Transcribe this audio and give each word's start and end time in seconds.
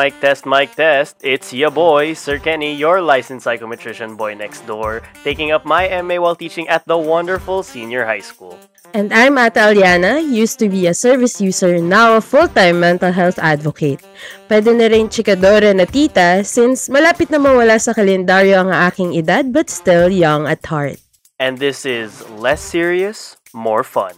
mic 0.00 0.16
test, 0.16 0.48
mic 0.48 0.72
test. 0.72 1.20
It's 1.20 1.52
ya 1.52 1.68
boy, 1.68 2.16
Sir 2.16 2.40
Kenny, 2.40 2.72
your 2.72 3.04
licensed 3.04 3.44
psychometrician 3.44 4.16
boy 4.16 4.32
next 4.32 4.64
door, 4.64 5.04
taking 5.28 5.52
up 5.52 5.68
my 5.68 5.92
MA 6.00 6.16
while 6.16 6.32
teaching 6.32 6.64
at 6.72 6.80
the 6.88 6.96
wonderful 6.96 7.60
senior 7.60 8.08
high 8.08 8.24
school. 8.24 8.56
And 8.96 9.12
I'm 9.12 9.36
Ata 9.36 9.60
Aliana, 9.68 10.24
used 10.24 10.56
to 10.64 10.72
be 10.72 10.88
a 10.88 10.96
service 10.96 11.36
user, 11.36 11.84
now 11.84 12.16
a 12.16 12.24
full-time 12.24 12.80
mental 12.80 13.12
health 13.12 13.36
advocate. 13.36 14.00
Pwede 14.48 14.72
na 14.72 14.88
rin 14.88 15.12
chikadora 15.12 15.76
na 15.76 15.84
tita 15.84 16.48
since 16.48 16.88
malapit 16.88 17.28
na 17.28 17.36
mawala 17.36 17.76
sa 17.76 17.92
kalendaryo 17.92 18.56
ang 18.56 18.72
aking 18.72 19.12
edad 19.12 19.52
but 19.52 19.68
still 19.68 20.08
young 20.08 20.48
at 20.48 20.64
heart. 20.64 20.96
And 21.36 21.60
this 21.60 21.84
is 21.84 22.24
less 22.40 22.64
serious, 22.64 23.36
more 23.52 23.84
fun. 23.84 24.16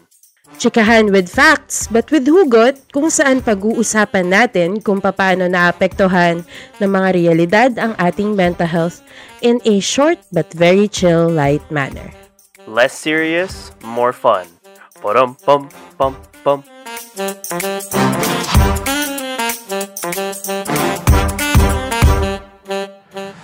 Chikahan 0.61 1.12
with 1.12 1.30
facts 1.30 1.88
but 1.88 2.11
with 2.12 2.29
hugot 2.29 2.80
kung 2.92 3.09
saan 3.09 3.41
pag-uusapan 3.41 4.27
natin 4.29 4.80
kung 4.84 5.01
paano 5.01 5.48
naapektuhan 5.48 6.45
ng 6.80 6.91
mga 6.91 7.09
realidad 7.16 7.70
ang 7.80 7.97
ating 7.97 8.37
mental 8.37 8.69
health 8.69 9.01
in 9.41 9.59
a 9.65 9.80
short 9.80 10.19
but 10.30 10.48
very 10.55 10.87
chill 10.87 11.28
light 11.30 11.65
manner. 11.73 12.11
Less 12.66 12.95
serious, 12.95 13.73
more 13.83 14.12
fun. 14.12 14.47
Pum 15.02 15.34
pum 15.42 15.66
pum 15.98 16.15
pum. 16.47 16.62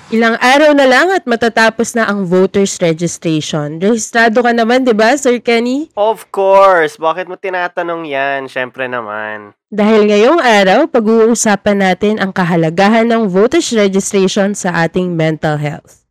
Ilang 0.09 0.41
araw 0.41 0.73
na 0.73 0.89
lang 0.89 1.13
at 1.13 1.29
matatapos 1.29 1.93
na 1.93 2.09
ang 2.09 2.25
voters 2.25 2.81
registration. 2.81 3.77
Rehistrado 3.77 4.41
ka 4.41 4.57
naman, 4.57 4.81
di 4.81 4.97
ba, 4.97 5.13
Sir 5.21 5.37
Kenny? 5.37 5.93
Of 6.01 6.33
course! 6.33 6.97
Bakit 6.97 7.29
mo 7.29 7.37
tinatanong 7.37 8.09
yan? 8.09 8.49
Siyempre 8.49 8.89
naman. 8.89 9.53
Dahil 9.69 10.09
ngayong 10.09 10.41
araw, 10.41 10.89
pag-uusapan 10.89 11.85
natin 11.85 12.17
ang 12.25 12.33
kahalagahan 12.33 13.05
ng 13.05 13.29
voters 13.29 13.69
registration 13.77 14.57
sa 14.57 14.89
ating 14.89 15.13
mental 15.13 15.61
health. 15.61 16.08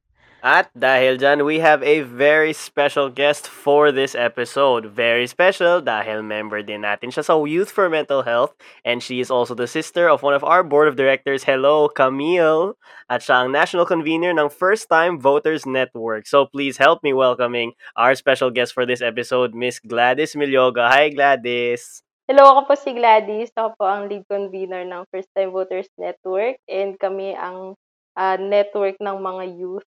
At 0.48 0.72
dahil 0.72 1.20
dyan, 1.20 1.44
we 1.44 1.60
have 1.60 1.84
a 1.84 2.08
very 2.08 2.56
special 2.56 3.12
guest 3.12 3.52
for 3.52 3.92
this 3.92 4.16
episode. 4.16 4.88
Very 4.88 5.28
special 5.28 5.84
dahil 5.84 6.24
member 6.24 6.64
din 6.64 6.88
natin 6.88 7.12
siya 7.12 7.28
sa 7.28 7.36
Youth 7.36 7.68
for 7.68 7.92
Mental 7.92 8.24
Health 8.24 8.56
and 8.88 9.04
she 9.04 9.20
is 9.20 9.28
also 9.28 9.52
the 9.52 9.68
sister 9.68 10.08
of 10.08 10.24
one 10.24 10.32
of 10.32 10.48
our 10.48 10.64
board 10.64 10.88
of 10.88 10.96
directors. 10.96 11.44
Hello, 11.44 11.92
Camille! 11.92 12.80
At 13.12 13.28
siya 13.28 13.44
ang 13.44 13.52
national 13.52 13.84
convener 13.84 14.32
ng 14.32 14.48
First 14.48 14.88
Time 14.88 15.20
Voters 15.20 15.68
Network. 15.68 16.24
So 16.32 16.48
please 16.48 16.80
help 16.80 17.04
me 17.04 17.12
welcoming 17.12 17.76
our 18.00 18.16
special 18.16 18.48
guest 18.48 18.72
for 18.72 18.88
this 18.88 19.04
episode, 19.04 19.52
Miss 19.52 19.84
Gladys 19.84 20.32
Milyoga. 20.32 20.88
Hi, 20.88 21.12
Gladys! 21.12 22.00
Hello, 22.24 22.56
ako 22.56 22.72
po 22.72 22.74
si 22.80 22.96
Gladys. 22.96 23.52
Ako 23.52 23.76
po 23.76 23.84
ang 23.84 24.08
lead 24.08 24.24
convener 24.32 24.88
ng 24.88 25.12
First 25.12 25.28
Time 25.36 25.52
Voters 25.52 25.92
Network 26.00 26.56
and 26.72 26.96
kami 26.96 27.36
ang 27.36 27.76
uh, 28.16 28.40
network 28.40 28.96
ng 29.04 29.20
mga 29.20 29.44
youth 29.60 29.84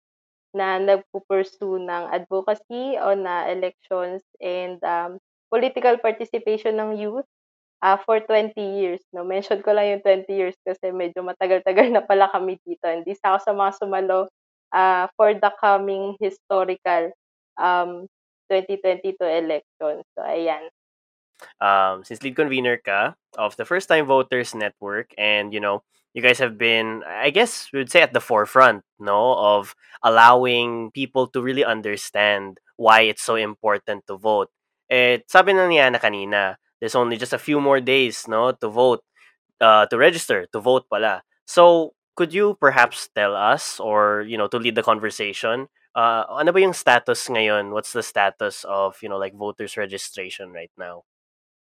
na 0.56 0.80
nagpo-pursue 0.80 1.84
ng 1.84 2.03
advocacy 2.16 2.95
on 2.95 3.28
uh, 3.28 3.44
elections 3.52 4.23
and 4.39 4.80
um, 4.88 5.20
political 5.52 6.00
participation 6.00 6.80
ng 6.80 6.95
youth 6.95 7.28
uh, 7.84 8.00
for 8.08 8.23
20 8.23 8.56
years. 8.56 9.03
No? 9.12 9.28
Mention 9.28 9.59
ko 9.59 9.75
lang 9.75 10.00
yung 10.00 10.03
20 10.03 10.31
years 10.31 10.56
kasi 10.64 10.95
medyo 10.95 11.28
matagal-tagal 11.28 11.92
na 11.92 12.00
pala 12.00 12.31
kami 12.31 12.56
dito. 12.64 12.88
Hindi 12.88 13.12
sa 13.20 13.36
ako 13.36 13.39
sa 13.44 13.52
mga 13.52 13.72
sumalo 13.84 14.20
uh, 14.72 15.06
for 15.20 15.36
the 15.36 15.52
coming 15.59 16.16
historical 16.23 17.12
um, 17.59 18.08
2022 18.47 19.19
election. 19.19 20.08
So, 20.16 20.23
ayan. 20.23 20.72
Um, 21.59 22.07
since 22.07 22.24
lead 22.24 22.40
convener 22.40 22.80
ka 22.80 23.19
of 23.35 23.59
the 23.59 23.68
First 23.68 23.91
Time 23.91 24.07
Voters 24.07 24.56
Network 24.56 25.12
and, 25.19 25.51
you 25.51 25.59
know, 25.59 25.84
you 26.16 26.24
guys 26.24 26.40
have 26.40 26.58
been, 26.58 27.03
I 27.03 27.30
guess, 27.30 27.68
we 27.74 27.80
would 27.80 27.92
say 27.92 28.02
at 28.02 28.14
the 28.14 28.24
forefront, 28.24 28.84
no, 29.00 29.36
of 29.36 29.76
allowing 30.02 30.92
people 30.96 31.28
to 31.36 31.42
really 31.44 31.66
understand 31.66 32.58
why 32.78 33.02
it's 33.02 33.22
so 33.22 33.36
important 33.36 34.08
to 34.08 34.16
vote. 34.16 34.50
Eh, 34.90 35.20
sabi 35.28 35.52
na 35.54 35.68
niya 35.68 35.92
na 35.92 36.00
kanina, 36.00 36.56
there's 36.80 36.96
only 36.96 37.18
just 37.18 37.34
a 37.34 37.38
few 37.42 37.59
more 37.59 37.81
days, 37.81 38.28
no, 38.28 38.52
to 38.54 38.70
vote, 38.70 39.04
uh, 39.59 39.86
to 39.88 39.98
register, 39.98 40.48
to 40.54 40.59
vote 40.59 40.88
pala. 40.90 41.24
So, 41.46 41.94
could 42.16 42.34
you 42.34 42.56
perhaps 42.62 43.09
tell 43.14 43.36
us, 43.36 43.80
or, 43.80 44.24
you 44.24 44.38
know, 44.38 44.48
to 44.48 44.58
lead 44.58 44.75
the 44.75 44.84
conversation, 44.84 45.68
uh, 45.96 46.24
ano 46.31 46.52
ba 46.52 46.62
yung 46.62 46.74
status 46.74 47.28
ngayon? 47.28 47.72
What's 47.72 47.92
the 47.92 48.04
status 48.04 48.64
of, 48.64 48.96
you 49.04 49.09
know, 49.09 49.18
like 49.18 49.36
voters 49.36 49.75
registration 49.75 50.52
right 50.52 50.72
now? 50.78 51.04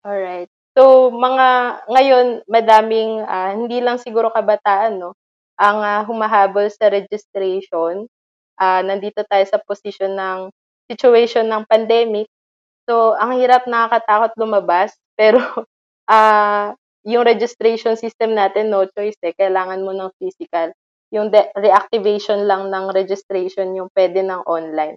All 0.05 0.19
right. 0.19 0.51
So, 0.81 1.13
mga 1.13 1.49
ngayon 1.93 2.27
madaming, 2.49 3.21
ah, 3.29 3.53
hindi 3.53 3.85
lang 3.85 4.01
siguro 4.01 4.33
kabataan 4.33 4.97
'no, 4.97 5.13
ang, 5.61 5.77
ah, 5.85 6.03
humahabol 6.09 6.73
sa 6.73 6.89
registration. 6.89 8.09
Ah, 8.57 8.81
nandito 8.81 9.21
tayo 9.29 9.45
sa 9.45 9.61
posisyon 9.61 10.17
ng 10.17 10.39
situation 10.89 11.45
ng 11.53 11.69
pandemic. 11.69 12.33
So, 12.89 13.13
ang 13.21 13.37
hirap, 13.41 13.69
nakakatakot 13.69 14.33
lumabas 14.41 14.97
pero, 15.21 15.45
ah, 16.09 16.73
yung 17.05 17.25
registration 17.29 17.97
system 18.01 18.33
natin 18.37 18.73
no 18.73 18.89
choice, 18.89 19.21
eh, 19.25 19.37
kailangan 19.37 19.85
mo 19.85 19.93
ng 19.93 20.09
physical. 20.17 20.73
Yung 21.13 21.29
de 21.35 21.49
reactivation 21.61 22.49
lang 22.49 22.73
ng 22.73 22.89
registration 22.97 23.77
yung 23.77 23.93
puwede 23.93 24.25
ng 24.25 24.45
online. 24.49 24.97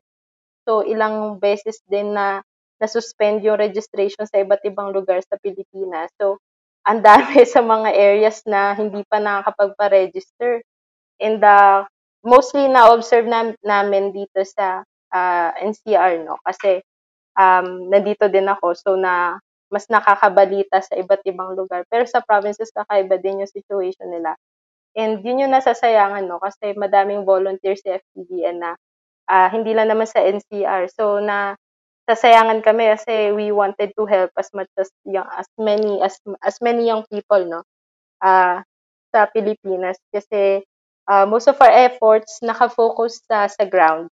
So, 0.67 0.83
ilang 0.87 1.39
beses 1.43 1.79
din 1.91 2.15
na 2.15 2.43
na-suspend 2.83 3.39
yung 3.47 3.55
registration 3.55 4.27
sa 4.27 4.43
iba't 4.43 4.59
ibang 4.67 4.91
lugar 4.91 5.23
sa 5.23 5.39
Pilipinas. 5.39 6.11
So, 6.19 6.43
ang 6.83 6.99
dami 6.99 7.39
sa 7.47 7.63
mga 7.63 7.95
areas 7.95 8.43
na 8.43 8.75
hindi 8.75 9.07
pa 9.07 9.23
nakakapagpa-register. 9.23 10.59
And 11.23 11.39
uh, 11.39 11.87
mostly 12.27 12.67
na-observe 12.67 13.23
na, 13.23 13.55
namin 13.63 14.11
dito 14.11 14.43
sa 14.43 14.83
uh, 15.15 15.49
NCR, 15.63 16.27
no? 16.27 16.35
Kasi 16.43 16.83
um, 17.39 17.87
nandito 17.87 18.27
din 18.27 18.51
ako, 18.51 18.75
so 18.75 18.99
na 18.99 19.39
mas 19.73 19.89
nakakabalita 19.89 20.85
sa 20.85 20.93
iba't 20.93 21.25
ibang 21.25 21.57
lugar. 21.57 21.81
Pero 21.89 22.05
sa 22.05 22.21
provinces, 22.21 22.69
kakaiba 22.69 23.17
din 23.17 23.41
yung 23.41 23.49
situation 23.49 24.11
nila. 24.11 24.37
And 24.93 25.25
yun 25.25 25.41
yung 25.41 25.53
nasasayangan, 25.55 26.29
no? 26.29 26.37
Kasi 26.37 26.77
madaming 26.77 27.25
volunteers 27.25 27.81
sa 27.81 27.97
FPDN 27.97 28.61
na 28.61 28.77
uh, 29.29 29.49
hindi 29.49 29.73
lang 29.73 29.89
naman 29.89 30.05
sa 30.05 30.21
NCR. 30.21 30.93
So, 30.93 31.17
na 31.17 31.57
sasayangan 32.09 32.59
kami 32.63 32.91
kasi 32.91 33.31
we 33.31 33.51
wanted 33.55 33.95
to 33.95 34.03
help 34.03 34.31
as 34.35 34.51
much 34.51 34.69
as 34.75 34.91
young 35.07 35.27
as 35.39 35.47
many 35.55 36.03
as 36.03 36.19
as 36.43 36.59
many 36.59 36.87
young 36.87 37.07
people 37.07 37.43
no? 37.47 37.61
Uh, 38.19 38.63
sa 39.13 39.29
Pilipinas. 39.29 39.99
Kasi 40.11 40.63
uh, 41.07 41.25
most 41.29 41.47
of 41.47 41.59
our 41.61 41.71
efforts 41.71 42.41
naka-focus 42.43 43.23
sa 43.27 43.47
sa 43.47 43.63
ground. 43.67 44.09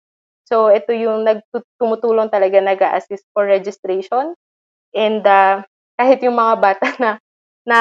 So 0.49 0.73
ito 0.73 0.93
yung 0.97 1.25
nagtumutulong 1.29 2.33
talaga 2.33 2.61
nag-assist 2.61 3.25
for 3.33 3.45
registration. 3.45 4.37
And 4.97 5.23
uh, 5.25 5.65
kahit 6.01 6.25
yung 6.25 6.37
mga 6.37 6.55
bata 6.61 6.89
na 7.03 7.11
na 7.69 7.81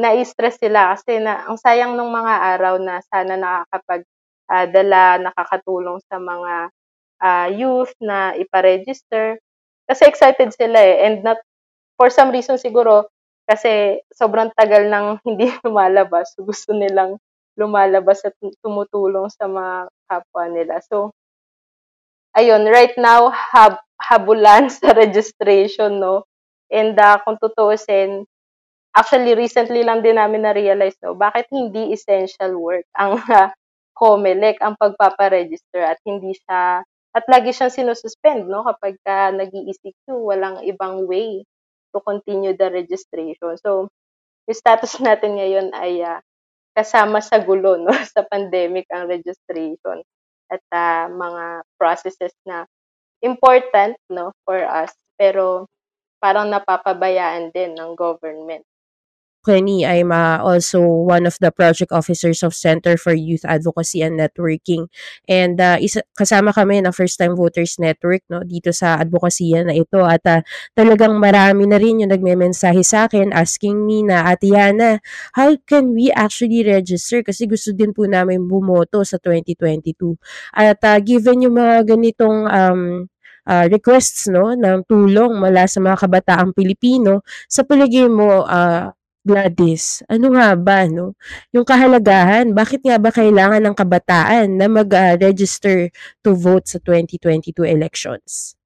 na-stress 0.00 0.56
sila. 0.56 0.96
Kasi 0.96 1.20
na 1.20 1.44
ang 1.44 1.60
sayang 1.60 1.92
ng 1.92 2.10
mga 2.10 2.34
araw 2.56 2.74
na 2.80 3.04
sana 3.12 3.36
nakakapag 3.36 4.02
uh, 4.48 4.66
dala 4.72 5.20
nakakatulong 5.20 6.00
sa 6.08 6.16
mga 6.16 6.72
uh, 7.22 7.48
youth 7.50 7.92
na 8.02 8.34
ipa-register. 8.34 9.38
Kasi 9.88 10.02
excited 10.06 10.52
sila 10.54 10.78
eh. 10.78 11.06
And 11.06 11.24
not, 11.24 11.40
for 11.96 12.12
some 12.12 12.30
reason 12.30 12.60
siguro, 12.60 13.08
kasi 13.48 14.04
sobrang 14.12 14.52
tagal 14.52 14.86
nang 14.92 15.16
hindi 15.26 15.48
lumalabas. 15.64 16.36
Gusto 16.36 16.76
nilang 16.76 17.16
lumalabas 17.58 18.22
at 18.22 18.36
tumutulong 18.62 19.26
sa 19.32 19.50
mga 19.50 19.90
kapwa 20.06 20.44
nila. 20.46 20.78
So, 20.86 21.10
ayun, 22.38 22.68
right 22.70 22.94
now, 22.94 23.34
hab 23.34 23.82
habulan 23.98 24.70
sa 24.78 24.94
registration, 24.94 25.98
no? 25.98 26.22
And 26.70 26.94
uh, 26.94 27.18
kung 27.24 27.40
tutuusin, 27.40 28.28
actually, 28.94 29.34
recently 29.34 29.82
lang 29.82 30.04
din 30.04 30.20
namin 30.20 30.46
na-realize, 30.46 30.94
no, 31.02 31.18
bakit 31.18 31.50
hindi 31.50 31.90
essential 31.90 32.54
work 32.60 32.86
ang 32.94 33.18
uh, 33.32 33.50
COMELEC, 33.98 34.62
ang 34.62 34.78
pagpaparegister 34.78 35.82
at 35.82 35.98
hindi 36.06 36.36
siya 36.38 36.86
at 37.16 37.24
lagi 37.26 37.50
siyang 37.56 37.72
sinususpend, 37.72 38.46
no? 38.46 38.64
Kapag 38.66 39.00
ka 39.02 39.32
nag-ECQ, 39.32 40.06
walang 40.12 40.60
ibang 40.68 41.08
way 41.08 41.44
to 41.92 41.98
continue 42.04 42.52
the 42.52 42.68
registration. 42.68 43.56
So, 43.60 43.88
yung 44.48 44.58
status 44.58 45.00
natin 45.04 45.40
ngayon 45.40 45.72
ay 45.72 46.04
uh, 46.04 46.20
kasama 46.76 47.24
sa 47.24 47.40
gulo, 47.42 47.80
no? 47.80 47.90
Sa 48.14 48.22
pandemic 48.28 48.86
ang 48.92 49.08
registration 49.08 50.04
at 50.48 50.64
uh, 50.72 51.10
mga 51.12 51.44
processes 51.80 52.32
na 52.44 52.64
important, 53.24 53.96
no? 54.12 54.32
For 54.44 54.62
us. 54.62 54.92
Pero 55.18 55.66
parang 56.22 56.50
napapabayaan 56.50 57.50
din 57.50 57.74
ng 57.74 57.94
government. 57.98 58.62
Kenny 59.44 59.86
I'm 59.86 60.10
uh, 60.10 60.38
also 60.42 60.80
one 60.82 61.26
of 61.26 61.38
the 61.40 61.50
project 61.50 61.92
officers 61.92 62.42
of 62.42 62.54
Center 62.54 62.96
for 62.96 63.14
Youth 63.14 63.44
Advocacy 63.44 64.02
and 64.02 64.18
Networking. 64.18 64.90
And 65.26 65.60
uh, 65.60 65.78
isa, 65.80 66.02
kasama 66.18 66.54
kami 66.54 66.82
ng 66.82 66.94
First 66.94 67.18
Time 67.18 67.38
Voters 67.38 67.78
Network 67.78 68.22
no 68.28 68.42
dito 68.42 68.74
sa 68.74 68.98
advocacy 68.98 69.54
na 69.62 69.74
ito 69.74 70.02
at 70.04 70.22
uh, 70.26 70.40
talagang 70.74 71.16
marami 71.16 71.64
na 71.64 71.78
rin 71.80 72.04
yung 72.04 72.12
nagme-mensahe 72.12 72.82
sa 72.84 73.06
akin 73.06 73.32
asking 73.32 73.86
me 73.86 74.04
na 74.04 74.28
Ate 74.28 74.50
Yana, 74.50 74.98
how 75.34 75.54
can 75.64 75.94
we 75.94 76.10
actually 76.12 76.66
register 76.66 77.22
kasi 77.22 77.46
gusto 77.46 77.72
din 77.72 77.94
po 77.94 78.04
namin 78.04 78.44
bumoto 78.44 79.02
sa 79.06 79.16
2022. 79.22 80.18
At 80.54 80.82
uh, 80.84 80.98
given 81.00 81.46
yung 81.46 81.56
mga 81.56 81.94
ganitong 81.94 82.38
um, 82.48 82.82
uh, 83.48 83.64
requests 83.72 84.28
no 84.28 84.52
ng 84.52 84.84
tulong 84.84 85.40
mula 85.40 85.64
sa 85.64 85.80
mga 85.80 85.96
kabataang 86.04 86.52
Pilipino 86.52 87.24
sa 87.48 87.64
palagay 87.64 88.06
mo 88.12 88.44
uh, 88.44 88.92
Gladys, 89.28 90.00
ano 90.08 90.32
nga 90.32 90.56
ba 90.56 90.88
no, 90.88 91.12
yung 91.52 91.68
kahalagahan, 91.68 92.56
bakit 92.56 92.80
nga 92.80 92.96
ba 92.96 93.12
kailangan 93.12 93.60
ng 93.60 93.76
kabataan 93.76 94.56
na 94.56 94.72
mag-register 94.72 95.92
to 96.24 96.32
vote 96.32 96.64
sa 96.64 96.80
2022 96.80 97.68
elections? 97.68 98.56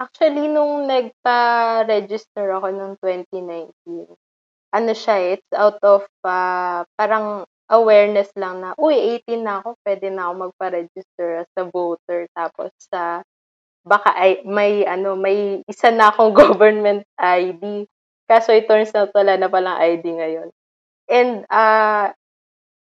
Actually, 0.00 0.50
nung 0.50 0.90
nagpa-register 0.90 2.50
ako 2.58 2.66
noong 2.74 2.96
2019, 2.98 3.70
ano 4.74 4.90
siya, 4.96 5.14
eh, 5.20 5.28
it's 5.38 5.52
out 5.54 5.78
of 5.86 6.08
uh, 6.26 6.82
parang 6.98 7.44
awareness 7.70 8.32
lang 8.34 8.64
na, 8.64 8.74
uy, 8.80 9.22
18 9.22 9.46
na 9.46 9.62
ako, 9.62 9.78
pwede 9.86 10.06
na 10.10 10.26
ako 10.26 10.32
magpa-register 10.50 11.46
as 11.46 11.50
a 11.54 11.68
voter. 11.68 12.26
Tapos 12.34 12.74
sa, 12.80 13.20
uh, 13.20 13.26
baka 13.86 14.10
ay, 14.16 14.42
may, 14.42 14.82
ano, 14.88 15.14
may 15.14 15.62
isa 15.70 15.92
na 15.94 16.10
akong 16.10 16.34
government 16.42 17.06
ID. 17.20 17.86
Kaso 18.30 18.54
it 18.54 18.70
turns 18.70 18.94
out 18.94 19.10
wala 19.10 19.34
na 19.34 19.50
palang 19.50 19.74
ID 19.82 20.06
ngayon. 20.06 20.48
And 21.10 21.42
uh, 21.50 22.14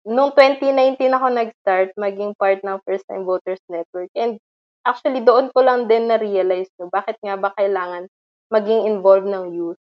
nung 0.03 0.35
2019 0.35 0.99
ako 1.15 1.27
nag-start 1.31 1.95
maging 1.95 2.35
part 2.35 2.59
ng 2.67 2.83
First 2.83 3.07
Time 3.07 3.23
Voters 3.23 3.63
Network. 3.71 4.11
And 4.11 4.35
actually 4.83 5.23
doon 5.23 5.47
ko 5.55 5.63
lang 5.63 5.87
din 5.87 6.11
na-realize 6.11 6.67
no, 6.79 6.91
bakit 6.91 7.15
nga 7.23 7.39
ba 7.39 7.55
kailangan 7.55 8.11
maging 8.51 8.91
involved 8.91 9.27
ng 9.27 9.55
youth 9.55 9.79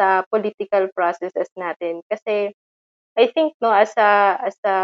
sa 0.00 0.24
political 0.32 0.88
processes 0.96 1.52
natin. 1.60 2.00
Kasi 2.08 2.56
I 3.12 3.28
think 3.36 3.52
no 3.60 3.68
as 3.68 3.92
a 4.00 4.40
as 4.40 4.56
a 4.64 4.76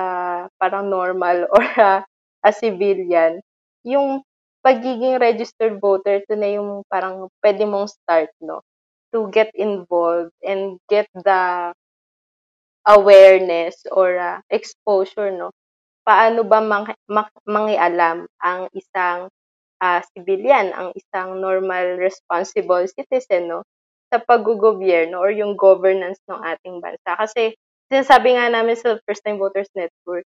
parang 0.60 0.92
normal 0.92 1.48
or 1.56 1.64
a, 1.80 2.04
a 2.44 2.50
civilian, 2.52 3.40
yung 3.84 4.20
pagiging 4.60 5.16
registered 5.16 5.80
voter 5.80 6.20
to 6.28 6.36
na 6.36 6.52
yung 6.52 6.84
parang 6.92 7.32
pwede 7.40 7.64
mong 7.64 7.88
start 7.88 8.28
no 8.44 8.60
to 9.12 9.31
get 9.32 9.50
involved 9.55 10.32
and 10.44 10.78
get 10.88 11.08
the 11.14 11.72
awareness 12.88 13.76
or 13.93 14.16
uh, 14.16 14.40
exposure, 14.49 15.31
no? 15.31 15.52
Paano 16.08 16.40
ba 16.49 16.64
mang, 16.64 16.88
mang, 17.05 17.28
mangialam 17.44 18.25
ang 18.40 18.72
isang 18.72 19.28
uh, 19.84 20.00
civilian, 20.16 20.72
ang 20.72 20.96
isang 20.96 21.37
normal 21.40 22.00
responsible 22.00 22.84
citizen, 22.88 23.52
no? 23.52 23.60
Sa 24.08 24.25
paggugobyerno 24.25 25.20
or 25.20 25.28
yung 25.28 25.52
governance 25.61 26.16
ng 26.32 26.40
ating 26.40 26.81
bansa. 26.81 27.12
Kasi 27.12 27.52
sinasabi 27.93 28.40
nga 28.40 28.49
namin 28.49 28.76
sa 28.76 28.96
First 29.04 29.20
Time 29.20 29.37
Voters 29.37 29.69
Network, 29.76 30.25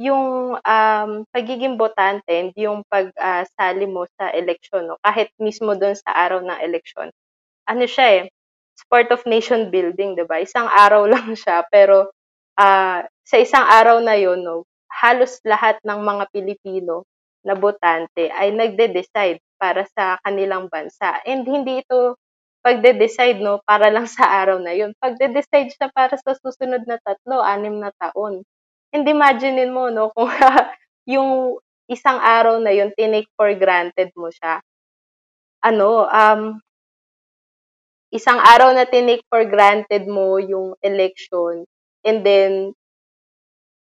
yung 0.00 0.56
um, 0.58 1.10
pagiging 1.30 1.78
botante 1.78 2.26
and 2.32 2.50
yung 2.58 2.82
pagsali 2.88 3.86
uh, 3.86 3.92
mo 3.92 4.02
sa 4.18 4.32
eleksyon, 4.34 4.90
no? 4.90 4.98
kahit 5.04 5.30
mismo 5.38 5.76
doon 5.78 5.94
sa 5.94 6.10
araw 6.16 6.40
ng 6.42 6.58
eleksyon, 6.64 7.12
ano 7.68 7.84
siya 7.88 8.06
eh, 8.22 8.32
it's 8.74 8.84
part 8.90 9.08
of 9.14 9.22
nation 9.28 9.70
building, 9.72 10.16
'di 10.18 10.24
ba? 10.28 10.42
Isang 10.42 10.66
araw 10.70 11.06
lang 11.12 11.34
siya 11.36 11.64
pero 11.70 12.10
uh, 12.58 13.00
sa 13.26 13.36
isang 13.38 13.64
araw 13.66 14.00
na 14.02 14.16
'yon, 14.18 14.42
no, 14.44 14.64
halos 14.90 15.38
lahat 15.46 15.78
ng 15.86 16.00
mga 16.02 16.24
Pilipino 16.34 17.04
na 17.46 17.54
botante 17.58 18.30
ay 18.30 18.54
nagde-decide 18.54 19.42
para 19.58 19.86
sa 19.94 20.18
kanilang 20.26 20.66
bansa. 20.70 21.18
And 21.26 21.42
hindi 21.46 21.82
ito 21.82 22.18
pagde-decide 22.62 23.42
no 23.42 23.58
para 23.66 23.90
lang 23.90 24.06
sa 24.10 24.26
araw 24.42 24.58
na 24.62 24.74
'yon. 24.76 24.94
Pagde-decide 24.98 25.70
siya 25.74 25.88
para 25.94 26.14
sa 26.18 26.34
susunod 26.38 26.84
na 26.86 26.98
tatlo, 27.02 27.42
anim 27.42 27.78
na 27.82 27.90
taon. 27.98 28.42
And 28.94 29.04
imaginein 29.08 29.72
mo 29.74 29.88
no 29.90 30.10
kung 30.16 30.30
yung 31.08 31.58
isang 31.90 32.18
araw 32.22 32.58
na 32.62 32.70
'yon 32.74 32.94
tinake 32.96 33.28
for 33.38 33.50
granted 33.58 34.10
mo 34.18 34.30
siya. 34.30 34.62
Ano, 35.62 36.06
um, 36.10 36.58
isang 38.12 38.38
araw 38.38 38.76
na 38.76 38.84
tinake 38.84 39.24
for 39.32 39.42
granted 39.48 40.04
mo 40.04 40.36
yung 40.36 40.76
election 40.84 41.64
and 42.04 42.20
then 42.22 42.76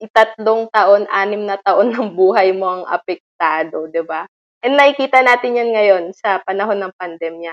itatlong 0.00 0.64
taon, 0.72 1.04
anim 1.12 1.44
na 1.44 1.60
taon 1.60 1.92
ng 1.92 2.16
buhay 2.16 2.56
mo 2.56 2.66
ang 2.80 2.84
apektado, 2.88 3.90
'di 3.92 4.02
ba? 4.06 4.24
And 4.64 4.76
nakikita 4.78 5.20
natin 5.20 5.56
'yan 5.58 5.70
ngayon 5.76 6.04
sa 6.16 6.40
panahon 6.46 6.80
ng 6.80 6.96
pandemya. 6.96 7.52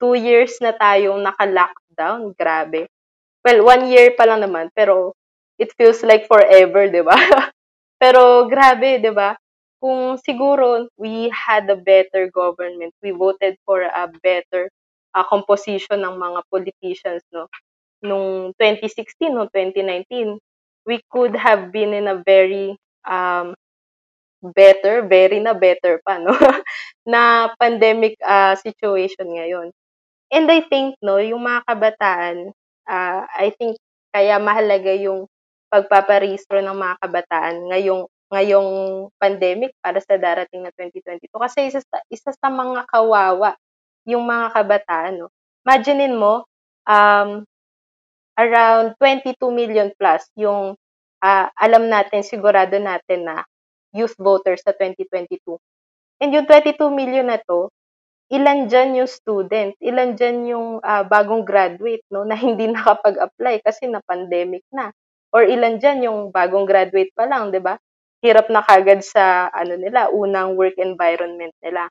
Two 0.00 0.16
years 0.16 0.58
na 0.64 0.72
tayong 0.74 1.20
naka-lockdown, 1.22 2.32
grabe. 2.34 2.88
Well, 3.44 3.62
one 3.66 3.90
year 3.92 4.14
pa 4.16 4.24
lang 4.26 4.42
naman, 4.44 4.72
pero 4.72 5.14
it 5.60 5.70
feels 5.76 6.00
like 6.06 6.24
forever, 6.30 6.88
'di 6.88 7.02
ba? 7.04 7.16
pero 8.02 8.48
grabe, 8.48 9.02
'di 9.02 9.12
ba? 9.12 9.36
Kung 9.82 10.16
siguro 10.22 10.86
we 10.96 11.28
had 11.34 11.68
a 11.68 11.76
better 11.76 12.30
government, 12.30 12.94
we 13.02 13.10
voted 13.12 13.58
for 13.66 13.82
a 13.82 14.08
better 14.22 14.70
uh, 15.14 15.26
composition 15.28 16.00
ng 16.02 16.14
mga 16.16 16.40
politicians 16.48 17.22
no? 17.32 17.48
Nung 18.02 18.52
2016 18.58 19.30
no 19.32 19.46
2019 19.52 20.38
we 20.88 20.98
could 21.12 21.36
have 21.38 21.70
been 21.70 21.94
in 21.94 22.10
a 22.10 22.18
very 22.26 22.74
um, 23.06 23.54
better 24.42 25.06
very 25.06 25.38
na 25.38 25.54
better 25.54 26.02
pa 26.02 26.18
no? 26.18 26.34
Na 27.12 27.52
pandemic 27.58 28.18
uh, 28.22 28.58
situation 28.58 29.30
ngayon. 29.30 29.70
And 30.32 30.48
I 30.48 30.64
think 30.66 30.96
no 31.04 31.20
yung 31.20 31.44
mga 31.44 31.68
kabataan 31.68 32.50
uh, 32.88 33.22
I 33.28 33.52
think 33.54 33.78
kaya 34.12 34.36
mahalaga 34.36 34.92
yung 34.92 35.28
pagpaparehistro 35.72 36.60
ng 36.60 36.76
mga 36.76 36.94
kabataan 37.00 37.56
ngayong 37.72 38.02
ngayong 38.32 38.68
pandemic 39.20 39.76
para 39.84 40.00
sa 40.00 40.16
darating 40.16 40.64
na 40.64 40.72
2022 40.76 41.28
kasi 41.36 41.68
isa 41.68 41.80
sa, 41.84 42.00
isa 42.08 42.32
sa 42.32 42.48
mga 42.48 42.88
kawawa 42.88 43.56
yung 44.08 44.26
mga 44.26 44.54
kabataan, 44.54 45.26
no? 45.26 45.28
Imaginein 45.62 46.18
mo, 46.18 46.46
um, 46.86 47.46
around 48.38 48.96
22 48.98 49.36
million 49.52 49.92
plus 49.94 50.26
yung 50.34 50.74
uh, 51.22 51.46
alam 51.54 51.86
natin, 51.86 52.26
sigurado 52.26 52.76
natin 52.80 53.28
na 53.28 53.46
youth 53.94 54.16
voters 54.18 54.64
sa 54.64 54.74
2022. 54.74 55.38
And 56.22 56.30
yung 56.34 56.46
22 56.48 56.78
million 56.90 57.28
na 57.30 57.38
to, 57.38 57.70
ilan 58.32 58.66
dyan 58.66 59.04
yung 59.04 59.10
student, 59.10 59.76
ilan 59.78 60.16
dyan 60.16 60.48
yung 60.48 60.68
uh, 60.80 61.04
bagong 61.04 61.44
graduate 61.44 62.02
no, 62.08 62.24
na 62.24 62.34
hindi 62.34 62.66
nakapag-apply 62.74 63.60
kasi 63.62 63.86
na 63.86 64.00
pandemic 64.02 64.64
na. 64.72 64.90
Or 65.32 65.44
ilan 65.44 65.80
dyan 65.80 66.04
yung 66.04 66.18
bagong 66.28 66.68
graduate 66.68 67.12
pa 67.16 67.24
lang, 67.24 67.52
di 67.52 67.60
ba? 67.60 67.76
Hirap 68.22 68.52
na 68.52 68.62
kagad 68.62 69.02
sa 69.02 69.48
ano 69.50 69.76
nila, 69.76 70.12
unang 70.12 70.54
work 70.54 70.76
environment 70.76 71.52
nila. 71.64 71.88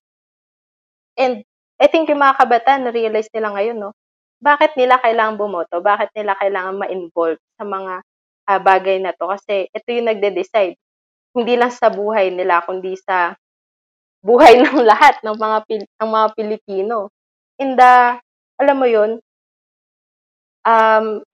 And 1.20 1.44
I 1.82 1.90
think 1.90 2.14
yung 2.14 2.22
mga 2.22 2.38
kabataan 2.38 2.86
na-realize 2.86 3.34
nila 3.34 3.58
ngayon, 3.58 3.78
no, 3.82 3.92
bakit 4.38 4.78
nila 4.78 5.02
kailangan 5.02 5.38
bumoto? 5.38 5.82
Bakit 5.82 6.14
nila 6.14 6.38
kailangan 6.38 6.78
ma-involve 6.78 7.42
sa 7.58 7.66
mga 7.66 7.94
uh, 8.50 8.60
bagay 8.62 8.98
na 9.02 9.18
to? 9.18 9.26
Kasi 9.30 9.66
ito 9.70 9.88
yung 9.90 10.10
nagde-decide. 10.10 10.78
Hindi 11.34 11.54
lang 11.58 11.74
sa 11.74 11.90
buhay 11.90 12.30
nila, 12.30 12.62
kundi 12.66 12.94
sa 13.02 13.34
buhay 14.22 14.58
ng 14.62 14.82
lahat 14.86 15.22
ng 15.26 15.38
mga 15.38 15.58
Pil- 15.66 15.94
ng 15.98 16.10
mga 16.10 16.28
Pilipino. 16.38 17.10
In 17.58 17.74
the, 17.78 18.18
alam 18.62 18.78
mo 18.78 18.86
yun, 18.86 19.18
um, 20.66 21.26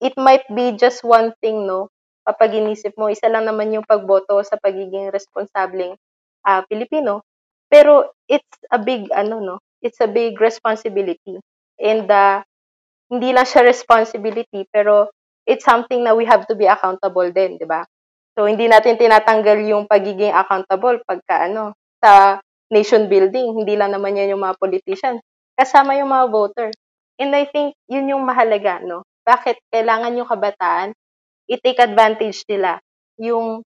it 0.00 0.12
might 0.20 0.44
be 0.52 0.76
just 0.76 1.04
one 1.04 1.32
thing, 1.40 1.64
no? 1.64 1.88
Kapag 2.28 2.52
inisip 2.52 2.92
mo, 3.00 3.08
isa 3.08 3.32
lang 3.32 3.48
naman 3.48 3.72
yung 3.72 3.86
pagboto 3.86 4.40
sa 4.44 4.60
pagiging 4.60 5.08
responsableng 5.08 5.96
uh, 6.44 6.60
Pilipino. 6.68 7.24
Pero 7.72 8.12
it's 8.28 8.60
a 8.72 8.80
big, 8.80 9.08
ano, 9.12 9.40
no? 9.40 9.56
It's 9.80 10.00
a 10.00 10.10
big 10.10 10.40
responsibility. 10.40 11.40
And 11.76 12.08
uh, 12.08 12.42
hindi 13.12 13.30
lang 13.32 13.46
siya 13.46 13.64
responsibility, 13.66 14.66
pero 14.72 15.10
it's 15.46 15.64
something 15.64 16.02
na 16.02 16.16
we 16.16 16.26
have 16.26 16.46
to 16.48 16.54
be 16.58 16.66
accountable 16.66 17.28
din, 17.30 17.60
di 17.60 17.66
ba? 17.68 17.84
So, 18.36 18.44
hindi 18.44 18.68
natin 18.68 19.00
tinatanggal 19.00 19.64
yung 19.64 19.88
pagiging 19.88 20.32
accountable 20.32 21.00
pagka 21.08 21.48
ano, 21.48 21.72
sa 22.02 22.42
nation 22.68 23.08
building. 23.08 23.64
Hindi 23.64 23.78
lang 23.78 23.96
naman 23.96 24.18
yan 24.18 24.36
yung 24.36 24.42
mga 24.44 24.58
politician. 24.60 25.22
Kasama 25.56 25.96
yung 25.96 26.12
mga 26.12 26.26
voter. 26.28 26.68
And 27.16 27.32
I 27.32 27.48
think 27.48 27.72
yun 27.88 28.12
yung 28.12 28.28
mahalaga, 28.28 28.84
no? 28.84 29.08
Bakit 29.24 29.56
kailangan 29.72 30.20
yung 30.20 30.28
kabataan 30.28 30.92
i-take 31.46 31.78
advantage 31.78 32.42
nila 32.50 32.82
yung 33.16 33.62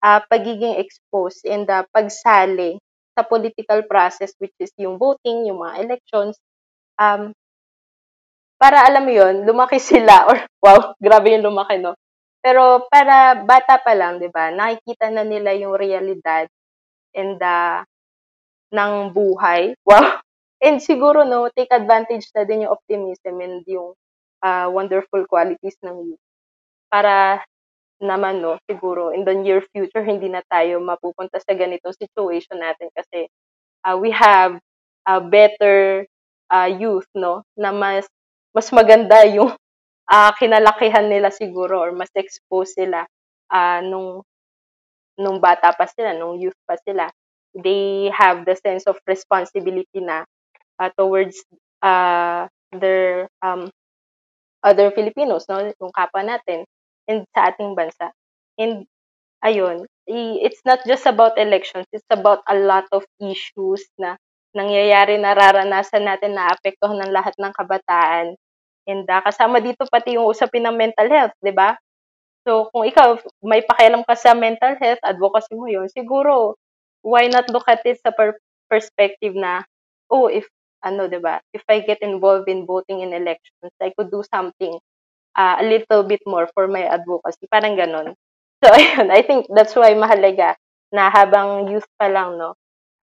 uh, 0.00 0.20
pagiging 0.30 0.78
exposed 0.78 1.42
and 1.44 1.66
uh, 1.66 1.82
pagsali 1.90 2.78
sa 3.14 3.24
political 3.26 3.86
process 3.86 4.34
which 4.42 4.54
is 4.58 4.74
yung 4.76 4.98
voting, 4.98 5.46
yung 5.48 5.62
mga 5.62 5.86
elections, 5.86 6.36
um, 6.98 7.32
para 8.58 8.86
alam 8.86 9.04
mo 9.06 9.12
yun, 9.12 9.46
lumaki 9.46 9.78
sila 9.90 10.26
or 10.30 10.36
wow, 10.62 10.94
grabe 10.98 11.34
yung 11.34 11.46
lumaki, 11.46 11.78
no? 11.78 11.94
Pero 12.44 12.84
para 12.92 13.40
bata 13.40 13.80
pa 13.80 13.96
lang, 13.96 14.20
'di 14.20 14.28
ba? 14.28 14.52
Nakikita 14.52 15.08
na 15.08 15.24
nila 15.24 15.56
yung 15.56 15.72
realidad 15.80 16.44
and 17.16 17.40
the 17.40 17.84
ng 18.74 19.14
buhay. 19.14 19.72
Wow. 19.88 20.20
And 20.64 20.80
siguro 20.80 21.28
no, 21.28 21.52
take 21.52 21.72
advantage 21.72 22.32
na 22.32 22.48
din 22.48 22.64
yung 22.64 22.72
optimism 22.72 23.36
and 23.44 23.60
yung 23.68 23.92
uh, 24.40 24.66
wonderful 24.72 25.24
qualities 25.28 25.76
ng 25.84 25.96
youth. 26.08 26.24
Para 26.88 27.44
naman 28.04 28.44
no, 28.44 28.60
siguro 28.68 29.10
in 29.16 29.24
the 29.24 29.32
near 29.32 29.64
future 29.72 30.04
hindi 30.04 30.28
na 30.28 30.44
tayo 30.46 30.78
mapupunta 30.84 31.40
sa 31.40 31.56
ganitong 31.56 31.96
situation 31.96 32.60
natin 32.60 32.92
kasi 32.92 33.26
uh, 33.88 33.96
we 33.96 34.12
have 34.12 34.60
a 35.08 35.20
better 35.20 36.04
uh, 36.52 36.68
youth 36.68 37.08
no 37.16 37.42
na 37.56 37.72
mas 37.72 38.04
mas 38.52 38.68
maganda 38.70 39.24
yung 39.26 39.56
uh, 40.12 40.32
kinalakihan 40.36 41.08
nila 41.08 41.32
siguro 41.32 41.80
or 41.80 41.90
mas 41.96 42.12
exposed 42.14 42.76
sila 42.76 43.08
uh, 43.50 43.80
nung 43.84 44.22
nung 45.18 45.38
bata 45.38 45.70
pa 45.74 45.86
sila, 45.86 46.14
nung 46.14 46.38
youth 46.42 46.58
pa 46.66 46.74
sila. 46.82 47.06
They 47.54 48.10
have 48.10 48.42
the 48.42 48.58
sense 48.58 48.82
of 48.90 48.98
responsibility 49.06 50.02
na 50.02 50.26
uh, 50.82 50.90
towards 50.98 51.38
uh, 51.82 52.50
their 52.74 53.30
um, 53.38 53.70
other 54.58 54.90
Filipinos, 54.90 55.46
no? 55.46 55.62
yung 55.62 55.94
kapwa 55.94 56.26
natin, 56.26 56.66
and 57.08 57.24
sa 57.32 57.52
ating 57.52 57.76
bansa. 57.76 58.12
And 58.56 58.86
ayun, 59.44 59.84
it's 60.06 60.62
not 60.64 60.84
just 60.88 61.04
about 61.06 61.36
elections, 61.36 61.86
it's 61.92 62.08
about 62.10 62.44
a 62.48 62.56
lot 62.56 62.88
of 62.92 63.04
issues 63.20 63.84
na 64.00 64.16
nangyayari, 64.54 65.18
nararanasan 65.18 66.06
natin 66.06 66.38
na 66.38 66.54
apektuhan 66.54 67.02
ng 67.02 67.12
lahat 67.12 67.34
ng 67.36 67.52
kabataan. 67.52 68.38
And 68.84 69.04
uh, 69.08 69.22
kasama 69.24 69.58
dito 69.64 69.88
pati 69.88 70.14
yung 70.14 70.28
usapin 70.28 70.68
ng 70.68 70.76
mental 70.76 71.08
health, 71.10 71.34
di 71.40 71.50
ba? 71.50 71.74
So, 72.44 72.68
kung 72.70 72.84
ikaw 72.84 73.16
may 73.40 73.64
pakialam 73.64 74.04
ka 74.04 74.14
sa 74.14 74.36
mental 74.36 74.76
health, 74.76 75.00
advocacy 75.00 75.56
mo 75.56 75.66
yun, 75.66 75.88
siguro, 75.88 76.54
why 77.00 77.26
not 77.32 77.48
look 77.48 77.64
at 77.66 77.80
it 77.88 77.98
sa 78.04 78.12
per- 78.12 78.38
perspective 78.68 79.32
na, 79.32 79.64
oh, 80.12 80.28
if 80.28 80.44
ano, 80.84 81.08
'di 81.08 81.20
ba? 81.24 81.40
If 81.56 81.64
I 81.66 81.80
get 81.80 82.04
involved 82.04 82.46
in 82.52 82.68
voting 82.68 83.00
in 83.00 83.16
elections, 83.16 83.72
I 83.80 83.96
could 83.96 84.12
do 84.12 84.20
something 84.28 84.76
uh, 85.36 85.56
a 85.60 85.64
little 85.64 86.02
bit 86.04 86.20
more 86.26 86.48
for 86.54 86.66
my 86.68 86.84
advocacy. 86.86 87.46
Parang 87.50 87.76
ganun. 87.78 88.14
So, 88.62 88.70
ayun, 88.76 89.10
I 89.10 89.22
think 89.22 89.46
that's 89.52 89.74
why 89.76 89.94
mahalaga 89.94 90.56
na 90.94 91.10
habang 91.10 91.68
youth 91.70 91.86
pa 91.98 92.06
lang, 92.10 92.38
no, 92.38 92.54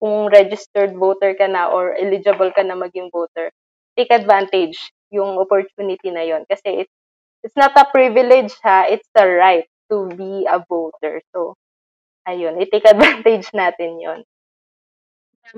kung 0.01 0.31
registered 0.31 0.95
voter 0.97 1.35
ka 1.37 1.45
na 1.47 1.69
or 1.69 1.93
eligible 1.95 2.49
ka 2.55 2.63
na 2.63 2.75
maging 2.75 3.11
voter, 3.11 3.51
take 3.97 4.09
advantage 4.11 4.79
yung 5.11 5.35
opportunity 5.37 6.09
na 6.09 6.23
yon 6.23 6.47
kasi 6.47 6.87
it's, 6.87 6.95
it's 7.43 7.57
not 7.59 7.75
a 7.75 7.85
privilege 7.91 8.55
ha, 8.63 8.87
it's 8.87 9.07
a 9.19 9.27
right 9.27 9.67
to 9.91 10.07
be 10.15 10.47
a 10.47 10.63
voter. 10.63 11.19
So, 11.35 11.55
ayun, 12.27 12.57
i-take 12.63 12.87
advantage 12.87 13.51
natin 13.53 13.99
yon 14.01 14.19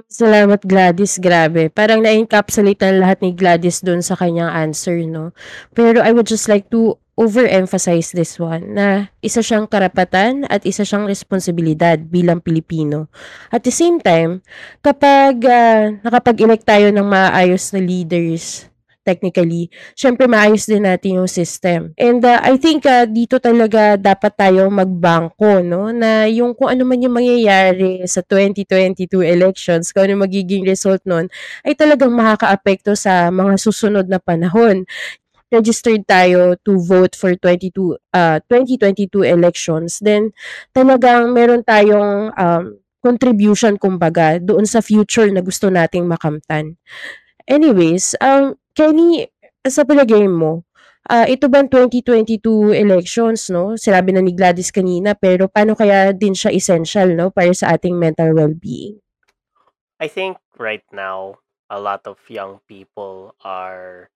Salamat 0.08 0.63
Gladys, 0.63 1.20
grabe. 1.20 1.68
Parang 1.70 2.00
na-encapsulate 2.02 2.82
na 2.82 3.04
lahat 3.04 3.22
ni 3.22 3.36
Gladys 3.36 3.84
doon 3.84 4.02
sa 4.02 4.18
kanyang 4.18 4.50
answer, 4.50 4.98
no? 5.06 5.36
Pero 5.75 6.02
I 6.02 6.16
would 6.16 6.25
just 6.25 6.50
like 6.50 6.72
to 6.74 6.98
overemphasize 7.13 8.10
this 8.10 8.42
one 8.42 8.74
na 8.74 9.13
isa 9.22 9.46
siyang 9.46 9.70
karapatan 9.70 10.50
at 10.50 10.66
isa 10.66 10.82
siyang 10.82 11.06
responsibilidad 11.06 12.02
bilang 12.02 12.42
Pilipino. 12.42 13.06
At 13.54 13.62
the 13.62 13.70
same 13.70 14.02
time, 14.02 14.42
kapag 14.82 15.46
uh, 15.46 16.02
nakapag-elect 16.02 16.66
tayo 16.66 16.90
ng 16.90 17.06
maayos 17.06 17.70
na 17.75 17.82
leaders, 17.84 18.73
technically, 19.03 19.69
syempre 19.93 20.25
maayos 20.25 20.65
din 20.65 20.88
natin 20.88 21.22
yung 21.22 21.29
system. 21.29 21.91
And 22.00 22.24
uh, 22.24 22.39
I 22.41 22.55
think 22.57 22.88
uh, 22.88 23.05
dito 23.05 23.38
talaga 23.38 24.00
dapat 24.00 24.33
tayo 24.36 24.72
magbangko, 24.72 25.62
no? 25.62 25.91
Na 25.91 26.25
yung 26.25 26.55
kung 26.55 26.72
ano 26.72 26.88
man 26.88 27.03
yung 27.03 27.15
mangyayari 27.15 28.01
sa 28.10 28.24
2022 28.25 29.22
elections, 29.22 29.91
kung 29.91 30.10
ano 30.10 30.24
magiging 30.25 30.65
result 30.65 31.03
nun, 31.03 31.27
ay 31.67 31.75
talagang 31.75 32.12
makakaapekto 32.15 32.95
sa 32.95 33.29
mga 33.29 33.60
susunod 33.60 34.07
na 34.10 34.17
panahon 34.17 34.88
registered 35.53 36.01
tayo 36.10 36.57
to 36.65 36.81
vote 36.81 37.13
for 37.13 37.29
22 37.38 37.93
uh 38.10 38.41
2022 38.50 39.22
elections 39.22 40.01
then 40.01 40.33
talagang 40.74 41.29
meron 41.29 41.62
tayong 41.62 42.33
um, 42.33 42.74
contribution 43.03 43.75
kumbaga 43.75 44.39
doon 44.39 44.63
sa 44.63 44.79
future 44.79 45.27
na 45.27 45.43
gusto 45.43 45.67
nating 45.67 46.07
makamtan. 46.07 46.79
Anyways, 47.47 48.15
um 48.23 48.55
Kenny, 48.73 49.29
sa 49.67 49.85
palagay 49.85 50.25
mo, 50.25 50.65
uh, 51.09 51.27
ito 51.27 51.45
bang 51.51 51.67
2022 51.67 52.73
elections, 52.73 53.51
no? 53.51 53.75
Sinabi 53.75 54.15
na 54.15 54.23
ni 54.23 54.33
Gladys 54.33 54.71
kanina, 54.71 55.13
pero 55.13 55.47
paano 55.51 55.75
kaya 55.75 56.15
din 56.15 56.33
siya 56.33 56.55
essential, 56.55 57.13
no? 57.13 57.29
Para 57.29 57.51
sa 57.51 57.75
ating 57.75 57.95
mental 57.95 58.33
well-being? 58.33 59.00
I 60.00 60.07
think 60.07 60.39
right 60.59 60.83
now, 60.91 61.39
a 61.69 61.79
lot 61.79 62.03
of 62.07 62.19
young 62.27 62.59
people 62.67 63.35
are, 63.43 64.12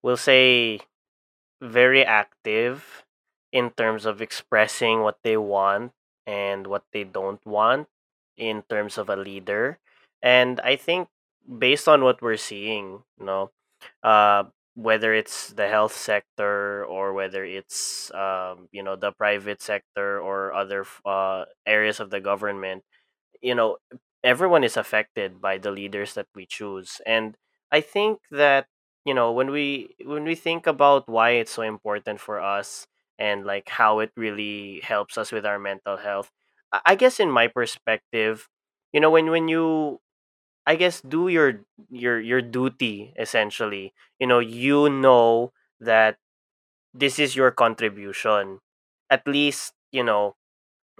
we'll 0.00 0.20
say, 0.20 0.80
very 1.60 2.04
active 2.04 3.04
in 3.52 3.70
terms 3.76 4.06
of 4.08 4.20
expressing 4.24 5.04
what 5.04 5.20
they 5.22 5.36
want 5.36 5.92
and 6.26 6.66
what 6.66 6.82
they 6.92 7.04
don't 7.04 7.44
want 7.44 7.86
in 8.36 8.64
terms 8.66 8.96
of 8.96 9.10
a 9.12 9.16
leader. 9.20 9.78
And 10.22 10.58
I 10.64 10.76
think 10.76 11.08
based 11.46 11.88
on 11.88 12.04
what 12.04 12.22
we're 12.22 12.36
seeing, 12.36 13.02
you 13.18 13.26
know, 13.26 13.50
uh, 14.02 14.44
whether 14.74 15.12
it's 15.14 15.52
the 15.52 15.68
health 15.68 15.94
sector 15.96 16.84
or 16.86 17.12
whether 17.12 17.44
it's 17.44 18.10
um, 18.14 18.68
you 18.72 18.82
know 18.82 18.96
the 18.96 19.12
private 19.12 19.60
sector 19.62 20.20
or 20.20 20.52
other 20.54 20.86
uh, 21.06 21.44
areas 21.66 22.00
of 22.00 22.10
the 22.10 22.20
government 22.20 22.82
you 23.40 23.54
know 23.54 23.76
everyone 24.24 24.64
is 24.64 24.76
affected 24.76 25.40
by 25.40 25.58
the 25.58 25.70
leaders 25.70 26.14
that 26.14 26.26
we 26.34 26.46
choose. 26.46 27.00
And 27.06 27.36
i 27.72 27.80
think 27.80 28.20
that 28.30 28.66
you 29.04 29.14
know 29.14 29.32
when 29.32 29.50
we 29.50 29.94
when 30.04 30.24
we 30.24 30.34
think 30.34 30.66
about 30.66 31.08
why 31.08 31.30
it's 31.40 31.52
so 31.52 31.62
important 31.62 32.20
for 32.20 32.40
us 32.40 32.86
and 33.18 33.44
like 33.46 33.68
how 33.68 34.00
it 34.00 34.12
really 34.16 34.80
helps 34.84 35.16
us 35.18 35.32
with 35.32 35.46
our 35.46 35.58
mental 35.58 35.96
health 35.96 36.30
i 36.86 36.94
guess 36.94 37.18
in 37.20 37.30
my 37.30 37.46
perspective 37.48 38.48
you 38.92 39.00
know 39.00 39.10
when 39.10 39.30
when 39.30 39.48
you 39.48 39.98
I 40.66 40.76
guess 40.76 41.00
do 41.02 41.28
your 41.28 41.64
your 41.90 42.20
your 42.20 42.42
duty 42.42 43.14
essentially. 43.18 43.94
You 44.18 44.26
know, 44.28 44.38
you 44.38 44.88
know 44.90 45.52
that 45.80 46.18
this 46.94 47.18
is 47.18 47.36
your 47.36 47.50
contribution. 47.50 48.60
At 49.10 49.26
least, 49.28 49.74
you 49.92 50.04
know, 50.04 50.36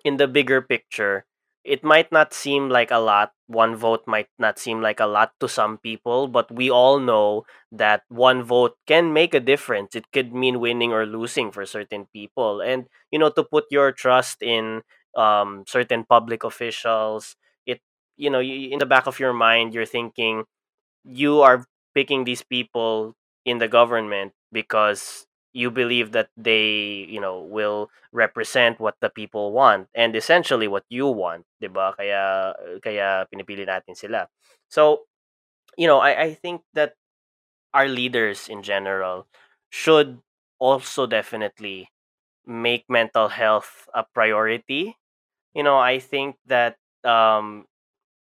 in 0.05 0.17
the 0.19 0.29
bigger 0.29 0.63
picture, 0.63 1.27
it 1.65 1.85
might 1.85 2.13
not 2.13 2.35
seem 2.35 2.69
like 2.69 2.91
a 2.91 2.99
lot. 3.03 3.33
One 3.47 3.77
vote 3.77 4.05
might 4.07 4.29
not 4.39 4.59
seem 4.59 4.81
like 4.83 5.01
a 5.01 5.07
lot 5.07 5.33
to 5.41 5.49
some 5.49 5.79
people, 5.79 6.29
but 6.29 6.51
we 6.53 6.71
all 6.71 6.99
know 7.01 7.45
that 7.73 8.03
one 8.09 8.43
vote 8.43 8.77
can 8.87 9.13
make 9.13 9.35
a 9.35 9.41
difference. 9.41 9.95
It 9.97 10.11
could 10.13 10.35
mean 10.35 10.61
winning 10.61 10.93
or 10.93 11.07
losing 11.07 11.53
for 11.53 11.67
certain 11.67 12.07
people. 12.13 12.61
And, 12.61 12.87
you 13.11 13.19
know, 13.19 13.31
to 13.31 13.45
put 13.45 13.67
your 13.71 13.93
trust 13.93 14.43
in 14.43 14.83
um, 15.17 15.65
certain 15.69 16.05
public 16.05 16.45
officials, 16.45 17.37
you 18.17 18.31
know 18.31 18.41
you, 18.41 18.71
in 18.71 18.79
the 18.79 18.87
back 18.87 19.07
of 19.07 19.19
your 19.21 19.33
mind 19.33 19.75
you're 19.75 19.87
thinking 19.89 20.45
you 21.05 21.41
are 21.43 21.67
picking 21.95 22.25
these 22.25 22.43
people 22.43 23.15
in 23.45 23.59
the 23.59 23.69
government 23.69 24.33
because 24.53 25.27
you 25.53 25.71
believe 25.71 26.13
that 26.13 26.29
they 26.37 27.07
you 27.09 27.21
know 27.21 27.41
will 27.43 27.91
represent 28.13 28.81
what 28.81 28.97
the 29.01 29.11
people 29.11 29.53
want 29.53 29.89
and 29.95 30.17
essentially 30.17 30.69
what 30.69 30.85
you 30.89 31.07
want 31.09 31.45
ba? 31.61 31.95
Kaya 31.97 32.55
kaya 32.83 33.27
pinipili 33.33 33.67
natin 33.69 33.97
sila. 33.97 34.29
So 34.69 35.07
you 35.79 35.87
know 35.89 36.01
i 36.01 36.31
i 36.31 36.35
think 36.35 36.63
that 36.75 36.95
our 37.75 37.89
leaders 37.89 38.49
in 38.49 38.63
general 38.63 39.27
should 39.71 40.21
also 40.59 41.07
definitely 41.07 41.89
make 42.47 42.85
mental 42.89 43.29
health 43.29 43.89
a 43.95 44.05
priority. 44.15 44.97
You 45.55 45.63
know 45.65 45.79
i 45.79 45.99
think 46.01 46.37
that 46.47 46.77
um 47.05 47.67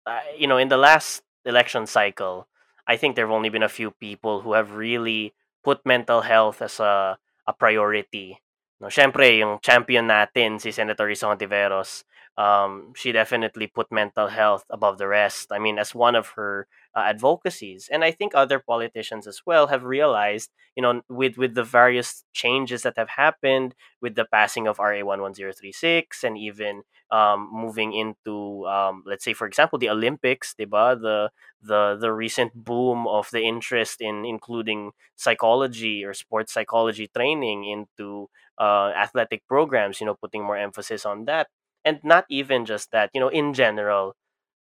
uh, 0.08 0.24
you 0.36 0.48
know, 0.48 0.56
in 0.56 0.72
the 0.72 0.80
last 0.80 1.20
election 1.44 1.84
cycle, 1.86 2.48
I 2.88 2.96
think 2.96 3.14
there 3.14 3.28
have 3.28 3.36
only 3.36 3.52
been 3.52 3.62
a 3.62 3.68
few 3.68 3.92
people 3.92 4.40
who 4.40 4.54
have 4.56 4.72
really 4.72 5.34
put 5.62 5.84
mental 5.84 6.22
health 6.24 6.62
as 6.64 6.80
a 6.80 7.20
a 7.44 7.52
priority. 7.52 8.40
No, 8.80 8.88
syempre 8.88 9.36
yung 9.36 9.60
champion 9.60 10.08
natin 10.08 10.60
si 10.60 10.72
Senator 10.72 11.04
Rizon 11.04 11.36
Tiveros, 11.36 12.04
um, 12.38 12.94
she 12.94 13.12
definitely 13.12 13.66
put 13.66 13.90
mental 13.90 14.28
health 14.28 14.64
above 14.70 14.96
the 14.96 15.08
rest. 15.08 15.50
I 15.52 15.58
mean, 15.58 15.76
as 15.76 15.92
one 15.94 16.14
of 16.14 16.38
her 16.38 16.68
uh, 16.98 17.02
advocacies, 17.06 17.88
and 17.92 18.04
I 18.04 18.10
think 18.10 18.32
other 18.34 18.58
politicians 18.58 19.26
as 19.26 19.42
well 19.46 19.68
have 19.68 19.84
realized, 19.84 20.50
you 20.76 20.82
know, 20.82 21.02
with 21.08 21.38
with 21.38 21.54
the 21.54 21.64
various 21.64 22.24
changes 22.32 22.82
that 22.82 22.94
have 22.96 23.10
happened 23.10 23.74
with 24.00 24.14
the 24.16 24.26
passing 24.26 24.66
of 24.66 24.78
RA 24.78 25.00
one 25.04 25.20
one 25.22 25.34
zero 25.34 25.52
three 25.52 25.72
six, 25.72 26.24
and 26.24 26.38
even 26.38 26.82
um, 27.10 27.48
moving 27.52 27.92
into, 27.94 28.66
um, 28.66 29.02
let's 29.06 29.24
say, 29.24 29.32
for 29.32 29.46
example, 29.46 29.78
the 29.78 29.90
Olympics, 29.90 30.54
diba? 30.58 31.00
the 31.00 31.30
the 31.62 31.96
the 32.00 32.12
recent 32.12 32.52
boom 32.54 33.06
of 33.08 33.30
the 33.32 33.42
interest 33.42 34.00
in 34.00 34.24
including 34.24 34.92
psychology 35.16 36.04
or 36.04 36.14
sports 36.14 36.52
psychology 36.52 37.08
training 37.14 37.64
into 37.64 38.28
uh, 38.60 38.92
athletic 38.96 39.46
programs, 39.48 40.00
you 40.00 40.06
know, 40.06 40.14
putting 40.14 40.42
more 40.44 40.56
emphasis 40.56 41.04
on 41.06 41.24
that 41.26 41.48
and 41.84 42.00
not 42.02 42.24
even 42.28 42.64
just 42.66 42.90
that 42.90 43.10
you 43.14 43.20
know 43.20 43.28
in 43.28 43.54
general 43.54 44.14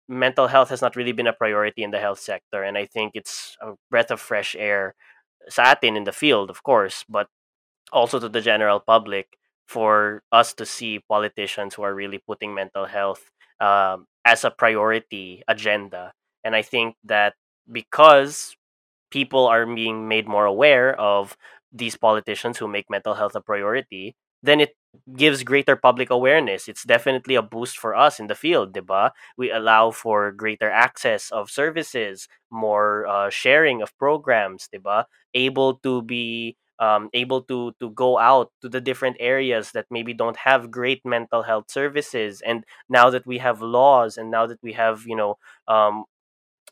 mental 0.08 0.48
health 0.48 0.68
has 0.68 0.82
not 0.82 0.96
really 0.96 1.12
been 1.12 1.26
a 1.26 1.32
priority 1.32 1.82
in 1.82 1.90
the 1.90 1.98
health 1.98 2.20
sector 2.20 2.62
and 2.62 2.76
i 2.76 2.84
think 2.86 3.12
it's 3.14 3.56
a 3.62 3.72
breath 3.90 4.10
of 4.10 4.20
fresh 4.20 4.54
air 4.58 4.94
sa 5.48 5.74
in 5.82 6.04
the 6.04 6.12
field 6.12 6.50
of 6.50 6.62
course 6.62 7.04
but 7.08 7.28
also 7.92 8.18
to 8.18 8.28
the 8.28 8.40
general 8.40 8.80
public 8.80 9.38
for 9.68 10.22
us 10.32 10.52
to 10.54 10.66
see 10.66 11.00
politicians 11.08 11.74
who 11.74 11.82
are 11.82 11.94
really 11.94 12.18
putting 12.18 12.54
mental 12.54 12.84
health 12.84 13.30
um, 13.60 14.06
as 14.24 14.44
a 14.44 14.50
priority 14.50 15.42
agenda. 15.48 16.12
And 16.44 16.54
i 16.54 16.62
think 16.62 16.96
that 17.04 17.34
because 17.70 18.56
people 19.10 19.46
are 19.46 19.64
being 19.66 20.08
made 20.08 20.28
more 20.28 20.44
aware 20.44 20.98
of 21.00 21.36
these 21.72 21.96
politicians 21.96 22.58
who 22.58 22.68
make 22.68 22.90
mental 22.90 23.14
health 23.14 23.34
a 23.34 23.40
priority 23.40 24.14
then 24.42 24.60
it 24.60 24.76
gives 25.16 25.42
greater 25.42 25.76
public 25.76 26.10
awareness. 26.10 26.68
It's 26.68 26.84
definitely 26.84 27.34
a 27.34 27.42
boost 27.42 27.78
for 27.78 27.94
us 27.94 28.20
in 28.20 28.26
the 28.28 28.34
field, 28.34 28.72
diba? 28.74 29.10
We 29.36 29.50
allow 29.50 29.90
for 29.90 30.32
greater 30.32 30.70
access 30.70 31.30
of 31.30 31.50
services, 31.50 32.28
more 32.50 33.06
uh, 33.06 33.30
sharing 33.30 33.82
of 33.82 33.96
programs, 33.98 34.68
diba? 34.74 35.04
Able 35.34 35.76
to 35.78 36.02
be 36.02 36.56
um, 36.80 37.08
able 37.14 37.42
to 37.42 37.72
to 37.78 37.90
go 37.90 38.18
out 38.18 38.50
to 38.62 38.68
the 38.68 38.80
different 38.80 39.16
areas 39.20 39.70
that 39.72 39.86
maybe 39.90 40.12
don't 40.12 40.36
have 40.38 40.70
great 40.72 41.02
mental 41.04 41.42
health 41.44 41.70
services, 41.70 42.42
and 42.44 42.64
now 42.88 43.10
that 43.10 43.26
we 43.26 43.38
have 43.38 43.62
laws, 43.62 44.16
and 44.18 44.30
now 44.30 44.46
that 44.46 44.58
we 44.62 44.72
have 44.72 45.04
you 45.06 45.14
know 45.16 45.38
um, 45.68 46.04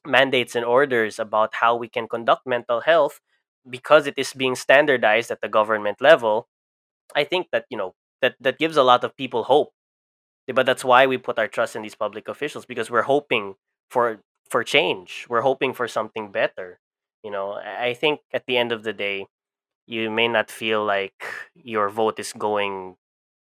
mandates 0.06 0.54
and 0.56 0.64
orders 0.64 1.18
about 1.18 1.54
how 1.54 1.76
we 1.76 1.88
can 1.88 2.08
conduct 2.08 2.46
mental 2.46 2.80
health, 2.82 3.20
because 3.68 4.06
it 4.06 4.14
is 4.16 4.32
being 4.32 4.54
standardized 4.56 5.30
at 5.30 5.40
the 5.40 5.48
government 5.48 6.00
level, 6.00 6.48
I 7.16 7.24
think 7.24 7.48
that 7.52 7.66
you 7.70 7.78
know 7.78 7.94
that 8.22 8.36
that 8.40 8.58
gives 8.58 8.76
a 8.78 8.82
lot 8.84 9.04
of 9.04 9.16
people 9.16 9.44
hope. 9.44 9.72
Eh, 10.48 10.52
but 10.52 10.66
that's 10.66 10.84
why 10.84 11.06
we 11.06 11.18
put 11.18 11.38
our 11.38 11.48
trust 11.48 11.76
in 11.76 11.82
these 11.82 11.94
public 11.94 12.28
officials 12.28 12.66
because 12.66 12.90
we're 12.90 13.06
hoping 13.08 13.54
for 13.90 14.20
for 14.50 14.64
change. 14.64 15.26
We're 15.28 15.42
hoping 15.46 15.72
for 15.74 15.88
something 15.88 16.32
better. 16.32 16.80
You 17.24 17.30
know, 17.30 17.54
I 17.54 17.94
think 17.94 18.20
at 18.32 18.46
the 18.46 18.56
end 18.58 18.72
of 18.72 18.82
the 18.82 18.92
day, 18.92 19.26
you 19.86 20.10
may 20.10 20.28
not 20.28 20.50
feel 20.50 20.84
like 20.84 21.14
your 21.54 21.88
vote 21.90 22.18
is 22.18 22.32
going 22.32 22.96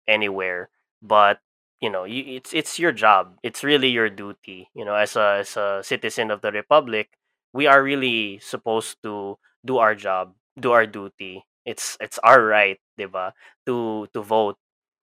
anywhere, 0.08 0.70
but 1.02 1.40
you 1.80 1.90
know, 1.90 2.04
you, 2.04 2.24
it's 2.36 2.52
it's 2.54 2.78
your 2.78 2.92
job. 2.92 3.38
It's 3.42 3.64
really 3.64 3.88
your 3.88 4.10
duty. 4.10 4.68
You 4.74 4.84
know, 4.84 4.94
as 4.94 5.16
a 5.16 5.40
as 5.44 5.56
a 5.56 5.82
citizen 5.84 6.30
of 6.30 6.42
the 6.42 6.52
republic, 6.52 7.10
we 7.52 7.66
are 7.66 7.82
really 7.82 8.38
supposed 8.40 8.98
to 9.04 9.38
do 9.64 9.78
our 9.78 9.94
job, 9.94 10.34
do 10.58 10.72
our 10.72 10.86
duty. 10.86 11.44
It's 11.64 11.96
it's 12.00 12.18
our 12.24 12.44
right, 12.44 12.78
diba, 12.98 13.32
to 13.66 14.08
to 14.14 14.22
vote. 14.22 14.58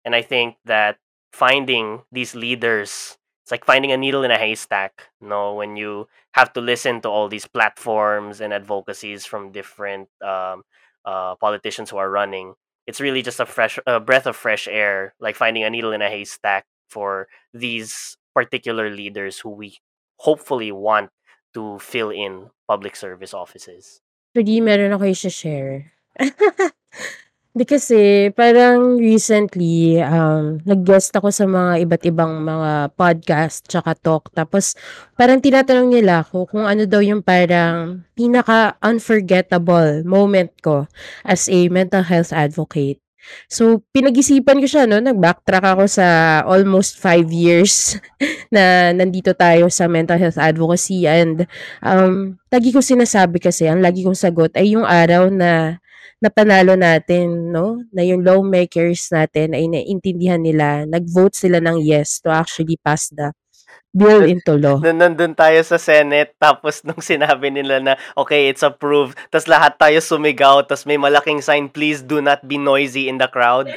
And 0.07 0.15
I 0.15 0.21
think 0.21 0.55
that 0.63 0.95
finding 1.33 1.99
these 2.13 2.33
leaders, 2.33 3.17
it's 3.43 3.51
like 3.51 3.65
finding 3.65 3.91
a 3.91 3.97
needle 3.97 4.23
in 4.23 4.31
a 4.31 4.39
haystack. 4.39 5.11
You 5.19 5.27
know, 5.27 5.53
when 5.55 5.75
you 5.75 6.07
have 6.31 6.53
to 6.53 6.61
listen 6.61 7.01
to 7.01 7.09
all 7.09 7.27
these 7.27 7.45
platforms 7.45 8.39
and 8.39 8.53
advocacies 8.53 9.25
from 9.25 9.51
different 9.51 10.07
um, 10.23 10.63
uh, 11.03 11.35
politicians 11.35 11.89
who 11.89 11.97
are 11.97 12.09
running, 12.09 12.55
it's 12.87 13.01
really 13.01 13.21
just 13.21 13.41
a 13.41 13.45
fresh 13.45 13.79
a 13.85 13.99
breath 13.99 14.25
of 14.25 14.37
fresh 14.37 14.69
air, 14.71 15.13
like 15.19 15.35
finding 15.35 15.67
a 15.67 15.69
needle 15.69 15.91
in 15.91 16.01
a 16.01 16.07
haystack 16.07 16.63
for 16.87 17.27
these 17.53 18.15
particular 18.33 18.89
leaders 18.89 19.39
who 19.39 19.49
we 19.49 19.75
hopefully 20.23 20.71
want 20.71 21.09
to 21.53 21.79
fill 21.79 22.11
in 22.11 22.47
public 22.65 22.95
service 22.95 23.33
offices. 23.33 23.99
Actually, 24.37 24.61
meron 24.61 24.93
ako 24.95 25.03
i-share. 25.11 25.91
Hindi 27.57 27.73
kasi 27.73 28.29
parang 28.37 29.01
recently, 29.01 29.97
um, 29.97 30.61
nag-guest 30.61 31.09
ako 31.17 31.33
sa 31.33 31.49
mga 31.49 31.89
iba't 31.89 32.03
ibang 32.05 32.45
mga 32.45 32.93
podcast 32.93 33.65
tsaka 33.65 33.97
talk. 33.97 34.29
Tapos 34.29 34.77
parang 35.17 35.41
tinatanong 35.41 35.89
nila 35.89 36.21
ako 36.21 36.53
kung 36.53 36.69
ano 36.69 36.85
daw 36.85 37.01
yung 37.01 37.25
parang 37.25 38.05
pinaka-unforgettable 38.13 40.05
moment 40.05 40.53
ko 40.61 40.85
as 41.25 41.49
a 41.49 41.65
mental 41.73 42.05
health 42.05 42.29
advocate. 42.29 43.01
So, 43.49 43.81
pinag-isipan 43.89 44.61
ko 44.61 44.67
siya, 44.69 44.85
no? 44.85 45.01
Nag-backtrack 45.01 45.65
ako 45.65 45.89
sa 45.89 46.05
almost 46.45 47.01
five 47.01 47.25
years 47.33 47.97
na 48.53 48.93
nandito 48.93 49.33
tayo 49.33 49.65
sa 49.73 49.89
mental 49.89 50.21
health 50.21 50.37
advocacy 50.37 51.09
and 51.09 51.49
um, 51.81 52.37
lagi 52.53 52.69
ko 52.69 52.85
sinasabi 52.85 53.41
kasi, 53.41 53.65
ang 53.65 53.81
lagi 53.81 54.05
kong 54.05 54.13
sagot 54.13 54.53
ay 54.53 54.77
yung 54.77 54.85
araw 54.85 55.33
na 55.33 55.81
napanalo 56.21 56.73
natin, 56.73 57.53
no? 57.53 57.83
Na 57.93 58.01
yung 58.01 58.23
lawmakers 58.25 59.09
natin 59.13 59.53
ay 59.53 59.69
naintindihan 59.69 60.41
nila, 60.41 60.87
nag-vote 60.87 61.35
sila 61.35 61.61
ng 61.61 61.81
yes 61.83 62.19
to 62.23 62.33
actually 62.33 62.79
pass 62.81 63.09
the 63.13 63.31
bill 63.97 64.21
into 64.21 64.53
law. 64.57 64.77
Nung 64.77 65.01
nandun 65.01 65.33
tayo 65.33 65.57
sa 65.65 65.81
Senate, 65.81 66.37
tapos 66.37 66.85
nung 66.85 67.01
sinabi 67.01 67.49
nila 67.49 67.81
na, 67.81 67.93
okay, 68.13 68.49
it's 68.51 68.61
approved, 68.61 69.17
tapos 69.33 69.49
lahat 69.49 69.73
tayo 69.81 69.97
sumigaw, 69.97 70.61
tapos 70.61 70.85
may 70.85 71.01
malaking 71.01 71.41
sign, 71.41 71.65
please 71.65 72.05
do 72.05 72.21
not 72.21 72.45
be 72.45 72.61
noisy 72.61 73.09
in 73.09 73.17
the 73.17 73.29
crowd. 73.29 73.69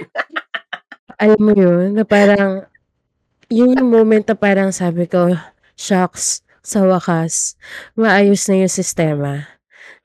Alam 1.22 1.40
mo 1.40 1.52
yun, 1.52 1.96
na 1.96 2.04
parang, 2.04 2.64
yun 3.48 3.76
yung 3.76 3.88
moment 3.92 4.24
na 4.24 4.36
parang 4.36 4.72
sabi 4.72 5.04
ko, 5.08 5.36
shocks, 5.76 6.44
sa 6.60 6.84
wakas, 6.84 7.56
maayos 7.96 8.44
na 8.48 8.64
yung 8.64 8.72
sistema. 8.72 9.59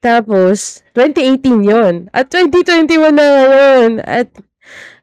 Tapos, 0.06 0.86
2018 0.94 1.66
yon 1.66 2.14
At 2.14 2.30
2021 2.30 3.10
na 3.10 3.26
ngayon. 3.26 3.92
At 4.06 4.30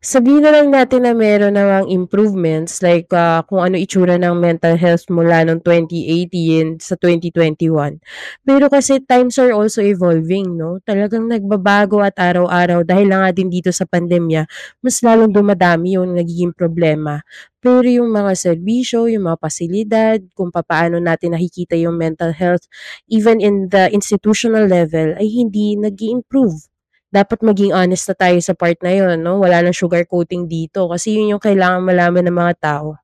sabihin 0.03 0.43
na 0.43 0.51
lang 0.51 0.75
natin 0.75 1.07
na 1.07 1.15
meron 1.15 1.55
namang 1.55 1.87
improvements 1.87 2.83
like 2.83 3.07
uh, 3.15 3.39
kung 3.47 3.63
ano 3.63 3.79
itsura 3.79 4.19
ng 4.19 4.35
mental 4.35 4.75
health 4.75 5.07
mula 5.07 5.47
noong 5.47 5.63
2018 5.63 6.83
sa 6.83 6.99
2021. 6.99 8.03
Pero 8.43 8.67
kasi 8.67 8.99
times 8.99 9.39
are 9.39 9.55
also 9.55 9.79
evolving, 9.79 10.59
no? 10.59 10.83
Talagang 10.83 11.31
nagbabago 11.31 12.03
at 12.03 12.19
araw-araw 12.19 12.83
dahil 12.83 13.15
lang 13.15 13.23
nga 13.23 13.31
din 13.31 13.47
dito 13.47 13.71
sa 13.71 13.87
pandemya, 13.87 14.43
mas 14.83 14.99
lalong 15.07 15.31
dumadami 15.31 15.95
yung 15.95 16.19
nagiging 16.19 16.51
problema. 16.51 17.23
Pero 17.63 17.87
yung 17.87 18.11
mga 18.11 18.35
serbisyo, 18.35 19.07
yung 19.07 19.31
mga 19.31 19.39
pasilidad, 19.39 20.19
kung 20.35 20.51
paano 20.51 20.99
natin 20.99 21.39
nakikita 21.39 21.79
yung 21.79 21.95
mental 21.95 22.35
health, 22.35 22.67
even 23.07 23.39
in 23.39 23.71
the 23.71 23.87
institutional 23.95 24.67
level, 24.67 25.15
ay 25.15 25.31
hindi 25.31 25.79
nag 25.79 25.95
improve 26.03 26.72
dapat 27.13 27.39
maging 27.45 27.77
honest 27.77 28.09
na 28.11 28.17
tayo 28.17 28.39
sa 28.41 28.57
part 28.57 28.81
na 28.81 28.93
yun, 28.93 29.21
no? 29.21 29.39
Wala 29.45 29.61
nang 29.63 29.77
sugar 29.77 30.09
coating 30.09 30.49
dito 30.49 30.89
kasi 30.89 31.15
yun 31.21 31.37
yung 31.37 31.43
kailangan 31.43 31.85
malaman 31.85 32.25
ng 32.29 32.37
mga 32.37 32.55
tao. 32.59 32.97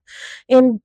And 0.48 0.80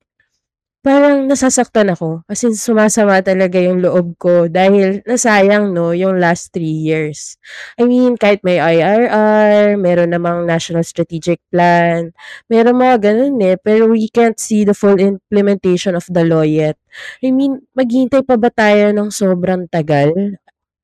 parang 0.84 1.24
nasasaktan 1.32 1.96
ako 1.96 2.28
kasi 2.28 2.52
sumasama 2.52 3.24
talaga 3.24 3.56
yung 3.56 3.80
loob 3.80 4.20
ko 4.20 4.52
dahil 4.52 5.00
nasayang 5.08 5.72
no 5.72 5.96
yung 5.96 6.20
last 6.20 6.52
three 6.52 6.76
years. 6.76 7.40
I 7.80 7.88
mean, 7.88 8.20
kahit 8.20 8.44
may 8.44 8.60
IRR, 8.60 9.80
meron 9.80 10.12
namang 10.12 10.44
National 10.44 10.84
Strategic 10.84 11.40
Plan, 11.48 12.12
meron 12.52 12.76
mga 12.76 12.96
ganun 13.00 13.40
eh, 13.40 13.56
pero 13.56 13.88
we 13.88 14.12
can't 14.12 14.36
see 14.36 14.68
the 14.68 14.76
full 14.76 15.00
implementation 15.00 15.96
of 15.96 16.04
the 16.12 16.20
law 16.20 16.44
yet. 16.44 16.76
I 17.24 17.32
mean, 17.32 17.64
maghintay 17.72 18.20
pa 18.28 18.36
ba 18.36 18.52
tayo 18.52 18.92
ng 18.92 19.08
sobrang 19.08 19.64
tagal? 19.72 20.12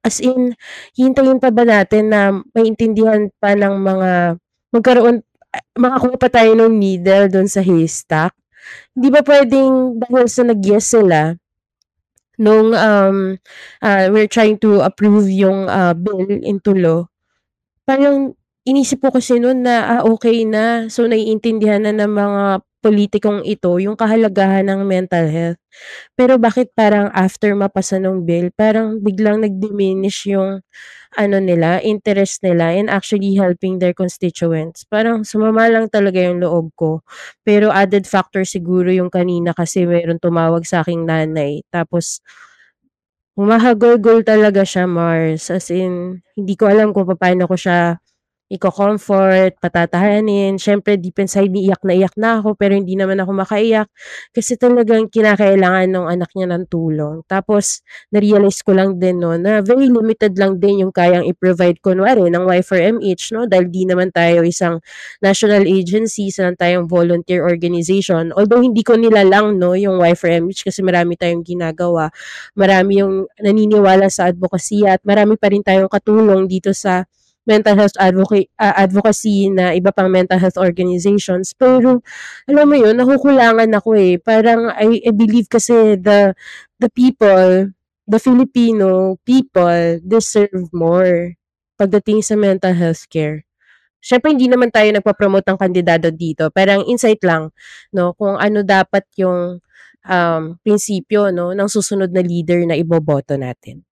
As 0.01 0.17
in, 0.19 0.57
hintayin 0.97 1.39
pa 1.39 1.53
ba 1.53 1.65
natin 1.65 2.09
na 2.09 2.33
maintindihan 2.57 3.29
pa 3.37 3.53
ng 3.53 3.77
mga 3.77 4.11
magkaroon 4.73 5.21
makakuha 5.75 6.17
pa 6.17 6.29
tayo 6.31 6.55
ng 6.57 6.73
needle 6.79 7.29
dun 7.29 7.49
sa 7.51 7.61
haystack? 7.61 8.33
Hindi 8.97 9.09
ba 9.13 9.21
pwedeng 9.27 9.99
dahil 9.99 10.27
sa 10.31 10.43
nag-yes 10.47 10.95
sila 10.95 11.35
nung 12.41 12.73
um, 12.73 13.37
uh, 13.85 14.05
we're 14.09 14.31
trying 14.31 14.57
to 14.57 14.81
approve 14.81 15.29
yung 15.29 15.69
uh, 15.69 15.93
bill 15.93 16.25
into 16.25 16.73
law, 16.73 17.05
parang 17.85 18.33
inisip 18.65 19.05
ko 19.05 19.13
kasi 19.13 19.37
noon 19.37 19.61
na, 19.61 20.01
ah, 20.01 20.03
okay 20.09 20.49
na. 20.49 20.89
So, 20.89 21.05
naiintindihan 21.05 21.85
na 21.85 21.93
ng 21.93 22.09
mga 22.09 22.45
pulitikong 22.81 23.45
ito 23.45 23.77
yung 23.81 23.95
kahalagahan 23.97 24.66
ng 24.69 24.81
mental 24.88 25.29
health. 25.29 25.61
Pero 26.19 26.37
bakit 26.40 26.73
parang 26.75 27.12
after 27.14 27.53
mapasa 27.57 28.01
nung 28.01 28.25
bill, 28.27 28.51
parang 28.57 28.99
biglang 29.01 29.45
nag-diminish 29.45 30.29
yung 30.33 30.61
ano 31.19 31.37
nila, 31.43 31.83
interest 31.83 32.43
nila 32.47 32.73
in 32.77 32.88
actually 32.88 33.35
helping 33.37 33.79
their 33.83 33.95
constituents. 33.97 34.87
Parang 34.88 35.27
sumama 35.27 35.66
lang 35.71 35.87
talaga 35.90 36.23
yung 36.23 36.40
loob 36.43 36.71
ko. 36.79 37.03
Pero 37.45 37.71
added 37.75 38.07
factor 38.07 38.47
siguro 38.47 38.90
yung 38.95 39.11
kanina 39.12 39.53
kasi 39.57 39.85
meron 39.88 40.19
tumawag 40.23 40.64
sa 40.66 40.83
aking 40.87 41.05
nanay. 41.09 41.62
Tapos 41.73 42.23
humahagulgol 43.38 44.27
talaga 44.27 44.62
siya, 44.66 44.85
Mars. 44.90 45.51
As 45.51 45.71
in, 45.71 46.23
hindi 46.35 46.55
ko 46.59 46.66
alam 46.71 46.90
kung 46.95 47.07
paano 47.14 47.47
ko 47.47 47.55
siya 47.59 47.99
iko-comfort, 48.51 49.55
patatahanin. 49.63 50.59
Siyempre, 50.59 50.99
deep 50.99 51.23
inside, 51.23 51.55
iyak 51.55 51.81
na 51.87 51.95
iyak 51.95 52.15
na 52.19 52.43
ako, 52.43 52.59
pero 52.59 52.75
hindi 52.75 52.99
naman 52.99 53.23
ako 53.23 53.31
makaiyak. 53.47 53.87
Kasi 54.35 54.59
talagang 54.59 55.07
kinakailangan 55.07 55.87
ng 55.87 56.07
anak 56.11 56.31
niya 56.35 56.51
ng 56.51 56.67
tulong. 56.67 57.23
Tapos, 57.31 57.87
na-realize 58.11 58.61
ko 58.67 58.75
lang 58.75 58.99
din 58.99 59.23
no, 59.23 59.39
na 59.39 59.63
very 59.63 59.87
limited 59.87 60.35
lang 60.35 60.59
din 60.59 60.83
yung 60.83 60.91
kayang 60.91 61.23
i-provide, 61.31 61.79
kunwari, 61.79 62.27
ng 62.27 62.43
Y4MH, 62.43 63.23
no? 63.39 63.47
Dahil 63.47 63.71
di 63.71 63.87
naman 63.87 64.11
tayo 64.11 64.43
isang 64.43 64.83
national 65.23 65.71
agency, 65.71 66.35
sa 66.35 66.51
tayong 66.51 66.91
volunteer 66.91 67.47
organization. 67.47 68.35
Although, 68.35 68.67
hindi 68.67 68.83
ko 68.83 68.99
nila 68.99 69.23
lang, 69.23 69.63
no, 69.63 69.79
yung 69.79 70.03
Y4MH 70.03 70.67
kasi 70.67 70.83
marami 70.83 71.15
tayong 71.15 71.47
ginagawa. 71.47 72.11
Marami 72.59 72.99
yung 72.99 73.31
naniniwala 73.39 74.11
sa 74.11 74.27
advocacy 74.27 74.83
at 74.91 74.99
marami 75.07 75.39
pa 75.39 75.55
rin 75.55 75.63
tayong 75.63 75.87
katulong 75.87 76.51
dito 76.51 76.75
sa 76.75 77.07
mental 77.48 77.76
health 77.76 77.96
advocate, 77.98 78.50
uh, 78.61 78.74
advocacy 78.76 79.48
na 79.48 79.72
iba 79.72 79.90
pang 79.90 80.12
mental 80.12 80.38
health 80.38 80.61
organizations. 80.61 81.53
Pero, 81.57 82.05
alam 82.46 82.66
mo 82.68 82.76
yun, 82.76 82.94
nakukulangan 82.96 83.70
ako 83.76 83.96
eh. 83.96 84.20
Parang, 84.20 84.70
I, 84.76 85.00
I 85.05 85.12
believe 85.12 85.48
kasi 85.48 85.96
the, 85.96 86.37
the 86.79 86.90
people, 86.92 87.72
the 88.07 88.20
Filipino 88.20 89.16
people 89.24 90.03
deserve 90.03 90.68
more 90.74 91.35
pagdating 91.81 92.20
sa 92.20 92.37
mental 92.37 92.76
health 92.76 93.09
care. 93.09 93.48
Siyempre, 94.00 94.33
hindi 94.33 94.48
naman 94.48 94.72
tayo 94.72 94.88
nagpa-promote 94.92 95.44
ng 95.44 95.61
kandidato 95.61 96.09
dito. 96.09 96.48
Parang 96.48 96.85
insight 96.88 97.20
lang, 97.20 97.53
no, 97.92 98.16
kung 98.16 98.37
ano 98.37 98.64
dapat 98.64 99.05
yung 99.20 99.61
um, 100.09 100.42
prinsipyo, 100.64 101.29
no, 101.29 101.53
ng 101.53 101.68
susunod 101.68 102.09
na 102.09 102.24
leader 102.24 102.64
na 102.64 102.76
iboboto 102.81 103.37
natin. 103.37 103.85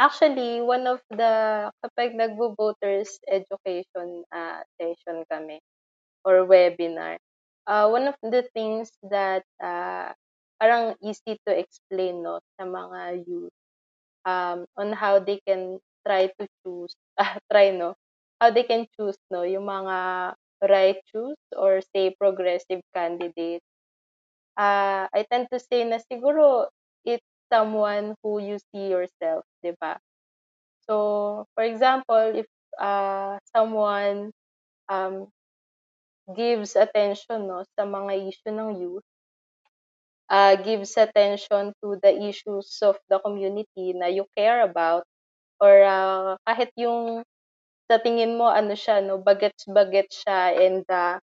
Actually, 0.00 0.60
one 0.64 0.86
of 0.88 0.98
the 1.12 1.68
kapag 1.84 2.16
nagvo-voters 2.16 3.20
education 3.28 4.24
uh, 4.32 4.64
session 4.80 5.22
kami 5.30 5.60
or 6.24 6.44
webinar, 6.48 7.18
uh, 7.68 7.86
one 7.90 8.08
of 8.08 8.16
the 8.24 8.42
things 8.56 8.90
that 9.04 9.44
uh, 9.62 10.10
parang 10.60 10.96
easy 11.04 11.36
to 11.46 11.52
explain 11.54 12.22
no 12.24 12.40
sa 12.58 12.64
mga 12.66 13.24
youth 13.28 13.52
um, 14.26 14.66
on 14.78 14.92
how 14.94 15.18
they 15.20 15.40
can 15.46 15.78
try 16.06 16.28
to 16.40 16.44
choose, 16.64 16.94
uh, 17.18 17.36
try 17.52 17.70
no, 17.70 17.94
how 18.40 18.50
they 18.50 18.64
can 18.64 18.86
choose 18.98 19.18
no 19.32 19.42
yung 19.44 19.66
mga 19.68 19.98
right 20.68 21.00
choose 21.12 21.40
or 21.56 21.80
say 21.94 22.14
progressive 22.16 22.82
candidate. 22.94 23.62
Uh, 24.56 25.08
I 25.12 25.24
tend 25.30 25.48
to 25.52 25.58
say 25.58 25.82
na 25.84 25.98
siguro 25.98 26.68
it's 27.04 27.24
someone 27.52 28.14
who 28.22 28.38
you 28.42 28.58
see 28.70 28.90
yourself, 28.92 29.42
'di 29.62 29.76
ba? 29.80 30.00
So, 30.88 31.46
for 31.54 31.64
example, 31.64 32.34
if 32.36 32.48
uh, 32.80 33.38
someone 33.54 34.32
um, 34.88 35.30
gives 36.34 36.76
attention 36.76 37.46
no 37.46 37.62
sa 37.76 37.84
mga 37.86 38.12
issue 38.28 38.52
ng 38.52 38.70
youth, 38.80 39.06
uh, 40.30 40.56
gives 40.60 40.96
attention 40.96 41.74
to 41.82 41.98
the 42.02 42.12
issues 42.28 42.78
of 42.82 42.96
the 43.10 43.18
community 43.20 43.92
na 43.92 44.06
you 44.06 44.24
care 44.38 44.62
about 44.64 45.04
or 45.60 45.84
uh, 45.84 46.38
kahit 46.48 46.72
yung 46.78 47.22
sa 47.90 47.98
tingin 47.98 48.38
mo 48.38 48.46
ano 48.46 48.72
siya 48.78 49.02
no 49.02 49.18
bagets-bagets 49.18 50.22
siya 50.24 50.54
and 50.54 50.86
uh, 50.88 51.18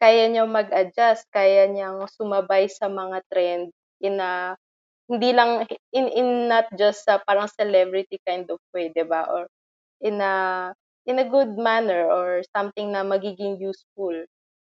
kaya 0.00 0.32
niya 0.32 0.48
mag-adjust, 0.48 1.28
kaya 1.28 1.68
niyang 1.68 2.08
sumabay 2.08 2.68
sa 2.72 2.88
mga 2.88 3.20
trend 3.28 3.68
in 4.00 4.16
a 4.16 4.56
hindi 5.10 5.30
lang 5.34 5.66
in 5.92 6.06
in 6.14 6.28
not 6.48 6.70
just 6.78 7.02
sa 7.04 7.18
parang 7.26 7.50
celebrity 7.50 8.18
kind 8.22 8.46
of 8.50 8.60
way, 8.74 8.88
'di 8.94 9.04
ba? 9.10 9.26
Or 9.28 9.50
in 10.00 10.20
a 10.22 10.70
in 11.06 11.18
a 11.20 11.26
good 11.28 11.56
manner 11.58 12.06
or 12.08 12.42
something 12.54 12.92
na 12.94 13.02
magiging 13.02 13.58
useful 13.60 14.14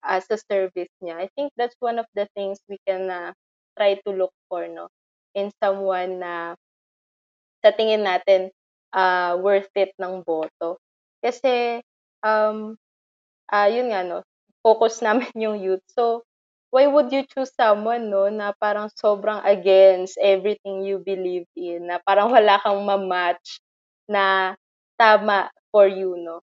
as 0.04 0.26
a 0.30 0.38
service 0.38 0.90
niya. 1.02 1.16
I 1.24 1.28
think 1.36 1.52
that's 1.56 1.76
one 1.80 1.98
of 2.02 2.06
the 2.14 2.26
things 2.36 2.58
we 2.68 2.78
can 2.86 3.08
uh, 3.10 3.32
try 3.78 3.96
to 4.06 4.10
look 4.12 4.34
for 4.50 4.66
no 4.68 4.88
in 5.34 5.50
someone 5.62 6.20
na 6.22 6.54
sa 7.64 7.70
tingin 7.74 8.04
natin 8.04 8.50
uh, 8.94 9.34
worth 9.40 9.70
it 9.74 9.92
ng 9.98 10.22
boto. 10.22 10.78
Kasi 11.24 11.80
um 12.22 12.76
uh, 13.52 13.68
yun 13.70 13.90
nga 13.92 14.02
no, 14.06 14.22
focus 14.64 15.00
namin 15.06 15.30
yung 15.36 15.58
youth. 15.60 15.84
So 15.92 16.24
why 16.74 16.90
would 16.90 17.14
you 17.14 17.22
choose 17.30 17.54
someone 17.54 18.10
no 18.10 18.26
na 18.26 18.50
parang 18.58 18.90
sobrang 18.98 19.38
against 19.46 20.18
everything 20.18 20.82
you 20.82 20.98
believe 20.98 21.46
in, 21.54 21.86
na 21.86 22.02
parang 22.02 22.34
wala 22.34 22.58
kang 22.58 22.82
ma-match 22.82 23.62
na 24.10 24.58
tama 24.98 25.54
for 25.70 25.86
you 25.86 26.18
no 26.18 26.42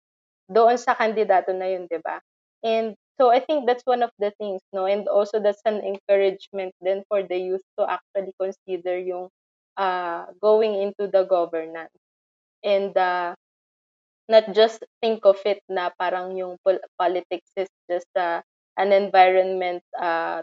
doon 0.51 0.75
sa 0.79 0.99
kandidato 0.99 1.55
na 1.55 1.71
yun, 1.71 1.87
'di 1.87 2.03
ba? 2.03 2.19
And 2.67 2.99
so 3.19 3.31
I 3.31 3.39
think 3.43 3.71
that's 3.71 3.87
one 3.87 4.03
of 4.03 4.11
the 4.19 4.35
things 4.39 4.62
no 4.75 4.91
and 4.91 5.07
also 5.07 5.39
that's 5.39 5.62
an 5.67 5.83
encouragement 5.87 6.75
then 6.83 7.07
for 7.07 7.23
the 7.23 7.39
youth 7.39 7.62
to 7.79 7.87
actually 7.87 8.35
consider 8.39 8.99
yung 8.99 9.31
uh, 9.79 10.27
going 10.43 10.75
into 10.75 11.07
the 11.07 11.23
governance. 11.23 11.95
And 12.67 12.95
uh, 12.99 13.35
not 14.29 14.51
just 14.55 14.83
think 15.03 15.23
of 15.23 15.39
it 15.47 15.62
na 15.71 15.91
parang 15.95 16.35
yung 16.35 16.59
politics 16.99 17.51
is 17.55 17.71
just 17.87 18.11
uh, 18.19 18.43
an 18.77 18.93
environment 18.93 19.83
uh, 19.99 20.43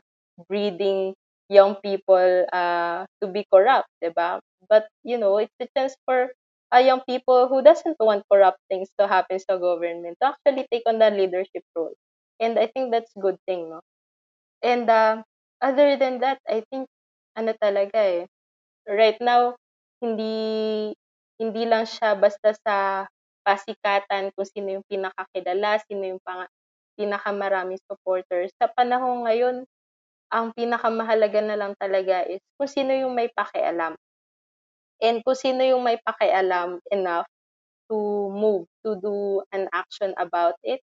breeding 0.50 1.13
young 1.50 1.76
people 1.84 2.46
uh, 2.54 3.06
to 3.22 3.28
be 3.28 3.46
corrupt, 3.52 3.89
diba? 4.04 4.39
But, 4.69 4.88
you 5.04 5.17
know, 5.17 5.38
it's 5.38 5.54
a 5.62 5.67
chance 5.78 5.96
for 6.06 6.32
uh, 6.74 6.82
young 6.82 7.02
people 7.08 7.48
who 7.48 7.62
doesn't 7.62 7.98
want 8.00 8.24
corrupt 8.32 8.60
things 8.69 8.89
to 9.00 9.08
happen 9.08 9.38
sa 9.39 9.58
government 9.58 10.17
to 10.22 10.34
actually 10.34 10.65
take 10.72 10.84
on 10.88 10.98
the 11.00 11.12
leadership 11.12 11.63
role. 11.76 11.93
And 12.39 12.58
I 12.58 12.67
think 12.67 12.91
that's 12.91 13.12
good 13.19 13.38
thing, 13.46 13.69
no? 13.69 13.82
And 14.63 14.89
uh, 14.89 15.22
other 15.62 15.98
than 15.98 16.19
that, 16.22 16.39
I 16.50 16.63
think, 16.72 16.88
ano 17.38 17.54
talaga 17.62 17.98
eh, 17.98 18.26
right 18.88 19.17
now, 19.22 19.58
hindi 20.02 20.93
hindi 21.41 21.63
lang 21.65 21.86
siya 21.89 22.15
basta 22.15 22.54
sa 22.62 23.06
pasikatan 23.43 24.32
kung 24.34 24.48
sino 24.48 24.80
yung 24.80 24.88
pinakakilala, 24.88 25.82
sino 25.84 26.15
yung 26.15 26.22
pang, 26.24 26.48
pinakamaraming 26.97 27.82
supporters. 27.86 28.51
Sa 28.62 28.69
panahon 28.71 29.25
ngayon, 29.27 29.56
ang 30.34 30.49
pinakamahalaga 30.58 31.41
na 31.45 31.58
lang 31.58 31.73
talaga 31.77 32.25
is 32.25 32.41
kung 32.58 32.69
sino 32.69 32.91
yung 32.93 33.13
may 33.13 33.29
pakialam. 33.29 33.93
And 35.03 35.21
kung 35.21 35.38
sino 35.38 35.62
yung 35.62 35.86
may 35.86 36.01
pakialam 36.01 36.82
enough 36.89 37.27
to 37.91 37.97
move, 38.34 38.65
to 38.82 38.97
do 38.97 39.43
an 39.53 39.69
action 39.75 40.15
about 40.17 40.58
it, 40.65 40.82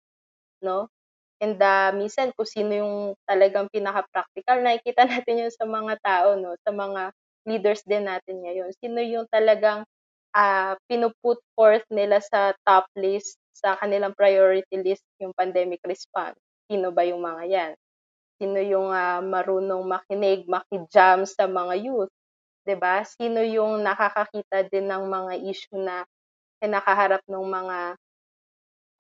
no? 0.62 0.92
And 1.40 1.56
uh, 1.56 1.96
minsan 1.96 2.36
kung 2.36 2.46
sino 2.46 2.72
yung 2.76 2.96
talagang 3.24 3.72
pinaka-practical, 3.72 4.60
nakikita 4.60 5.08
natin 5.10 5.48
yun 5.48 5.54
sa 5.54 5.66
mga 5.66 5.94
tao, 6.04 6.36
no? 6.36 6.54
Sa 6.68 6.72
mga 6.76 7.16
leaders 7.48 7.82
din 7.88 8.06
natin 8.06 8.44
ngayon. 8.44 8.70
Sino 8.78 9.00
yung 9.00 9.26
talagang 9.32 9.88
uh, 10.36 10.74
pinuput 10.86 11.40
forth 11.56 11.86
nila 11.90 12.20
sa 12.22 12.54
top 12.68 12.86
list, 13.00 13.40
sa 13.60 13.76
kanilang 13.76 14.16
priority 14.16 14.80
list, 14.80 15.04
yung 15.20 15.36
pandemic 15.36 15.84
response. 15.84 16.40
Sino 16.72 16.96
ba 16.96 17.04
yung 17.04 17.20
mga 17.20 17.44
yan? 17.46 17.72
Sino 18.40 18.60
yung 18.64 18.90
uh, 18.96 19.20
marunong 19.20 19.84
makinig, 19.84 20.48
makijam 20.48 21.28
sa 21.28 21.46
mga 21.46 21.76
youth? 21.84 22.14
'di 22.70 22.76
ba? 22.78 23.02
Sino 23.02 23.42
yung 23.42 23.82
nakakakita 23.82 24.70
din 24.70 24.86
ng 24.86 25.10
mga 25.10 25.34
issue 25.42 25.82
na 25.82 26.06
kinakaharap 26.62 27.26
ng 27.26 27.46
mga 27.50 27.78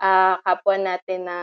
uh, 0.01 0.35
kapwa 0.41 0.75
natin 0.79 1.19
na 1.29 1.37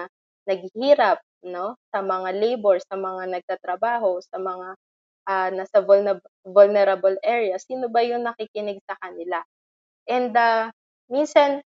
naghihirap, 0.49 1.23
no? 1.47 1.79
Sa 1.95 2.01
mga 2.03 2.35
labor, 2.35 2.83
sa 2.83 2.99
mga 2.99 3.31
nagtatrabaho, 3.31 4.19
sa 4.27 4.43
mga 4.43 4.69
uh, 5.31 5.49
nasa 5.55 5.79
vulnerable 6.43 7.17
areas, 7.23 7.63
sino 7.63 7.87
ba 7.87 8.03
yung 8.03 8.27
nakikinig 8.27 8.83
sa 8.91 8.99
kanila? 8.99 9.43
And 10.11 10.35
uh, 10.35 10.71
minsan, 11.07 11.63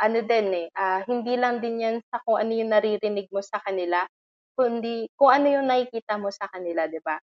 ano 0.00 0.18
din 0.24 0.48
eh, 0.66 0.68
uh, 0.72 1.04
hindi 1.04 1.36
lang 1.36 1.60
din 1.60 1.84
yan 1.84 1.96
sa 2.08 2.24
kung 2.24 2.40
ano 2.40 2.52
yung 2.56 2.72
naririnig 2.72 3.28
mo 3.28 3.44
sa 3.44 3.60
kanila, 3.60 4.08
kundi 4.56 5.06
kung 5.16 5.30
ano 5.32 5.46
yung 5.52 5.68
nakikita 5.68 6.16
mo 6.16 6.32
sa 6.32 6.48
kanila, 6.48 6.88
di 6.88 7.00
ba? 7.04 7.20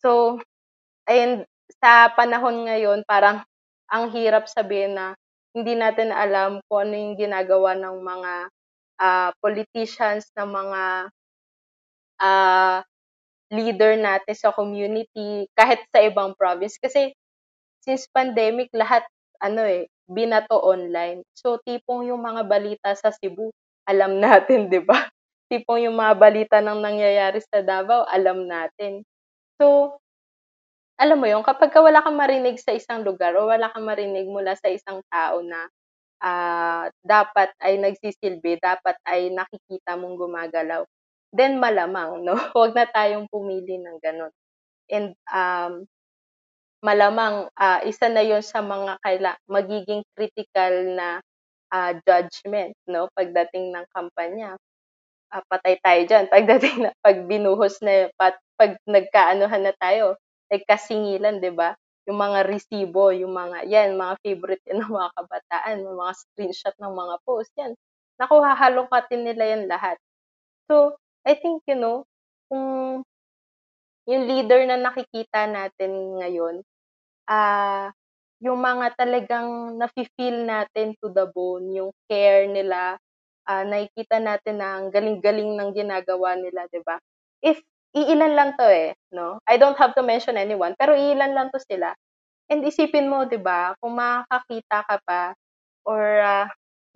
So, 0.00 0.40
and 1.04 1.44
sa 1.80 2.08
panahon 2.16 2.66
ngayon, 2.66 3.04
parang 3.04 3.44
ang 3.92 4.10
hirap 4.14 4.48
sabihin 4.48 4.96
na 4.96 5.12
hindi 5.52 5.74
natin 5.74 6.14
alam 6.14 6.62
kung 6.70 6.88
ano 6.88 6.94
yung 6.94 7.16
ginagawa 7.18 7.74
ng 7.76 7.96
mga 8.00 8.32
uh, 9.02 9.30
politicians, 9.42 10.30
ng 10.38 10.46
mga 10.46 10.82
uh, 12.22 12.78
leader 13.50 13.98
natin 13.98 14.36
sa 14.38 14.54
community, 14.54 15.50
kahit 15.58 15.82
sa 15.90 16.06
ibang 16.06 16.38
province. 16.38 16.78
Kasi 16.78 17.10
since 17.82 18.06
pandemic, 18.14 18.70
lahat 18.70 19.02
ano 19.42 19.66
eh, 19.66 19.89
binato 20.10 20.58
online. 20.58 21.22
So, 21.38 21.62
tipong 21.62 22.10
yung 22.10 22.20
mga 22.26 22.42
balita 22.50 22.90
sa 22.98 23.14
Cebu, 23.14 23.54
alam 23.86 24.18
natin, 24.24 24.66
di 24.66 24.82
ba? 24.82 25.06
Tipong 25.50 25.86
yung 25.86 25.96
mga 25.98 26.14
balita 26.18 26.56
ng 26.58 26.78
nangyayari 26.82 27.38
sa 27.42 27.62
Davao, 27.62 28.06
alam 28.10 28.46
natin. 28.46 29.06
So, 29.62 29.98
alam 31.00 31.16
mo 31.16 31.26
yun, 31.30 31.40
kapag 31.46 31.72
wala 31.72 32.04
kang 32.04 32.18
marinig 32.18 32.60
sa 32.60 32.76
isang 32.76 33.00
lugar 33.06 33.32
o 33.38 33.48
wala 33.48 33.72
kang 33.72 33.88
marinig 33.88 34.28
mula 34.28 34.52
sa 34.58 34.68
isang 34.68 35.00
tao 35.08 35.40
na 35.40 35.64
uh, 36.20 36.84
dapat 37.00 37.50
ay 37.64 37.80
nagsisilbi, 37.80 38.60
dapat 38.60 39.00
ay 39.08 39.32
nakikita 39.32 39.96
mong 39.96 40.20
gumagalaw, 40.20 40.84
then 41.32 41.56
malamang, 41.56 42.20
no? 42.20 42.36
Huwag 42.56 42.76
na 42.76 42.84
tayong 42.84 43.26
pumili 43.32 43.80
ng 43.80 43.96
ganun. 44.04 44.32
And 44.92 45.16
um, 45.32 45.88
malamang 46.80 47.48
uh, 47.56 47.80
isa 47.84 48.08
na 48.08 48.24
yon 48.24 48.40
sa 48.44 48.64
mga 48.64 48.96
kaila 49.04 49.32
magiging 49.48 50.02
critical 50.16 50.72
na 50.96 51.20
uh, 51.72 51.92
judgment 52.04 52.72
no 52.88 53.08
pagdating 53.12 53.72
ng 53.72 53.86
kampanya. 53.92 54.56
Uh, 55.30 55.44
patay 55.46 55.78
tayo 55.78 56.00
diyan 56.08 56.26
pagdating 56.34 56.76
na 56.88 56.90
pag 57.04 57.18
binuhos 57.28 57.78
na 57.84 58.10
pat, 58.18 58.36
pag 58.58 58.76
nagkaanuhan 58.88 59.62
na 59.62 59.74
tayo 59.78 60.16
nagkasingilan 60.50 61.38
'di 61.38 61.52
ba? 61.54 61.76
Yung 62.08 62.18
mga 62.18 62.48
resibo 62.48 63.12
yung 63.14 63.32
mga 63.36 63.68
yan 63.68 63.94
mga 63.94 64.14
favorite 64.24 64.64
yan 64.66 64.80
ng 64.82 64.92
mga 64.92 65.10
kabataan 65.14 65.76
yung 65.84 65.96
mga 66.00 66.14
screenshot 66.16 66.74
ng 66.80 66.92
mga 66.96 67.14
post 67.28 67.52
yan. 67.60 67.72
Naku 68.20 68.36
hahalongkatin 68.42 69.22
nila 69.24 69.44
yan 69.56 69.64
lahat. 69.70 69.96
So 70.70 70.96
I 71.28 71.36
think 71.36 71.62
you 71.68 71.76
know 71.78 72.08
kung 72.50 73.04
yung 74.08 74.24
leader 74.26 74.64
na 74.66 74.80
nakikita 74.80 75.46
natin 75.46 76.18
ngayon 76.18 76.66
ah, 77.30 77.90
yung 78.42 78.58
mga 78.60 78.96
talagang 78.98 79.76
nafi-feel 79.80 80.44
natin 80.48 80.96
to 81.00 81.12
the 81.12 81.28
bone, 81.30 81.70
yung 81.76 81.90
care 82.10 82.48
nila, 82.50 82.96
ah, 83.48 83.64
nakikita 83.66 84.18
natin 84.22 84.60
na 84.60 84.68
ang 84.80 84.86
galing-galing 84.94 85.54
ng 85.56 85.70
ginagawa 85.76 86.36
nila, 86.38 86.66
'di 86.72 86.80
ba? 86.84 86.98
If 87.44 87.60
iilan 87.96 88.32
lang 88.36 88.50
'to 88.58 88.66
eh, 88.68 88.92
no? 89.14 89.38
I 89.48 89.56
don't 89.60 89.78
have 89.78 89.94
to 89.98 90.02
mention 90.06 90.36
anyone, 90.40 90.74
pero 90.78 90.94
iilan 90.96 91.32
lang 91.36 91.48
'to 91.54 91.60
sila. 91.62 91.92
And 92.50 92.62
isipin 92.66 93.08
mo, 93.10 93.24
'di 93.28 93.38
ba, 93.40 93.74
kung 93.80 93.96
makakakita 93.98 94.78
ka 94.88 94.96
pa 95.06 95.22
or 95.86 96.02
uh, 96.22 96.46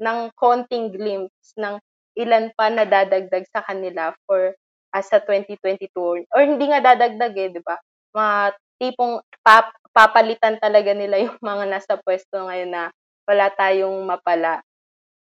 ng 0.02 0.30
konting 0.38 0.92
glimpse 0.94 1.54
ng 1.58 1.78
ilan 2.18 2.50
pa 2.58 2.68
na 2.70 2.84
dadagdag 2.86 3.46
sa 3.50 3.62
kanila 3.66 4.14
for 4.26 4.54
uh, 4.94 5.02
sa 5.04 5.18
2022 5.22 6.26
or 6.34 6.42
hindi 6.44 6.66
nga 6.70 6.82
dadagdag 6.82 7.34
eh, 7.38 7.48
'di 7.54 7.62
ba? 7.64 7.76
Mga 8.14 8.34
tipong 8.82 9.14
pap 9.46 9.70
papalitan 9.94 10.58
talaga 10.60 10.92
nila 10.92 11.22
yung 11.22 11.38
mga 11.50 11.64
nasa 11.70 11.94
pwesto 12.02 12.44
ngayon 12.48 12.70
na 12.74 12.84
wala 13.28 13.48
tayong 13.54 14.04
mapala. 14.04 14.60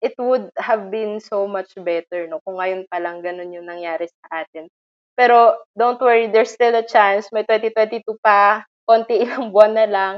It 0.04 0.15
would 0.22 0.52
have 0.60 0.91
been 0.94 1.20
so 1.20 1.48
much 1.50 1.74
better, 1.80 2.28
no? 2.30 2.39
Kung 2.46 2.62
ngayon 2.62 2.86
pa 2.91 3.00
lang 3.02 3.20
ganun 3.26 3.54
yung 3.56 3.68
nangyari 3.68 4.08
sa 4.08 4.46
atin. 4.46 4.70
Pero 5.18 5.58
don't 5.76 6.00
worry, 6.02 6.28
there's 6.32 6.52
still 6.54 6.76
a 6.76 6.86
chance. 6.86 7.32
May 7.34 7.44
2022 7.48 8.04
pa, 8.22 8.63
konti 8.88 9.18
ilang 9.26 9.52
buwan 9.56 9.74
na 9.76 9.88
lang. 9.89 10.15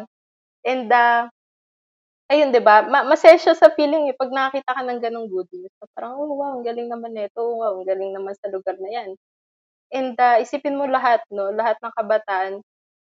And 0.66 0.90
uh, 0.92 1.30
ayun, 2.32 2.50
'di 2.52 2.62
ba? 2.64 2.84
Ma 2.88 3.04
masaya 3.08 3.38
sa 3.40 3.70
feeling 3.78 4.10
eh 4.12 4.16
pag 4.18 4.32
nakakita 4.34 4.72
ka 4.78 4.82
ng 4.84 5.00
ganung 5.04 5.28
good 5.32 5.48
news. 5.54 5.72
Parang, 5.96 6.16
oh, 6.20 6.36
wow, 6.40 6.52
ang 6.60 6.64
galing 6.68 6.88
naman 6.92 7.12
nito. 7.16 7.40
Wow, 7.42 7.80
ang 7.82 7.88
galing 7.88 8.12
naman 8.16 8.36
sa 8.40 8.48
lugar 8.52 8.76
na 8.80 8.90
'yan. 8.92 9.10
And 9.94 10.16
uh, 10.20 10.38
isipin 10.44 10.78
mo 10.80 10.86
lahat, 10.90 11.24
no? 11.34 11.52
Lahat 11.56 11.78
ng 11.84 11.94
kabataan 11.96 12.54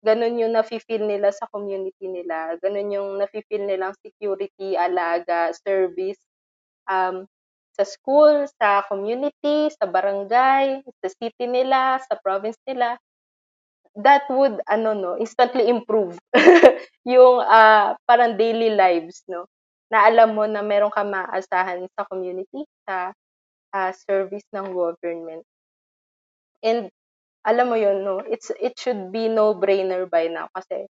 ganun 0.01 0.41
yung 0.41 0.57
nafi-feel 0.57 1.05
nila 1.05 1.31
sa 1.33 1.49
community 1.53 2.09
nila. 2.09 2.57
Ganun 2.61 2.89
yung 2.93 3.09
nafi-feel 3.21 3.69
nilang 3.69 3.93
security, 4.01 4.77
alaga, 4.77 5.53
service 5.53 6.21
um, 6.89 7.29
sa 7.77 7.85
school, 7.87 8.45
sa 8.61 8.85
community, 8.89 9.71
sa 9.73 9.87
barangay, 9.87 10.83
sa 11.01 11.09
city 11.09 11.47
nila, 11.47 12.01
sa 12.05 12.19
province 12.21 12.59
nila. 12.67 12.99
That 13.99 14.29
would 14.31 14.63
ano 14.71 14.95
no, 14.95 15.13
instantly 15.19 15.67
improve 15.67 16.17
yung 17.09 17.43
uh, 17.43 17.99
parang 18.07 18.39
daily 18.39 18.73
lives 18.73 19.25
no. 19.27 19.47
Na 19.91 20.07
alam 20.07 20.39
mo 20.39 20.47
na 20.47 20.63
meron 20.63 20.95
ka 20.95 21.03
maasahan 21.03 21.83
sa 21.99 22.07
community, 22.07 22.63
sa 22.87 23.11
uh, 23.75 23.91
service 24.07 24.47
ng 24.55 24.71
government. 24.71 25.43
And 26.63 26.93
alam 27.47 27.67
mo 27.73 27.77
yun, 27.77 28.05
no, 28.05 28.21
it's, 28.27 28.53
it 28.61 28.77
should 28.77 29.13
be 29.13 29.29
no-brainer 29.29 30.09
by 30.09 30.29
now 30.29 30.49
kasi 30.53 30.87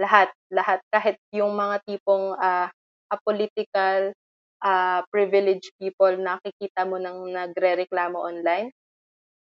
lahat, 0.00 0.32
lahat, 0.48 0.80
kahit 0.88 1.20
yung 1.34 1.52
mga 1.56 1.84
tipong 1.84 2.32
uh, 2.40 2.68
apolitical, 3.12 4.16
uh, 4.64 5.00
privileged 5.12 5.72
people, 5.76 6.12
nakikita 6.16 6.88
mo 6.88 6.96
nang 6.96 7.28
nagre-reklamo 7.28 8.16
online. 8.16 8.72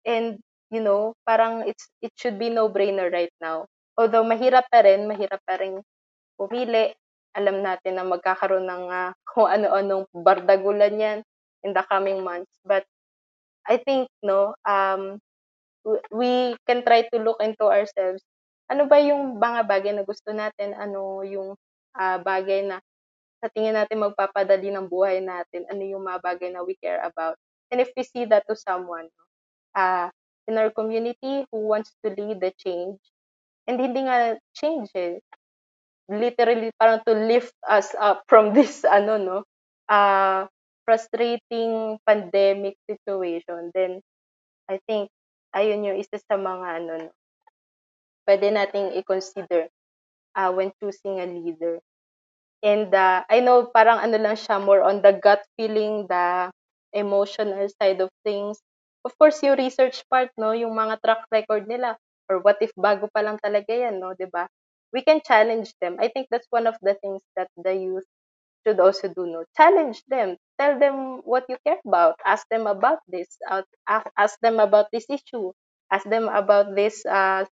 And, 0.06 0.38
you 0.70 0.82
know, 0.82 1.14
parang 1.26 1.66
it's, 1.66 1.90
it 2.02 2.12
should 2.14 2.38
be 2.38 2.50
no-brainer 2.50 3.10
right 3.10 3.32
now. 3.42 3.66
Although 3.98 4.26
mahirap 4.26 4.66
pa 4.70 4.82
rin, 4.86 5.06
mahirap 5.10 5.42
pa 5.46 5.58
rin 5.58 5.82
pumili. 6.38 6.94
Alam 7.34 7.62
natin 7.66 7.98
na 7.98 8.06
magkakaroon 8.06 8.66
ng 8.66 8.84
uh, 8.90 9.10
kung 9.30 9.50
ano-anong 9.50 10.06
bardagulan 10.14 10.94
yan 10.98 11.18
in 11.66 11.74
the 11.74 11.82
coming 11.90 12.22
months. 12.22 12.50
But 12.62 12.86
I 13.66 13.80
think, 13.80 14.06
no, 14.22 14.54
um, 14.68 15.18
we 16.10 16.56
can 16.66 16.82
try 16.82 17.04
to 17.12 17.16
look 17.20 17.38
into 17.44 17.64
ourselves. 17.68 18.24
Ano 18.72 18.88
ba 18.88 18.96
yung 19.00 19.36
mga 19.36 19.68
bagay 19.68 19.92
na 19.92 20.04
gusto 20.08 20.32
natin? 20.32 20.72
Ano 20.74 21.20
yung 21.22 21.54
uh, 21.96 22.18
bagay 22.24 22.64
na 22.64 22.80
sa 23.44 23.52
tingin 23.52 23.76
natin 23.76 24.00
magpapadali 24.00 24.72
ng 24.72 24.88
buhay 24.88 25.20
natin? 25.20 25.68
Ano 25.68 25.84
yung 25.84 26.04
mga 26.04 26.20
bagay 26.24 26.48
na 26.52 26.64
we 26.64 26.74
care 26.80 27.04
about? 27.04 27.36
And 27.68 27.80
if 27.80 27.92
we 27.92 28.04
see 28.04 28.24
that 28.32 28.48
to 28.48 28.56
someone 28.56 29.12
uh, 29.76 30.08
in 30.48 30.56
our 30.56 30.72
community 30.72 31.44
who 31.52 31.68
wants 31.68 31.92
to 32.04 32.12
lead 32.12 32.40
the 32.40 32.52
change, 32.56 33.00
and 33.68 33.80
hindi 33.80 34.04
nga 34.04 34.36
change 34.56 34.88
eh, 34.96 35.20
literally 36.08 36.70
parang 36.76 37.00
to 37.04 37.12
lift 37.12 37.54
us 37.68 37.96
up 37.96 38.24
from 38.28 38.52
this 38.56 38.84
ano 38.84 39.16
no 39.16 39.38
uh, 39.88 40.44
frustrating 40.84 41.96
pandemic 42.04 42.76
situation 42.84 43.72
then 43.72 44.00
I 44.68 44.80
think 44.88 45.08
ayun 45.58 45.86
yung 45.88 45.98
isa 46.02 46.18
sa 46.28 46.36
mga 46.38 46.66
ano, 46.82 46.92
no, 47.08 47.12
pwede 48.28 48.46
nating 48.52 48.92
i-consider 49.00 49.68
uh, 50.36 50.50
when 50.52 50.72
choosing 50.80 51.20
a 51.20 51.26
leader. 51.26 51.80
And 52.64 52.90
uh, 52.94 53.24
I 53.30 53.40
know 53.40 53.70
parang 53.70 54.00
ano 54.02 54.16
lang 54.18 54.36
siya, 54.36 54.58
more 54.62 54.82
on 54.82 55.02
the 55.02 55.14
gut 55.16 55.44
feeling, 55.56 56.06
the 56.08 56.50
emotional 56.94 57.68
side 57.80 58.00
of 58.02 58.10
things. 58.24 58.58
Of 59.04 59.14
course, 59.20 59.42
yung 59.44 59.58
research 59.60 60.02
part, 60.10 60.32
no, 60.40 60.52
yung 60.56 60.74
mga 60.74 60.98
track 61.04 61.22
record 61.30 61.68
nila, 61.68 61.96
or 62.30 62.40
what 62.42 62.58
if 62.64 62.72
bago 62.76 63.06
pa 63.12 63.20
lang 63.22 63.38
talaga 63.40 63.70
yan, 63.70 64.00
no, 64.02 64.16
'di 64.16 64.28
ba? 64.32 64.48
We 64.96 65.02
can 65.06 65.20
challenge 65.24 65.72
them. 65.80 66.00
I 66.00 66.08
think 66.10 66.28
that's 66.32 66.48
one 66.50 66.66
of 66.66 66.76
the 66.82 66.96
things 67.00 67.22
that 67.38 67.52
the 67.58 67.74
youth 67.76 68.06
should 68.66 68.80
also 68.80 69.08
do, 69.12 69.26
no. 69.28 69.44
Challenge 69.56 70.00
them. 70.08 70.36
Tell 70.58 70.78
them 70.78 71.22
what 71.26 71.44
you 71.48 71.58
care 71.66 71.80
about. 71.86 72.16
Ask 72.24 72.46
them 72.50 72.66
about 72.66 73.00
this. 73.08 73.26
ask 73.88 74.38
them 74.40 74.60
about 74.60 74.88
this 74.92 75.06
issue. 75.10 75.52
Ask 75.90 76.06
them 76.08 76.28
about 76.30 76.74
this 76.74 77.04
uh, 77.06 77.44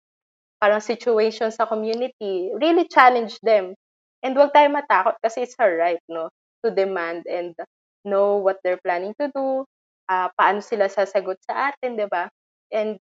parang 0.60 0.84
situation 0.84 1.50
sa 1.52 1.66
community. 1.66 2.52
Really 2.56 2.86
challenge 2.88 3.40
them. 3.40 3.74
And 4.20 4.36
wag 4.36 4.52
tayo 4.52 4.68
matakot 4.68 5.16
kasi 5.24 5.48
it's 5.48 5.56
her 5.56 5.80
right, 5.80 6.00
no? 6.08 6.28
To 6.64 6.68
demand 6.68 7.24
and 7.24 7.56
know 8.04 8.36
what 8.36 8.60
they're 8.64 8.80
planning 8.84 9.16
to 9.20 9.32
do. 9.32 9.64
Uh, 10.10 10.28
paano 10.36 10.60
sila 10.60 10.92
sasagot 10.92 11.40
sa 11.44 11.72
atin, 11.72 11.96
di 11.96 12.04
ba? 12.10 12.28
And 12.68 13.00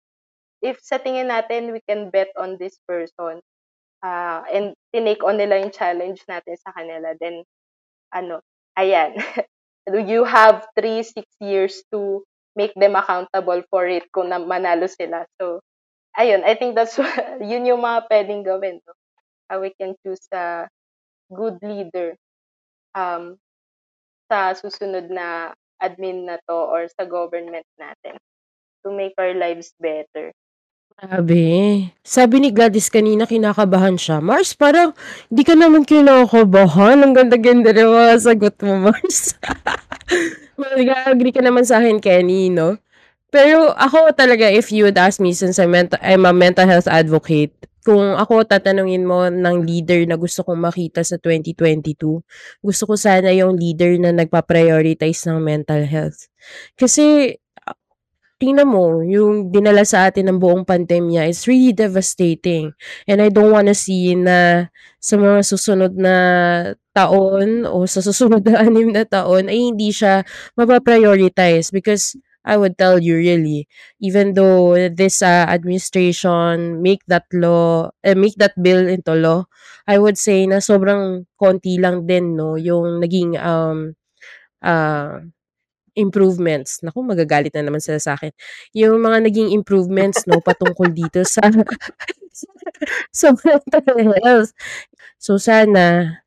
if 0.63 0.79
sa 0.83 0.99
tingin 0.99 1.31
natin, 1.31 1.71
we 1.75 1.81
can 1.83 2.11
bet 2.11 2.31
on 2.39 2.55
this 2.59 2.77
person, 2.87 3.41
uh, 4.03 4.41
and 4.51 4.75
tinake 4.95 5.23
on 5.23 5.37
nila 5.39 5.59
yung 5.59 5.73
challenge 5.75 6.23
natin 6.29 6.55
sa 6.59 6.71
kanila, 6.75 7.15
then 7.19 7.43
ano, 8.13 8.41
ayan, 8.79 9.15
you 9.97 10.23
have 10.23 10.67
three, 10.77 11.01
six 11.01 11.25
years 11.41 11.81
to 11.91 12.23
make 12.55 12.73
them 12.75 12.95
accountable 12.95 13.63
for 13.69 13.87
it 13.87 14.05
kung 14.13 14.29
na 14.29 14.37
manalo 14.37 14.85
sila. 14.85 15.25
So, 15.41 15.61
ayun, 16.17 16.43
I 16.45 16.53
think 16.53 16.75
that's, 16.75 16.97
yun 17.41 17.65
yung 17.65 17.81
mga 17.81 18.05
pwedeng 18.11 18.43
gawin. 18.45 18.83
No? 18.85 18.93
How 19.49 19.61
we 19.61 19.73
can 19.73 19.95
choose 20.05 20.21
a 20.29 20.69
good 21.33 21.57
leader 21.65 22.13
um, 22.93 23.37
sa 24.29 24.53
susunod 24.53 25.09
na 25.09 25.53
admin 25.81 26.27
na 26.27 26.37
to 26.45 26.53
or 26.53 26.85
sa 26.91 27.07
government 27.07 27.65
natin 27.79 28.19
to 28.85 28.93
make 28.93 29.15
our 29.17 29.33
lives 29.33 29.73
better. 29.79 30.31
Grabe. 30.99 31.87
Sabi 32.03 32.43
ni 32.43 32.51
Gladys 32.51 32.91
kanina 32.91 33.23
kinakabahan 33.23 33.95
siya. 33.95 34.19
Mars, 34.19 34.51
parang 34.51 34.91
hindi 35.31 35.47
ka 35.47 35.55
naman 35.55 35.87
kinakabahan. 35.87 36.99
Ang 36.99 37.15
ganda-ganda 37.15 37.71
ng 37.71 37.87
mga 37.87 38.15
sagot 38.19 38.55
mo, 38.59 38.91
Mars. 38.91 39.39
well, 40.59 40.75
agree 41.07 41.31
ka 41.31 41.39
naman 41.39 41.63
sa 41.63 41.79
akin, 41.79 42.03
Kenny, 42.03 42.51
no? 42.51 42.75
Pero 43.31 43.71
ako 43.79 44.11
talaga, 44.11 44.51
if 44.51 44.75
you 44.75 44.83
would 44.83 44.99
ask 44.99 45.23
me, 45.23 45.31
since 45.31 45.55
I'm, 45.55 45.71
mental, 45.71 45.95
I'm 46.03 46.27
a 46.27 46.35
mental 46.35 46.67
health 46.67 46.91
advocate, 46.91 47.55
kung 47.87 48.19
ako 48.19 48.43
tatanungin 48.43 49.07
mo 49.07 49.31
ng 49.31 49.63
leader 49.63 50.03
na 50.03 50.19
gusto 50.19 50.43
kong 50.43 50.59
makita 50.59 50.99
sa 50.99 51.15
2022, 51.15 51.95
gusto 52.59 52.83
ko 52.83 52.93
sana 52.99 53.31
yung 53.31 53.55
leader 53.55 53.95
na 54.03 54.11
nagpa-prioritize 54.11 55.31
ng 55.31 55.39
mental 55.39 55.87
health. 55.87 56.27
Kasi, 56.75 57.37
tingnan 58.39 58.67
mo, 58.71 59.03
yung 59.03 59.51
dinala 59.51 59.83
sa 59.83 60.07
atin 60.09 60.31
ng 60.31 60.39
buong 60.39 60.63
pandemya 60.63 61.27
is 61.27 61.45
really 61.45 61.75
devastating. 61.75 62.71
And 63.05 63.19
I 63.21 63.29
don't 63.29 63.51
wanna 63.51 63.75
see 63.75 64.15
na 64.15 64.71
sa 65.03 65.19
mga 65.19 65.43
susunod 65.45 65.93
na 65.99 66.15
taon 66.95 67.67
o 67.67 67.85
sa 67.85 68.01
susunod 68.01 68.43
na 68.47 68.59
anim 68.65 68.91
na 68.95 69.05
taon 69.05 69.51
ay 69.51 69.71
hindi 69.71 69.91
siya 69.93 70.23
mapaprioritize 70.57 71.69
because 71.71 72.17
I 72.47 72.55
would 72.55 72.79
tell 72.79 72.97
you 73.03 73.19
really, 73.19 73.67
even 73.99 74.33
though 74.33 74.73
this 74.89 75.21
uh, 75.21 75.45
administration 75.51 76.81
make 76.81 77.03
that 77.11 77.27
law, 77.35 77.91
uh, 78.01 78.15
make 78.15 78.39
that 78.39 78.55
bill 78.57 78.87
into 78.87 79.13
law, 79.13 79.45
I 79.85 79.99
would 79.99 80.17
say 80.17 80.47
na 80.47 80.63
sobrang 80.63 81.27
konti 81.35 81.77
lang 81.77 82.07
din 82.07 82.39
no 82.39 82.55
yung 82.55 83.03
naging 83.03 83.35
um 83.37 83.93
uh, 84.63 85.19
improvements. 85.95 86.81
Naku, 86.85 87.01
magagalit 87.05 87.53
na 87.55 87.65
naman 87.69 87.81
sila 87.81 87.99
sa 88.01 88.13
akin. 88.17 88.31
Yung 88.75 88.99
mga 89.01 89.25
naging 89.29 89.49
improvements 89.53 90.25
no 90.29 90.41
patungkol 90.41 90.91
dito 90.93 91.23
sa 91.25 91.41
sa 93.19 93.33
mental 93.33 94.13
health. 94.23 94.51
So 95.19 95.37
sana 95.41 96.19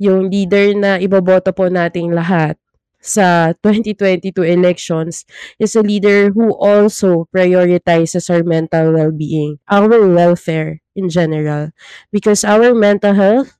yung 0.00 0.32
leader 0.32 0.72
na 0.76 0.96
iboboto 0.96 1.52
po 1.52 1.68
nating 1.68 2.16
lahat 2.16 2.56
sa 3.00 3.56
2022 3.64 4.44
elections 4.44 5.24
is 5.56 5.72
a 5.72 5.80
leader 5.80 6.28
who 6.30 6.52
also 6.60 7.24
prioritizes 7.32 8.28
our 8.28 8.44
mental 8.44 8.92
well-being, 8.92 9.56
our 9.72 9.88
welfare 9.88 10.84
in 10.92 11.08
general. 11.08 11.72
Because 12.12 12.44
our 12.44 12.76
mental 12.76 13.16
health 13.16 13.56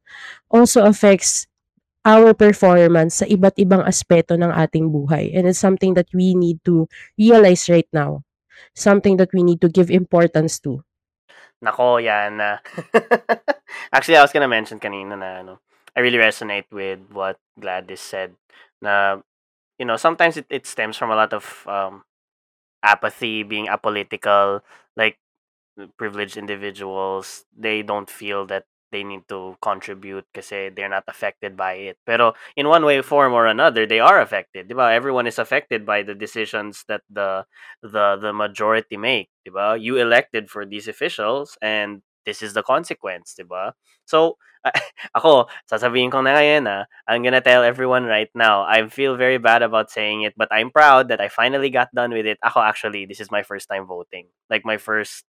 also 0.52 0.84
affects 0.84 1.48
our 2.04 2.32
performance 2.32 3.20
sa 3.20 3.26
iba't 3.28 3.60
ibang 3.60 3.84
aspeto 3.84 4.36
ng 4.36 4.48
ating 4.48 4.88
buhay. 4.88 5.32
And 5.36 5.44
it's 5.48 5.60
something 5.60 5.94
that 5.94 6.08
we 6.16 6.32
need 6.32 6.64
to 6.64 6.88
realize 7.20 7.68
right 7.68 7.88
now. 7.92 8.24
Something 8.72 9.16
that 9.18 9.32
we 9.32 9.42
need 9.42 9.60
to 9.60 9.68
give 9.68 9.90
importance 9.90 10.60
to. 10.64 10.84
Nako, 11.60 12.00
yan 12.00 12.40
na. 12.40 12.64
Actually, 13.94 14.16
I 14.16 14.24
was 14.24 14.32
gonna 14.32 14.48
mention 14.48 14.80
kanina 14.80 15.16
na 15.16 15.44
ano, 15.44 15.60
I 15.92 16.00
really 16.00 16.20
resonate 16.20 16.70
with 16.72 17.00
what 17.12 17.36
Gladys 17.60 18.00
said 18.00 18.32
na 18.80 19.20
you 19.80 19.88
know, 19.88 19.96
sometimes 19.96 20.36
it, 20.36 20.46
it 20.50 20.66
stems 20.66 20.96
from 20.96 21.10
a 21.10 21.16
lot 21.16 21.32
of 21.32 21.64
um, 21.66 22.04
apathy, 22.84 23.42
being 23.42 23.66
apolitical, 23.66 24.60
like 24.96 25.18
privileged 25.96 26.36
individuals, 26.36 27.44
they 27.56 27.82
don't 27.82 28.10
feel 28.10 28.44
that 28.46 28.64
they 28.90 29.04
need 29.04 29.26
to 29.28 29.56
contribute 29.62 30.26
because 30.32 30.52
eh, 30.52 30.70
they're 30.74 30.88
not 30.88 31.04
affected 31.08 31.56
by 31.56 31.74
it. 31.74 31.98
Pero 32.06 32.34
in 32.56 32.68
one 32.68 32.84
way, 32.84 33.02
form 33.02 33.32
or 33.32 33.46
another, 33.46 33.86
they 33.86 34.00
are 34.00 34.20
affected. 34.20 34.68
Diba? 34.68 34.92
Everyone 34.92 35.26
is 35.26 35.38
affected 35.38 35.86
by 35.86 36.02
the 36.02 36.14
decisions 36.14 36.84
that 36.88 37.02
the 37.10 37.44
the 37.82 38.18
the 38.20 38.32
majority 38.32 38.96
make. 38.96 39.30
Diba? 39.46 39.80
You 39.80 39.96
elected 39.96 40.50
for 40.50 40.66
these 40.66 40.88
officials 40.88 41.56
and 41.62 42.02
this 42.26 42.42
is 42.42 42.52
the 42.52 42.62
consequence, 42.62 43.34
diba? 43.38 43.72
So, 44.04 44.36
ako, 45.16 45.48
sasabihin 45.64 46.12
ko 46.12 46.20
na 46.20 46.36
ngayon 46.36 46.62
na, 46.68 46.84
I'm 47.08 47.24
gonna 47.24 47.40
tell 47.40 47.64
everyone 47.64 48.04
right 48.04 48.28
now, 48.34 48.62
I 48.68 48.84
feel 48.88 49.16
very 49.16 49.38
bad 49.38 49.62
about 49.62 49.90
saying 49.90 50.22
it, 50.22 50.34
but 50.36 50.48
I'm 50.52 50.70
proud 50.70 51.08
that 51.08 51.20
I 51.20 51.28
finally 51.28 51.70
got 51.70 51.88
done 51.94 52.12
with 52.12 52.26
it. 52.26 52.38
Ako, 52.44 52.60
actually, 52.60 53.06
this 53.06 53.20
is 53.20 53.32
my 53.32 53.42
first 53.42 53.68
time 53.68 53.86
voting. 53.86 54.28
Like, 54.52 54.64
my 54.64 54.76
first 54.76 55.24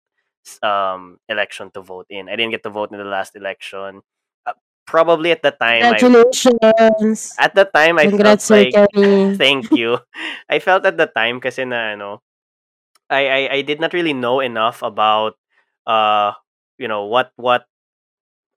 um 0.62 1.18
election 1.28 1.70
to 1.74 1.80
vote 1.82 2.06
in. 2.10 2.28
I 2.28 2.36
didn't 2.36 2.52
get 2.52 2.62
to 2.64 2.70
vote 2.72 2.90
in 2.92 2.98
the 2.98 3.04
last 3.08 3.36
election. 3.36 4.02
Uh, 4.46 4.54
probably 4.86 5.30
at 5.32 5.42
the 5.42 5.52
time 5.52 5.90
Congratulations. 5.90 7.38
I, 7.38 7.46
at 7.46 7.54
the 7.54 7.64
time 7.64 7.98
I 7.98 8.08
Congrats, 8.08 8.48
felt 8.48 8.48
like 8.48 8.80
thank 9.38 9.70
you. 9.72 9.98
I 10.48 10.58
felt 10.60 10.84
at 10.86 10.96
the 10.96 11.06
time 11.06 11.40
kasi 11.40 11.64
na 11.64 11.94
ano 11.96 12.22
I, 13.10 13.22
I 13.28 13.40
I 13.56 13.60
did 13.62 13.80
not 13.80 13.92
really 13.94 14.14
know 14.14 14.40
enough 14.40 14.82
about 14.82 15.36
uh 15.86 16.32
you 16.78 16.88
know 16.88 17.06
what 17.06 17.32
what 17.36 17.66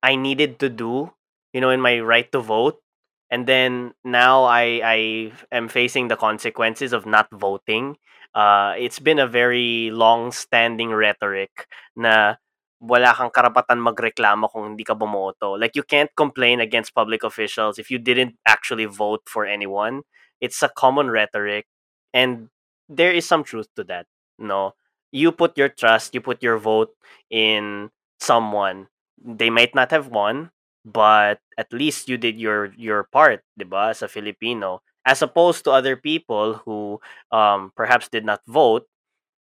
I 0.04 0.16
needed 0.16 0.60
to 0.60 0.70
do, 0.70 1.12
you 1.54 1.62
know, 1.62 1.70
in 1.70 1.82
my 1.82 2.00
right 2.00 2.30
to 2.32 2.40
vote. 2.40 2.80
And 3.32 3.48
then 3.48 3.94
now 4.04 4.44
I 4.46 4.82
I 4.84 5.00
am 5.52 5.68
facing 5.68 6.08
the 6.08 6.18
consequences 6.20 6.94
of 6.94 7.06
not 7.06 7.28
voting. 7.32 7.98
Uh, 8.34 8.74
it's 8.78 9.00
been 9.00 9.20
a 9.20 9.28
very 9.28 9.92
long-standing 9.94 10.90
rhetoric 10.90 11.70
na 11.96 12.36
wala 12.82 13.14
kang 13.16 13.32
karapatan 13.32 13.80
magreklamo 13.80 14.50
kung 14.52 14.74
hindi 14.74 14.84
ka 14.84 14.94
bumoto. 14.98 15.56
Like 15.56 15.76
you 15.76 15.84
can't 15.84 16.12
complain 16.18 16.60
against 16.60 16.94
public 16.96 17.24
officials 17.24 17.80
if 17.80 17.90
you 17.90 17.98
didn't 17.98 18.36
actually 18.46 18.86
vote 18.86 19.24
for 19.30 19.46
anyone. 19.46 20.02
It's 20.42 20.62
a 20.62 20.70
common 20.70 21.10
rhetoric 21.10 21.66
and 22.14 22.50
there 22.90 23.12
is 23.12 23.26
some 23.26 23.44
truth 23.44 23.68
to 23.78 23.84
that. 23.86 24.08
No. 24.38 24.74
You 25.12 25.32
put 25.32 25.58
your 25.58 25.70
trust, 25.70 26.14
you 26.14 26.22
put 26.22 26.44
your 26.44 26.58
vote 26.58 26.92
in 27.30 27.92
someone. 28.20 28.88
They 29.24 29.50
might 29.50 29.74
not 29.76 29.92
have 29.92 30.10
won, 30.10 30.52
but 30.84 31.40
at 31.58 31.72
least 31.72 32.10
you 32.10 32.18
did 32.18 32.36
your 32.36 32.74
your 32.76 33.08
part, 33.08 33.46
'di 33.56 33.64
ba, 33.70 33.96
as 33.96 34.04
Filipino, 34.12 34.82
as 35.06 35.22
opposed 35.22 35.64
to 35.64 35.72
other 35.72 35.96
people 35.96 36.62
who 36.66 37.00
um 37.32 37.72
perhaps 37.76 38.10
did 38.10 38.26
not 38.26 38.42
vote 38.48 38.88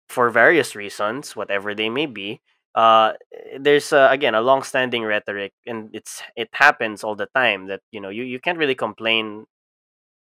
for 0.09 0.31
various 0.31 0.77
reasons, 0.77 1.35
whatever 1.37 1.75
they 1.75 1.91
may 1.91 2.07
be. 2.07 2.41
Uh, 2.75 3.15
there's 3.59 3.93
uh, 3.93 4.09
again 4.11 4.35
a 4.35 4.43
long-standing 4.43 5.03
rhetoric, 5.03 5.53
and 5.67 5.91
it's 5.95 6.23
it 6.37 6.49
happens 6.53 7.03
all 7.03 7.17
the 7.17 7.29
time 7.35 7.67
that 7.69 7.81
you 7.91 8.01
know 8.01 8.11
you, 8.11 8.23
you 8.25 8.39
can't 8.41 8.59
really 8.59 8.75
complain 8.77 9.47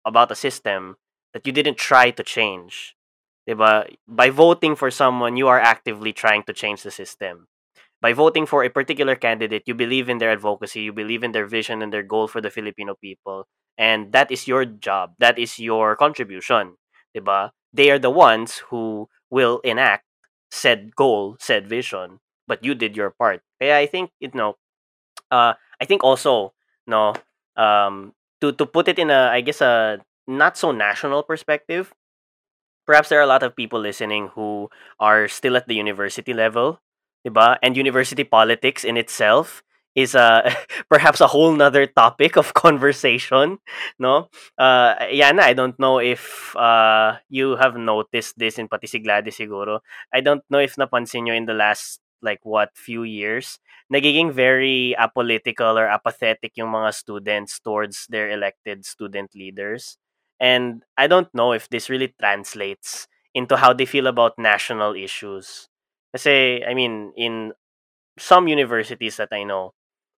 about 0.05 0.31
a 0.31 0.35
system 0.35 0.97
that 1.33 1.47
you 1.47 1.53
didn't 1.53 1.79
try 1.79 2.11
to 2.11 2.23
change. 2.23 2.97
Diba? 3.49 3.97
By 4.09 4.31
voting 4.31 4.77
for 4.77 4.91
someone, 4.91 5.37
you 5.37 5.49
are 5.49 5.61
actively 5.61 6.13
trying 6.13 6.43
to 6.45 6.53
change 6.53 6.83
the 6.83 6.91
system 6.91 7.49
by 8.01 8.13
voting 8.13 8.47
for 8.47 8.65
a 8.65 8.71
particular 8.71 9.15
candidate, 9.15 9.65
you 9.67 9.75
believe 9.75 10.09
in 10.09 10.19
their 10.19 10.31
advocacy, 10.31 10.81
you 10.81 10.93
believe 10.93 11.23
in 11.23 11.33
their 11.33 11.47
vision 11.47 11.83
and 11.83 11.93
their 11.93 12.03
goal 12.03 12.29
for 12.29 12.41
the 12.41 12.51
Filipino 12.51 12.95
people. 12.95 13.47
And 13.81 14.13
that 14.13 14.29
is 14.29 14.45
your 14.45 14.69
job. 14.69 15.17
That 15.17 15.41
is 15.41 15.57
your 15.57 15.97
contribution. 15.97 16.77
Diba? 17.17 17.57
They 17.73 17.89
are 17.89 17.99
the 17.99 18.13
ones 18.13 18.69
who 18.69 19.09
will 19.33 19.65
enact 19.65 20.05
said 20.53 20.93
goal, 20.95 21.41
said 21.41 21.65
vision, 21.65 22.21
but 22.47 22.61
you 22.61 22.75
did 22.75 22.93
your 22.93 23.09
part. 23.09 23.41
Kaya 23.57 23.79
I 23.81 23.87
think, 23.87 24.13
you 24.21 24.29
know, 24.35 24.61
uh, 25.31 25.55
I 25.81 25.85
think 25.89 26.05
also, 26.05 26.53
no, 26.87 27.15
um, 27.57 28.13
to, 28.43 28.53
to 28.53 28.67
put 28.67 28.89
it 28.89 28.99
in 28.99 29.09
a, 29.09 29.33
I 29.33 29.41
guess, 29.41 29.63
a 29.63 30.05
not 30.27 30.59
so 30.59 30.73
national 30.73 31.23
perspective, 31.23 31.95
perhaps 32.85 33.09
there 33.09 33.19
are 33.19 33.27
a 33.27 33.31
lot 33.31 33.43
of 33.43 33.57
people 33.57 33.81
listening 33.81 34.29
who 34.35 34.69
are 34.99 35.29
still 35.29 35.57
at 35.57 35.69
the 35.69 35.75
university 35.75 36.35
level 36.35 36.81
ba? 37.29 37.59
And 37.63 37.77
university 37.77 38.25
politics 38.25 38.85
in 38.85 38.97
itself 38.97 39.63
is 39.95 40.15
a 40.15 40.55
perhaps 40.91 41.21
a 41.21 41.27
whole 41.27 41.53
nother 41.53 41.87
topic 41.87 42.37
of 42.37 42.55
conversation, 42.55 43.59
no? 43.99 44.29
Uh, 44.59 44.95
Yana, 45.11 45.41
I 45.41 45.53
don't 45.55 45.79
know 45.79 45.99
if 45.99 46.55
uh, 46.57 47.17
you 47.29 47.57
have 47.57 47.77
noticed 47.77 48.39
this 48.39 48.59
in 48.59 48.69
pati 48.69 48.87
si 48.87 48.99
Gladys 49.01 49.37
siguro. 49.39 49.81
I 50.13 50.21
don't 50.21 50.43
know 50.51 50.59
if 50.59 50.77
napansin 50.77 51.25
nyo 51.27 51.35
in 51.35 51.47
the 51.47 51.55
last 51.55 52.01
like 52.23 52.41
what 52.45 52.69
few 52.77 53.03
years 53.03 53.59
nagiging 53.93 54.31
very 54.31 54.95
apolitical 55.01 55.75
or 55.81 55.89
apathetic 55.89 56.53
yung 56.55 56.69
mga 56.69 56.93
students 56.93 57.59
towards 57.61 58.07
their 58.13 58.29
elected 58.29 58.85
student 58.85 59.33
leaders 59.35 59.97
and 60.39 60.85
i 61.01 61.07
don't 61.09 61.33
know 61.33 61.53
if 61.57 61.65
this 61.73 61.89
really 61.89 62.13
translates 62.21 63.09
into 63.33 63.57
how 63.57 63.73
they 63.73 63.87
feel 63.89 64.07
about 64.07 64.37
national 64.37 64.93
issues 64.93 65.71
Kasi, 66.11 66.63
I 66.67 66.75
mean, 66.75 67.13
in 67.17 67.53
some 68.19 68.49
universities 68.49 69.17
that 69.19 69.31
I 69.33 69.45
know, 69.45 69.73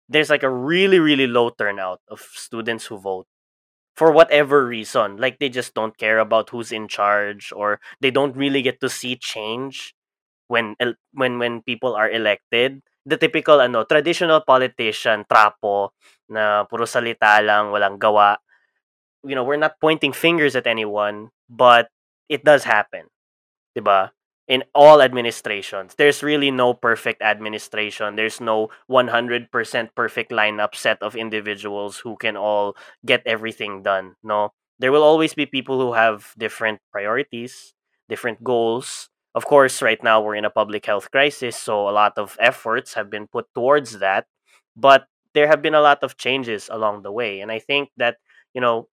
there's 0.09 0.31
like 0.31 0.43
a 0.43 0.51
really, 0.51 0.99
really 0.99 1.27
low 1.27 1.51
turnout 1.51 2.01
of 2.09 2.21
students 2.21 2.87
who 2.87 2.99
vote 2.99 3.27
for 3.97 4.11
whatever 4.13 4.67
reason. 4.67 5.17
Like 5.17 5.39
they 5.39 5.49
just 5.49 5.75
don't 5.75 5.97
care 5.97 6.19
about 6.19 6.51
who's 6.51 6.73
in 6.73 6.89
charge 6.89 7.53
or 7.55 7.81
they 8.01 8.11
don't 8.11 8.37
really 8.37 8.63
get 8.63 8.81
to 8.81 8.89
see 8.89 9.17
change 9.17 9.95
when 10.49 10.77
when 11.13 11.39
when 11.39 11.63
people 11.63 11.95
are 11.95 12.11
elected. 12.11 12.83
The 13.05 13.17
typical 13.19 13.61
ano, 13.61 13.83
traditional 13.85 14.41
politician, 14.47 15.27
trapo, 15.27 15.91
na 16.31 16.65
puro 16.71 16.87
salita 16.87 17.43
lang, 17.43 17.75
walang 17.75 17.99
gawa. 17.99 18.39
You 19.25 19.35
know, 19.35 19.45
we're 19.45 19.59
not 19.61 19.79
pointing 19.81 20.13
fingers 20.13 20.55
at 20.55 20.67
anyone, 20.67 21.31
but 21.51 21.91
it 22.29 22.45
does 22.45 22.65
happen. 22.65 23.11
ba? 23.77 24.13
In 24.53 24.63
all 24.75 25.01
administrations. 25.01 25.95
There's 25.97 26.23
really 26.23 26.51
no 26.51 26.75
perfect 26.75 27.23
administration. 27.23 28.17
There's 28.17 28.39
no 28.39 28.69
100% 28.91 29.49
perfect 29.97 30.31
lineup 30.31 30.75
set 30.77 31.01
of 31.01 31.17
individuals 31.17 32.05
who 32.05 32.21
can 32.21 32.37
all 32.37 32.77
get 33.01 33.23
everything 33.25 33.83
done. 33.83 34.17
No. 34.23 34.53
There 34.79 34.93
will 34.93 35.03
always 35.03 35.33
be 35.33 35.47
people 35.47 35.81
who 35.81 35.95
have 35.95 36.35
different 36.37 36.81
priorities, 36.93 37.73
different 38.11 38.45
goals. 38.45 39.09
Of 39.35 39.47
course, 39.47 39.81
right 39.81 40.03
now 40.05 40.21
we're 40.21 40.37
in 40.37 40.45
a 40.45 40.53
public 40.53 40.85
health 40.85 41.11
crisis, 41.11 41.57
so 41.57 41.89
a 41.89 41.97
lot 41.97 42.19
of 42.19 42.37
efforts 42.39 42.93
have 42.93 43.09
been 43.09 43.29
put 43.33 43.47
towards 43.55 44.01
that. 44.05 44.27
But 44.77 45.07
there 45.33 45.49
have 45.49 45.63
been 45.63 45.73
a 45.73 45.81
lot 45.81 46.05
of 46.05 46.19
changes 46.19 46.69
along 46.71 47.05
the 47.05 47.13
way, 47.13 47.41
and 47.41 47.51
I 47.51 47.59
think 47.59 47.89
that 47.97 48.21
you 48.53 48.61
know 48.61 48.89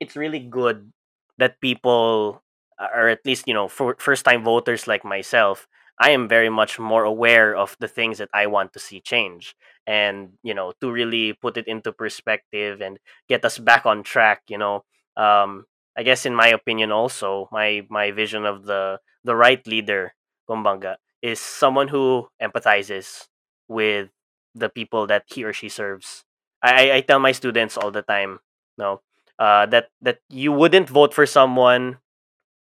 it's 0.00 0.16
really 0.16 0.40
good 0.40 0.90
that 1.38 1.60
people, 1.60 2.42
or 2.80 3.08
at 3.08 3.24
least 3.24 3.46
you 3.46 3.54
know, 3.54 3.68
for 3.68 3.96
first 3.98 4.24
time 4.24 4.44
voters 4.44 4.86
like 4.86 5.04
myself, 5.04 5.66
I 6.00 6.10
am 6.10 6.28
very 6.28 6.48
much 6.48 6.78
more 6.78 7.04
aware 7.04 7.56
of 7.56 7.76
the 7.80 7.88
things 7.88 8.18
that 8.18 8.30
I 8.32 8.46
want 8.46 8.72
to 8.74 8.78
see 8.78 9.00
change, 9.00 9.54
and 9.86 10.34
you 10.42 10.54
know, 10.54 10.72
to 10.80 10.90
really 10.90 11.32
put 11.34 11.56
it 11.56 11.66
into 11.66 11.92
perspective 11.92 12.80
and 12.80 12.98
get 13.28 13.44
us 13.44 13.58
back 13.58 13.86
on 13.86 14.02
track. 14.02 14.42
You 14.48 14.58
know, 14.58 14.84
um, 15.16 15.66
I 15.96 16.02
guess 16.02 16.26
in 16.26 16.34
my 16.34 16.48
opinion, 16.48 16.92
also 16.92 17.48
my 17.52 17.86
my 17.90 18.10
vision 18.12 18.44
of 18.46 18.64
the 18.64 19.00
the 19.24 19.34
right 19.36 19.64
leader, 19.66 20.14
kumbanga 20.48 20.96
is 21.22 21.40
someone 21.40 21.88
who 21.88 22.28
empathizes 22.40 23.26
with 23.66 24.10
the 24.54 24.68
people 24.68 25.06
that 25.08 25.24
he 25.26 25.44
or 25.44 25.52
she 25.52 25.68
serves. 25.68 26.24
I, 26.62 26.92
I 26.92 27.00
tell 27.02 27.18
my 27.18 27.32
students 27.32 27.76
all 27.76 27.90
the 27.90 28.02
time, 28.02 28.40
no, 28.76 29.02
uh, 29.38 29.66
that 29.66 29.90
that 30.02 30.20
you 30.28 30.52
wouldn't 30.52 30.88
vote 30.88 31.14
for 31.14 31.26
someone 31.26 31.98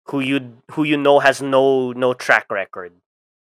who 0.09 0.19
you 0.19 0.61
who 0.71 0.83
you 0.83 0.97
know 0.97 1.19
has 1.19 1.41
no 1.41 1.91
no 1.93 2.13
track 2.13 2.45
record 2.51 2.93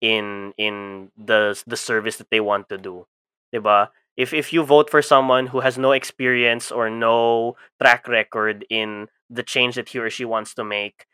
in 0.01 0.53
in 0.57 1.11
the 1.17 1.61
the 1.67 1.77
service 1.77 2.17
that 2.17 2.29
they 2.31 2.39
want 2.39 2.69
to 2.69 2.77
do. 2.77 3.05
'Di 3.53 3.59
ba? 3.59 3.91
If 4.17 4.33
if 4.33 4.51
you 4.53 4.63
vote 4.63 4.89
for 4.89 5.01
someone 5.01 5.47
who 5.55 5.61
has 5.61 5.77
no 5.77 5.91
experience 5.93 6.71
or 6.71 6.89
no 6.89 7.55
track 7.81 8.07
record 8.07 8.65
in 8.69 9.07
the 9.29 9.43
change 9.43 9.75
that 9.75 9.89
he 9.89 9.99
or 9.99 10.09
she 10.09 10.25
wants 10.25 10.53
to 10.55 10.63
make, 10.63 11.05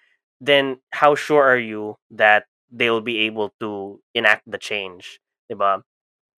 then 0.41 0.79
how 0.91 1.15
sure 1.15 1.43
are 1.43 1.59
you 1.59 1.97
that 2.11 2.45
they'll 2.71 3.01
be 3.03 3.19
able 3.29 3.53
to 3.61 4.01
enact 4.15 4.43
the 4.49 4.57
change? 4.59 5.19
'Di 5.49 5.55
ba? 5.57 5.83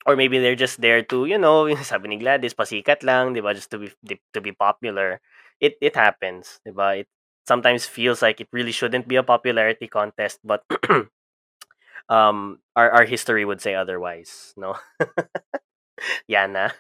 Or 0.07 0.15
maybe 0.15 0.39
they're 0.39 0.57
just 0.59 0.81
there 0.81 1.03
to, 1.11 1.25
you 1.27 1.37
know, 1.37 1.67
sabi 1.83 2.09
ni 2.09 2.17
Gladys, 2.19 2.55
pasikat 2.57 3.03
lang, 3.03 3.33
'di 3.35 3.41
ba? 3.43 3.53
Just 3.55 3.71
to 3.71 3.79
be 3.79 3.91
to 4.33 4.39
be 4.41 4.51
popular. 4.55 5.19
It 5.61 5.77
it 5.81 5.95
happens, 5.95 6.59
'di 6.65 6.73
ba? 6.75 7.03
It 7.05 7.09
sometimes 7.47 7.85
feels 7.87 8.21
like 8.21 8.41
it 8.41 8.49
really 8.51 8.73
shouldn't 8.73 9.07
be 9.07 9.15
a 9.17 9.23
popularity 9.23 9.87
contest, 9.87 10.39
but 10.43 10.63
um 12.09 12.59
our 12.75 12.89
our 12.91 13.05
history 13.05 13.45
would 13.45 13.61
say 13.61 13.75
otherwise, 13.75 14.53
no? 14.57 14.75
Yana? 16.29 16.71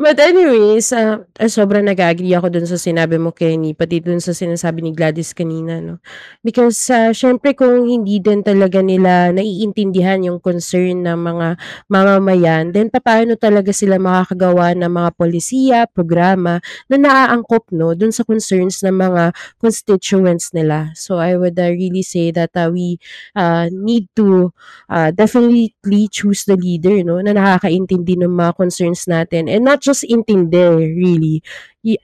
But 0.00 0.16
anyways, 0.16 0.96
ah, 0.96 1.28
ah, 1.36 1.44
sobrang 1.52 1.84
nag-a-agree 1.84 2.32
ako 2.32 2.48
dun 2.48 2.64
sa 2.64 2.80
sinabi 2.80 3.20
mo, 3.20 3.36
Kenny, 3.36 3.76
pati 3.76 4.00
dun 4.00 4.16
sa 4.16 4.32
sinasabi 4.32 4.80
ni 4.80 4.96
Gladys 4.96 5.36
kanina, 5.36 5.76
no? 5.76 6.00
Because, 6.40 6.80
ah, 6.88 7.12
siyempre 7.12 7.52
kung 7.52 7.84
hindi 7.84 8.16
din 8.16 8.40
talaga 8.40 8.80
nila 8.80 9.28
naiintindihan 9.28 10.24
yung 10.24 10.40
concern 10.40 11.04
ng 11.04 11.20
mga 11.20 11.48
mamamayan, 11.92 12.72
then 12.72 12.88
papaano 12.88 13.36
talaga 13.36 13.76
sila 13.76 14.00
makakagawa 14.00 14.72
ng 14.72 14.88
mga 14.88 15.10
polisiya, 15.20 15.84
programa 15.84 16.64
na 16.88 16.96
naaangkop, 16.96 17.68
no, 17.76 17.92
dun 17.92 18.08
sa 18.08 18.24
concerns 18.24 18.80
ng 18.80 18.96
mga 18.96 19.36
constituents 19.60 20.56
nila. 20.56 20.96
So, 20.96 21.20
I 21.20 21.36
would 21.36 21.60
uh, 21.60 21.76
really 21.76 22.08
say 22.08 22.32
that 22.32 22.56
uh, 22.56 22.72
we 22.72 22.96
uh, 23.36 23.68
need 23.68 24.08
to 24.16 24.56
uh, 24.88 25.12
definitely 25.12 26.08
choose 26.08 26.48
the 26.48 26.56
leader, 26.56 27.04
no, 27.04 27.20
na 27.20 27.36
nakakaintindi 27.36 28.16
ng 28.16 28.32
mga 28.32 28.56
concerns 28.56 29.04
natin 29.04 29.44
and 29.44 29.68
not 29.68 29.84
just 29.84 29.89
intindi, 30.06 30.62
really. 30.94 31.36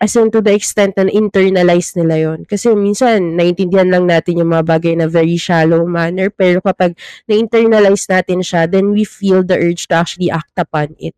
As 0.00 0.16
in 0.16 0.32
to 0.32 0.40
the 0.40 0.56
extent 0.56 0.96
na 0.96 1.06
internalize 1.12 1.92
nila 1.94 2.16
yon 2.16 2.48
Kasi 2.48 2.72
minsan, 2.72 3.36
naintindihan 3.36 3.92
lang 3.92 4.08
natin 4.08 4.40
yung 4.40 4.50
mga 4.50 4.64
bagay 4.64 4.94
na 4.96 5.06
very 5.06 5.36
shallow 5.36 5.84
manner, 5.84 6.32
pero 6.32 6.64
kapag 6.64 6.96
na-internalize 7.28 8.08
natin 8.08 8.40
siya, 8.40 8.64
then 8.66 8.90
we 8.90 9.04
feel 9.04 9.44
the 9.44 9.54
urge 9.54 9.86
to 9.86 9.94
actually 9.94 10.32
act 10.32 10.56
upon 10.56 10.96
it. 10.98 11.14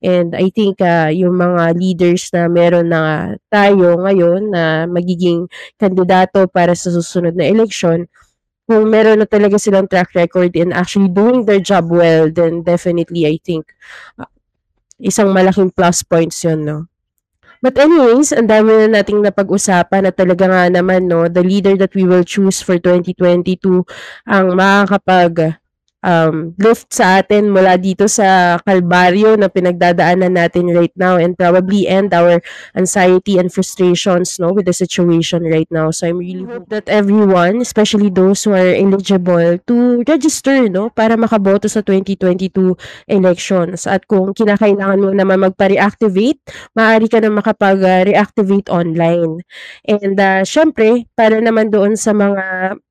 And 0.00 0.32
I 0.32 0.48
think 0.48 0.80
uh, 0.80 1.12
yung 1.12 1.36
mga 1.36 1.76
leaders 1.76 2.30
na 2.32 2.48
meron 2.48 2.88
na 2.94 3.34
tayo 3.50 4.00
ngayon 4.00 4.54
na 4.54 4.86
magiging 4.88 5.50
kandidato 5.76 6.46
para 6.48 6.72
sa 6.72 6.88
susunod 6.88 7.36
na 7.36 7.44
election, 7.44 8.08
kung 8.66 8.90
meron 8.90 9.22
na 9.22 9.28
talaga 9.30 9.56
silang 9.62 9.86
track 9.86 10.10
record 10.18 10.54
in 10.58 10.74
actually 10.74 11.10
doing 11.10 11.46
their 11.46 11.62
job 11.62 11.86
well, 11.86 12.26
then 12.26 12.66
definitely 12.66 13.22
I 13.26 13.38
think 13.38 13.70
isang 15.00 15.32
malaking 15.32 15.72
plus 15.72 16.02
points 16.02 16.40
yun, 16.44 16.64
no? 16.64 16.78
But 17.64 17.80
anyways, 17.80 18.36
ang 18.36 18.52
dami 18.52 18.84
na 18.84 19.00
nating 19.00 19.24
napag-usapan 19.24 20.06
na 20.06 20.12
talaga 20.12 20.44
nga 20.44 20.68
naman, 20.68 21.08
no, 21.08 21.24
the 21.26 21.40
leader 21.40 21.74
that 21.80 21.96
we 21.96 22.04
will 22.04 22.22
choose 22.22 22.60
for 22.60 22.76
2022 22.76 23.82
ang 24.28 24.52
makakapag 24.52 25.56
um, 26.04 26.52
lift 26.60 26.92
sa 26.92 27.22
atin 27.22 27.48
mula 27.48 27.80
dito 27.80 28.04
sa 28.10 28.60
kalbaryo 28.60 29.38
na 29.38 29.48
pinagdadaanan 29.48 30.36
natin 30.36 30.68
right 30.74 30.92
now 30.98 31.16
and 31.16 31.38
probably 31.38 31.88
end 31.88 32.12
our 32.12 32.42
anxiety 32.76 33.40
and 33.40 33.52
frustrations 33.52 34.36
no 34.36 34.52
with 34.52 34.68
the 34.68 34.76
situation 34.76 35.46
right 35.48 35.68
now. 35.72 35.88
So 35.90 36.10
I'm 36.10 36.20
really 36.20 36.44
hope 36.44 36.68
that 36.68 36.90
everyone, 36.90 37.62
especially 37.64 38.12
those 38.12 38.44
who 38.44 38.52
are 38.52 38.74
eligible 38.76 39.58
to 39.58 39.76
register 40.04 40.68
no 40.68 40.92
para 40.92 41.16
makaboto 41.16 41.70
sa 41.70 41.80
2022 41.80 42.76
elections 43.08 43.88
at 43.88 44.04
kung 44.04 44.34
kinakailangan 44.36 45.00
mo 45.00 45.10
naman 45.14 45.48
magpa-reactivate, 45.48 46.42
maaari 46.76 47.06
ka 47.08 47.22
na 47.22 47.32
makapag-reactivate 47.32 48.68
online. 48.68 49.40
And 49.86 50.16
uh, 50.18 50.42
syempre, 50.42 51.08
para 51.14 51.38
naman 51.40 51.70
doon 51.70 51.94
sa 51.96 52.12
mga 52.12 52.44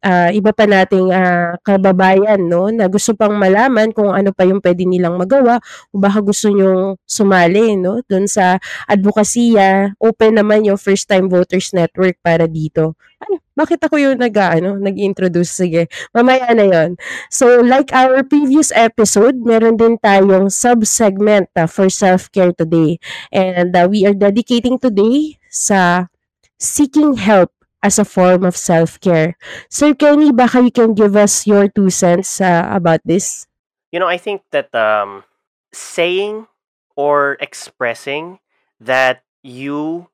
uh, 0.06 0.30
iba 0.32 0.52
pa 0.56 0.66
nating 0.66 1.12
uh, 1.12 1.58
kababayan 1.62 2.42
no 2.46 2.70
na 2.72 2.88
gusto 2.96 3.12
pang 3.12 3.36
malaman 3.36 3.92
kung 3.92 4.16
ano 4.16 4.32
pa 4.32 4.48
yung 4.48 4.64
pwede 4.64 4.88
nilang 4.88 5.20
magawa 5.20 5.60
o 5.92 6.00
baka 6.00 6.24
gusto 6.24 6.48
nyong 6.48 6.96
sumali 7.04 7.76
no 7.76 8.00
doon 8.08 8.32
sa 8.32 8.56
advokasya. 8.88 10.00
Open 10.00 10.40
naman 10.40 10.64
yung 10.64 10.80
first 10.80 11.12
time 11.12 11.28
voters 11.28 11.76
network 11.76 12.16
para 12.24 12.48
dito. 12.48 12.96
Ay 13.20 13.44
bakit 13.56 13.80
ako 13.84 13.96
yung 14.00 14.20
nag 14.20 14.36
ano 14.36 14.76
nag-introduce? 14.80 15.52
Sige 15.52 15.92
mamaya 16.16 16.52
na 16.56 16.68
yon 16.68 16.90
so 17.28 17.64
like 17.64 17.92
our 17.96 18.24
previous 18.24 18.72
episode 18.76 19.40
meron 19.44 19.76
din 19.80 19.96
tayong 20.00 20.52
sub-segment 20.52 21.52
uh, 21.60 21.68
for 21.68 21.92
self-care 21.92 22.56
today. 22.56 23.00
And 23.36 23.76
uh, 23.76 23.88
we 23.92 24.08
are 24.08 24.16
dedicating 24.16 24.80
today 24.80 25.40
sa 25.52 26.12
seeking 26.60 27.16
help 27.20 27.55
as 27.86 28.02
a 28.02 28.06
form 28.06 28.42
of 28.42 28.58
self-care. 28.58 29.38
Sir 29.70 29.94
Kenny, 29.94 30.34
baka 30.34 30.66
you 30.66 30.74
can 30.74 30.98
give 30.98 31.16
us 31.16 31.46
your 31.46 31.70
two 31.70 31.94
cents 31.94 32.42
uh, 32.42 32.66
about 32.74 33.06
this? 33.06 33.46
You 33.94 34.02
know, 34.02 34.10
I 34.10 34.18
think 34.18 34.42
that 34.50 34.74
um, 34.74 35.24
saying 35.72 36.50
or 36.98 37.38
expressing 37.40 38.42
that 38.82 39.22
you 39.46 40.10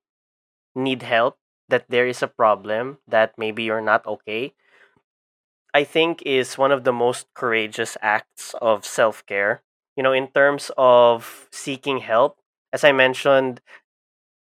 need 0.76 1.02
help, 1.08 1.40
that 1.70 1.88
there 1.88 2.06
is 2.06 2.22
a 2.22 2.28
problem, 2.28 3.00
that 3.08 3.40
maybe 3.40 3.64
you're 3.64 3.82
not 3.82 4.06
okay, 4.06 4.54
I 5.74 5.84
think 5.86 6.22
is 6.26 6.58
one 6.58 6.72
of 6.72 6.84
the 6.84 6.92
most 6.92 7.32
courageous 7.34 7.96
acts 8.02 8.54
of 8.62 8.84
self 8.86 9.26
care. 9.26 9.64
You 9.96 10.04
know, 10.04 10.12
in 10.12 10.28
terms 10.28 10.72
of 10.78 11.48
seeking 11.52 12.00
help, 12.00 12.38
as 12.74 12.84
I 12.84 12.92
mentioned, 12.92 13.62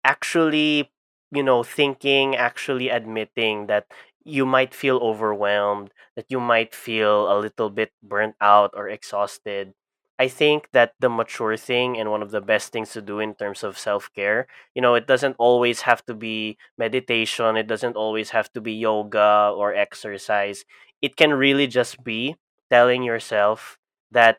actually 0.04 0.92
you 1.32 1.44
know, 1.44 1.64
thinking, 1.64 2.36
actually 2.36 2.90
admitting 2.90 3.68
that 3.68 3.86
you 4.24 4.46
might 4.46 4.74
feel 4.74 4.98
overwhelmed, 4.98 5.92
that 6.16 6.26
you 6.30 6.40
might 6.40 6.76
feel 6.76 7.32
a 7.32 7.40
little 7.40 7.70
bit 7.70 7.92
burnt 8.04 8.36
out 8.42 8.72
or 8.76 8.90
exhausted. 8.90 9.74
I 10.20 10.28
think 10.28 10.70
that 10.74 10.94
the 11.00 11.10
mature 11.10 11.58
thing 11.58 11.98
and 11.98 12.12
one 12.12 12.22
of 12.22 12.30
the 12.30 12.42
best 12.42 12.72
things 12.72 12.92
to 12.94 13.02
do 13.02 13.20
in 13.20 13.34
terms 13.34 13.64
of 13.64 13.78
self 13.80 14.12
care, 14.14 14.46
you 14.76 14.82
know, 14.82 14.94
it 14.94 15.08
doesn't 15.08 15.36
always 15.40 15.82
have 15.82 16.06
to 16.06 16.14
be 16.14 16.58
meditation, 16.78 17.58
it 17.58 17.66
doesn't 17.68 17.96
always 17.96 18.30
have 18.30 18.52
to 18.54 18.62
be 18.62 18.74
yoga 18.74 19.52
or 19.56 19.74
exercise. 19.74 20.64
It 21.02 21.16
can 21.16 21.34
really 21.34 21.66
just 21.66 22.04
be 22.04 22.36
telling 22.70 23.02
yourself 23.04 23.80
that, 24.12 24.38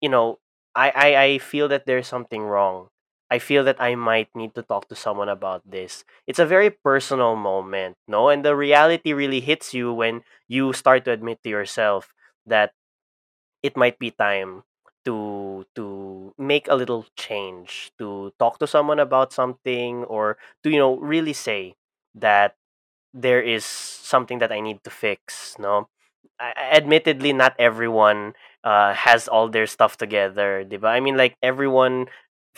you 0.00 0.08
know, 0.08 0.38
I, 0.74 0.90
I, 0.94 1.22
I 1.24 1.38
feel 1.38 1.68
that 1.68 1.86
there's 1.86 2.06
something 2.08 2.42
wrong 2.42 2.88
I 3.30 3.38
feel 3.38 3.64
that 3.64 3.80
I 3.80 3.94
might 3.94 4.34
need 4.34 4.54
to 4.56 4.62
talk 4.62 4.88
to 4.88 4.96
someone 4.96 5.28
about 5.28 5.62
this. 5.64 6.04
It's 6.26 6.38
a 6.40 6.46
very 6.46 6.70
personal 6.70 7.36
moment, 7.36 7.96
no? 8.08 8.28
And 8.28 8.44
the 8.44 8.56
reality 8.56 9.12
really 9.12 9.40
hits 9.40 9.72
you 9.72 9.92
when 9.92 10.22
you 10.48 10.72
start 10.72 11.04
to 11.06 11.12
admit 11.12 11.42
to 11.44 11.50
yourself 11.50 12.12
that 12.46 12.72
it 13.62 13.76
might 13.76 13.98
be 13.98 14.10
time 14.10 14.64
to 15.04 15.64
to 15.74 16.34
make 16.38 16.68
a 16.68 16.76
little 16.76 17.06
change, 17.16 17.92
to 17.98 18.32
talk 18.38 18.58
to 18.60 18.66
someone 18.66 18.98
about 19.00 19.32
something 19.32 20.04
or 20.04 20.36
to 20.62 20.70
you 20.70 20.78
know 20.78 20.96
really 20.98 21.32
say 21.32 21.76
that 22.14 22.56
there 23.14 23.42
is 23.42 23.64
something 23.64 24.38
that 24.40 24.52
I 24.52 24.60
need 24.60 24.84
to 24.84 24.90
fix, 24.90 25.56
no? 25.58 25.88
I, 26.40 26.52
admittedly 26.72 27.32
not 27.32 27.54
everyone 27.58 28.34
uh, 28.64 28.94
has 28.94 29.28
all 29.28 29.48
their 29.48 29.66
stuff 29.66 29.96
together, 29.98 30.64
diba? 30.68 30.88
I 30.88 31.00
mean 31.00 31.16
like 31.16 31.36
everyone 31.42 32.06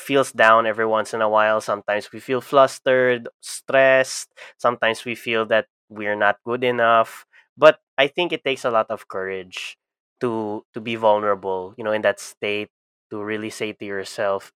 feels 0.02 0.32
down 0.32 0.66
every 0.66 0.86
once 0.86 1.14
in 1.14 1.22
a 1.22 1.28
while. 1.28 1.60
Sometimes 1.60 2.12
we 2.12 2.20
feel 2.20 2.40
flustered, 2.40 3.28
stressed. 3.40 4.34
Sometimes 4.58 5.04
we 5.04 5.14
feel 5.14 5.46
that 5.46 5.66
we're 5.88 6.16
not 6.16 6.38
good 6.44 6.64
enough. 6.64 7.26
But 7.56 7.80
I 7.98 8.08
think 8.08 8.32
it 8.32 8.44
takes 8.44 8.64
a 8.64 8.70
lot 8.70 8.90
of 8.90 9.08
courage 9.08 9.76
to 10.20 10.64
to 10.74 10.80
be 10.80 10.96
vulnerable, 10.96 11.74
you 11.76 11.84
know, 11.84 11.92
in 11.92 12.02
that 12.02 12.20
state 12.20 12.70
to 13.10 13.22
really 13.22 13.50
say 13.50 13.72
to 13.72 13.84
yourself, 13.84 14.52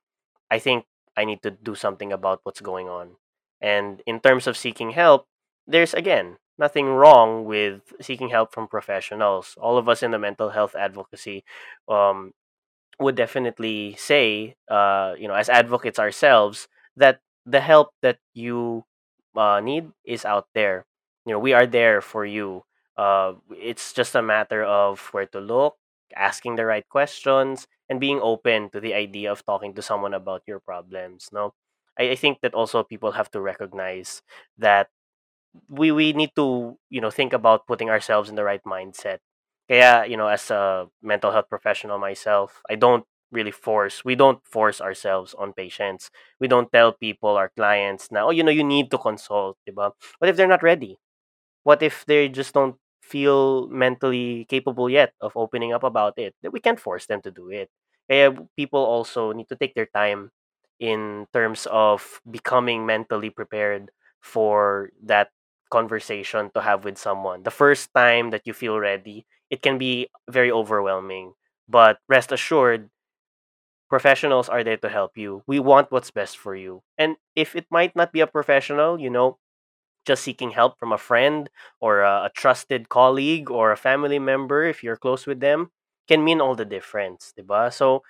I 0.51 0.59
think 0.59 0.85
I 1.17 1.25
need 1.25 1.43
to 1.43 1.51
do 1.51 1.75
something 1.75 2.13
about 2.13 2.41
what's 2.45 2.61
going 2.61 2.89
on. 2.89 3.17
And 3.61 4.03
in 4.07 4.21
terms 4.21 4.47
of 4.47 4.57
seeking 4.57 4.91
help, 4.91 5.27
there's 5.67 5.95
again 5.95 6.39
nothing 6.59 6.87
wrong 6.89 7.45
with 7.45 7.93
seeking 8.01 8.31
help 8.31 8.53
from 8.55 8.69
professionals. 8.69 9.55
All 9.61 9.79
of 9.79 9.89
us 9.89 10.03
in 10.03 10.11
the 10.11 10.19
mental 10.19 10.51
health 10.51 10.75
advocacy 10.75 11.45
um, 11.89 12.33
would 13.01 13.15
definitely 13.17 13.95
say, 13.99 14.57
uh, 14.71 15.15
you 15.19 15.29
know, 15.29 15.35
as 15.35 15.49
advocates 15.49 15.99
ourselves, 15.99 16.69
that 16.97 17.21
the 17.45 17.61
help 17.61 17.91
that 18.03 18.19
you 18.35 18.85
uh, 19.37 19.61
need 19.61 19.91
is 20.05 20.25
out 20.25 20.47
there. 20.55 20.87
You 21.25 21.33
know, 21.35 21.39
we 21.39 21.53
are 21.53 21.67
there 21.67 22.01
for 22.01 22.25
you. 22.25 22.65
Uh, 22.97 23.35
it's 23.51 23.93
just 23.93 24.15
a 24.15 24.23
matter 24.23 24.65
of 24.65 25.01
where 25.13 25.27
to 25.27 25.41
look, 25.41 25.77
asking 26.15 26.57
the 26.57 26.65
right 26.65 26.89
questions, 26.89 27.67
and 27.89 28.01
being 28.01 28.21
open 28.23 28.71
to 28.71 28.81
the 28.81 28.95
idea 28.95 29.31
of 29.31 29.45
talking 29.45 29.75
to 29.75 29.83
someone 29.83 30.15
about 30.15 30.43
your 30.47 30.61
problems. 30.61 31.29
No, 31.33 31.53
I, 31.99 32.11
I 32.11 32.17
think 32.17 32.41
that 32.41 32.55
also 32.55 32.83
people 32.83 33.13
have 33.13 33.31
to 33.33 33.41
recognize 33.41 34.23
that 34.59 34.89
we 35.69 35.93
we 35.93 36.13
need 36.13 36.31
to 36.37 36.79
you 36.91 37.01
know 37.01 37.11
think 37.11 37.33
about 37.33 37.67
putting 37.67 37.91
ourselves 37.91 38.29
in 38.31 38.37
the 38.37 38.45
right 38.45 38.63
mindset. 38.67 39.19
Kaya 39.69 40.07
you 40.07 40.17
know 40.17 40.29
as 40.29 40.51
a 40.51 40.87
mental 41.03 41.33
health 41.33 41.49
professional 41.49 41.99
myself, 41.99 42.63
I 42.71 42.77
don't 42.77 43.05
really 43.33 43.51
force 43.51 44.05
we 44.05 44.15
don't 44.15 44.39
force 44.47 44.81
ourselves 44.81 45.35
on 45.35 45.53
patients. 45.53 46.11
We 46.41 46.47
don't 46.49 46.71
tell 46.71 46.93
people 46.93 47.37
our 47.37 47.51
clients 47.51 48.11
now, 48.13 48.29
oh 48.29 48.31
you 48.31 48.43
know 48.45 48.55
you 48.55 48.65
need 48.65 48.91
to 48.93 48.99
consult, 48.99 49.59
diba? 49.69 49.93
What 50.19 50.29
if 50.31 50.37
they're 50.37 50.47
not 50.47 50.63
ready? 50.63 50.99
What 51.65 51.83
if 51.83 52.05
they 52.07 52.29
just 52.29 52.55
don't 52.55 52.77
feel 53.03 53.69
mentally 53.69 54.47
capable 54.49 54.91
yet 54.91 55.13
of 55.21 55.37
opening 55.37 55.73
up 55.73 55.85
about 55.85 56.19
it? 56.19 56.35
We 56.43 56.61
can't 56.61 56.81
force 56.81 57.07
them 57.07 57.23
to 57.23 57.31
do 57.31 57.51
it. 57.51 57.71
Kaya 58.11 58.35
people 58.57 58.81
also 58.81 59.33
need 59.33 59.49
to 59.51 59.57
take 59.57 59.75
their 59.75 59.91
time 59.91 60.31
in 60.81 61.27
terms 61.33 61.67
of 61.71 62.21
becoming 62.31 62.87
mentally 62.87 63.31
prepared 63.31 63.91
for 64.21 64.91
that 65.03 65.31
conversation 65.71 66.51
to 66.55 66.61
have 66.63 66.85
with 66.85 66.99
someone. 66.99 67.43
The 67.43 67.51
first 67.51 67.91
time 67.95 68.31
that 68.31 68.47
you 68.47 68.53
feel 68.53 68.79
ready, 68.79 69.27
it 69.51 69.63
can 69.63 69.79
be 69.79 70.09
very 70.29 70.51
overwhelming. 70.51 71.35
But 71.69 71.99
rest 72.09 72.33
assured, 72.33 72.91
professionals 73.89 74.49
are 74.49 74.65
there 74.65 74.77
to 74.79 74.89
help 74.89 75.17
you. 75.17 75.43
We 75.47 75.61
want 75.61 75.93
what's 75.93 76.11
best 76.11 76.37
for 76.39 76.55
you. 76.55 76.83
And 76.99 77.17
if 77.35 77.55
it 77.55 77.67
might 77.71 77.95
not 77.95 78.13
be 78.13 78.21
a 78.21 78.27
professional, 78.27 79.01
you 79.01 79.11
know, 79.11 79.39
just 80.07 80.25
seeking 80.25 80.53
help 80.53 80.79
from 80.79 80.93
a 80.93 80.99
friend 80.99 81.51
or 81.81 82.03
a, 82.03 82.27
a 82.27 82.31
trusted 82.35 82.89
colleague 82.89 83.51
or 83.51 83.73
a 83.73 83.77
family 83.79 84.19
member, 84.19 84.65
if 84.65 84.83
you're 84.85 84.97
close 84.97 85.27
with 85.27 85.41
them, 85.41 85.71
can 86.09 86.25
mean 86.25 86.41
all 86.41 86.55
the 86.57 86.65
difference, 86.67 87.35
diba? 87.39 87.73
So 87.73 88.03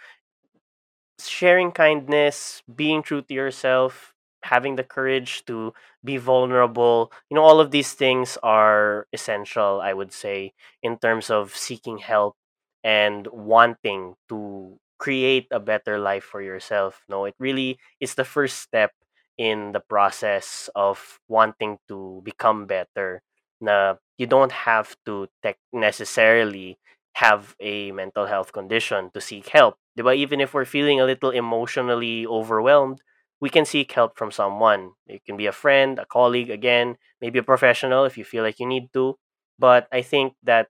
sharing 1.20 1.72
kindness, 1.72 2.62
being 2.74 3.02
true 3.02 3.22
to 3.22 3.34
yourself, 3.34 4.14
having 4.46 4.76
the 4.76 4.84
courage 4.86 5.44
to 5.46 5.74
be 6.04 6.16
vulnerable, 6.16 7.12
you 7.30 7.34
know, 7.34 7.42
all 7.42 7.60
of 7.60 7.70
these 7.70 7.92
things 7.92 8.38
are 8.42 9.06
essential, 9.12 9.80
I 9.82 9.92
would 9.92 10.12
say, 10.12 10.52
in 10.82 10.98
terms 10.98 11.30
of 11.30 11.54
seeking 11.54 11.98
help 11.98 12.36
and 12.84 13.26
wanting 13.32 14.14
to 14.28 14.78
create 14.98 15.46
a 15.50 15.60
better 15.60 15.98
life 15.98 16.24
for 16.24 16.40
yourself. 16.40 17.02
No, 17.08 17.24
it 17.26 17.34
really 17.38 17.78
is 18.00 18.14
the 18.14 18.24
first 18.24 18.58
step 18.58 18.92
in 19.36 19.72
the 19.72 19.80
process 19.80 20.70
of 20.74 21.20
wanting 21.28 21.78
to 21.88 22.22
become 22.24 22.66
better. 22.66 23.22
Na 23.60 23.96
you 24.18 24.26
don't 24.26 24.52
have 24.52 24.96
to 25.04 25.28
tech 25.42 25.58
necessarily 25.72 26.78
have 27.16 27.56
a 27.60 27.92
mental 27.92 28.26
health 28.26 28.52
condition 28.52 29.10
to 29.12 29.20
seek 29.20 29.48
help. 29.48 29.76
Diba? 29.98 30.14
Even 30.16 30.40
if 30.40 30.52
we're 30.52 30.68
feeling 30.68 31.00
a 31.00 31.04
little 31.08 31.30
emotionally 31.30 32.26
overwhelmed, 32.26 33.00
we 33.40 33.50
can 33.50 33.64
seek 33.64 33.92
help 33.92 34.16
from 34.18 34.30
someone. 34.32 34.92
It 35.06 35.24
can 35.24 35.36
be 35.36 35.46
a 35.46 35.52
friend, 35.52 35.98
a 35.98 36.06
colleague, 36.06 36.50
again, 36.50 36.96
maybe 37.20 37.38
a 37.38 37.42
professional 37.42 38.04
if 38.04 38.16
you 38.18 38.24
feel 38.24 38.42
like 38.42 38.58
you 38.60 38.66
need 38.66 38.92
to. 38.94 39.16
But 39.58 39.88
I 39.92 40.02
think 40.02 40.34
that 40.42 40.68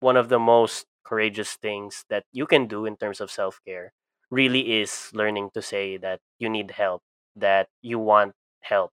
one 0.00 0.16
of 0.16 0.28
the 0.28 0.38
most 0.38 0.86
courageous 1.04 1.54
things 1.56 2.04
that 2.10 2.24
you 2.32 2.46
can 2.46 2.66
do 2.66 2.86
in 2.86 2.96
terms 2.96 3.20
of 3.20 3.30
self 3.30 3.60
care 3.66 3.92
really 4.30 4.80
is 4.80 5.10
learning 5.14 5.50
to 5.54 5.62
say 5.62 5.96
that 5.98 6.20
you 6.38 6.48
need 6.48 6.72
help, 6.72 7.02
that 7.36 7.68
you 7.82 7.98
want 7.98 8.34
help. 8.60 8.92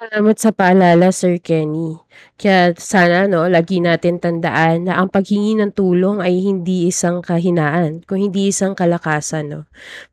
Salamat 0.00 0.36
sa 0.40 0.50
paalala, 0.56 1.12
Sir 1.12 1.36
Kenny. 1.36 2.00
Kaya 2.40 2.72
sana 2.80 3.28
'no, 3.28 3.44
lagi 3.46 3.78
natin 3.78 4.16
tandaan 4.18 4.88
na 4.88 4.96
ang 4.98 5.12
paghingi 5.12 5.52
ng 5.60 5.70
tulong 5.76 6.18
ay 6.24 6.40
hindi 6.42 6.88
isang 6.88 7.20
kahinaan, 7.20 8.00
kung 8.08 8.18
hindi 8.18 8.48
isang 8.50 8.72
kalakasan 8.72 9.52
'no. 9.52 9.60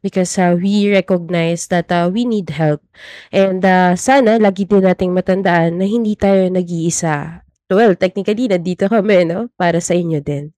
Because, 0.03 0.35
uh, 0.37 0.53
we 0.59 0.91
recognize 0.91 1.71
that, 1.71 1.87
uh, 1.95 2.11
we 2.11 2.27
need 2.27 2.51
help 2.53 2.83
and, 3.31 3.63
uh, 3.63 3.95
sana 3.95 4.35
lagi 4.37 4.67
din 4.67 4.83
nating 4.83 5.15
matandaan 5.15 5.79
na 5.79 5.87
hindi 5.87 6.13
tayo 6.19 6.43
nag-iisa. 6.51 7.41
Well, 7.71 7.95
technically 7.95 8.51
nandito 8.51 8.91
kami 8.91 9.25
'no, 9.31 9.47
para 9.55 9.79
sa 9.79 9.95
inyo 9.95 10.19
din. 10.21 10.51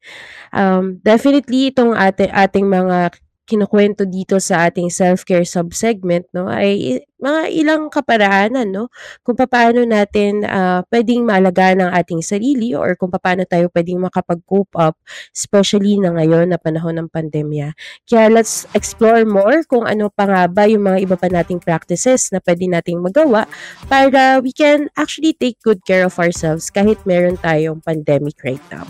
Um, 0.55 0.99
definitely 1.03 1.71
itong 1.73 1.95
ate 1.97 2.27
ating 2.31 2.67
mga 2.67 3.15
kinukuwento 3.51 4.07
dito 4.07 4.39
sa 4.39 4.71
ating 4.71 4.87
self-care 4.87 5.43
sub-segment 5.43 6.23
'no, 6.31 6.47
ay 6.47 7.03
mga 7.19 7.41
ilang 7.51 7.83
kaparaanan 7.91 8.71
'no, 8.71 8.87
kung 9.27 9.35
papaano 9.35 9.83
natin, 9.83 10.47
ah, 10.47 10.87
puwedeng 10.87 11.27
maalagaan 11.27 11.83
ang 11.83 11.91
ating 11.91 12.23
sarili 12.23 12.71
or 12.71 12.95
kung 12.95 13.11
papaano 13.11 13.43
tayo 13.43 13.67
puwedeng 13.67 13.99
makapag-cope 13.99 14.71
up, 14.79 14.95
especially 15.35 15.99
na 15.99 16.15
ngayon 16.15 16.49
na 16.49 16.57
panahon 16.57 16.95
ng 17.03 17.09
pandemya. 17.11 17.75
Kaya 18.07 18.31
let's 18.31 18.63
explore 18.71 19.27
more 19.27 19.67
kung 19.67 19.83
ano 19.83 20.07
pa 20.07 20.23
nga 20.31 20.47
ba 20.47 20.63
yung 20.71 20.87
mga 20.87 21.03
iba 21.03 21.15
pa 21.19 21.27
nating 21.27 21.59
practices 21.59 22.31
na 22.31 22.39
puwede 22.39 22.71
nating 22.71 23.03
magawa 23.03 23.43
para 23.91 24.39
we 24.39 24.55
can 24.55 24.87
actually 24.95 25.35
take 25.35 25.59
good 25.59 25.83
care 25.83 26.07
of 26.07 26.15
ourselves 26.15 26.71
kahit 26.71 26.95
meron 27.03 27.35
tayong 27.35 27.83
pandemic 27.83 28.39
right 28.47 28.63
now. 28.71 28.87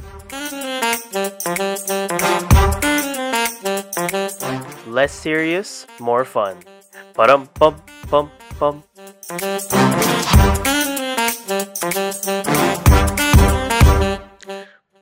Less 4.92 5.16
serious, 5.16 5.88
more 6.04 6.28
fun. 6.28 6.60
Param 7.16 7.48
pum 7.56 7.80
pum 8.12 8.28
pum. 8.60 8.84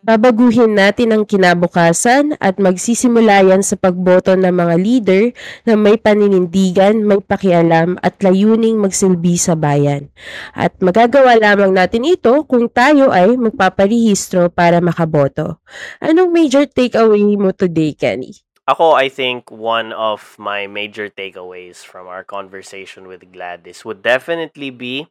Babaguhin 0.05 0.77
natin 0.77 1.09
ang 1.09 1.25
kinabukasan 1.25 2.37
at 2.37 2.61
magsisimula 2.61 3.49
yan 3.49 3.65
sa 3.65 3.81
pagboto 3.81 4.37
ng 4.37 4.53
mga 4.53 4.75
leader 4.77 5.23
na 5.65 5.73
may 5.73 5.97
paninindigan, 5.97 7.01
may 7.01 7.17
pakialam 7.17 7.97
at 8.05 8.21
layuning 8.21 8.77
magsilbi 8.77 9.41
sa 9.41 9.57
bayan. 9.57 10.13
At 10.53 10.77
magagawa 10.77 11.33
lamang 11.41 11.73
natin 11.73 12.05
ito 12.05 12.45
kung 12.45 12.69
tayo 12.69 13.09
ay 13.09 13.33
magpaparehistro 13.41 14.53
para 14.53 14.77
makaboto. 14.85 15.65
Anong 15.97 16.29
major 16.29 16.69
takeaway 16.69 17.25
mo 17.33 17.49
today, 17.57 17.97
Kenny? 17.97 18.49
Ako, 18.70 18.91
I 18.93 19.09
think 19.09 19.49
one 19.49 19.91
of 19.93 20.38
my 20.38 20.67
major 20.67 21.09
takeaways 21.09 21.78
from 21.84 22.05
our 22.05 22.24
conversation 22.24 23.07
with 23.07 23.32
Gladys 23.34 23.84
would 23.84 24.03
definitely 24.03 24.70
be 24.70 25.07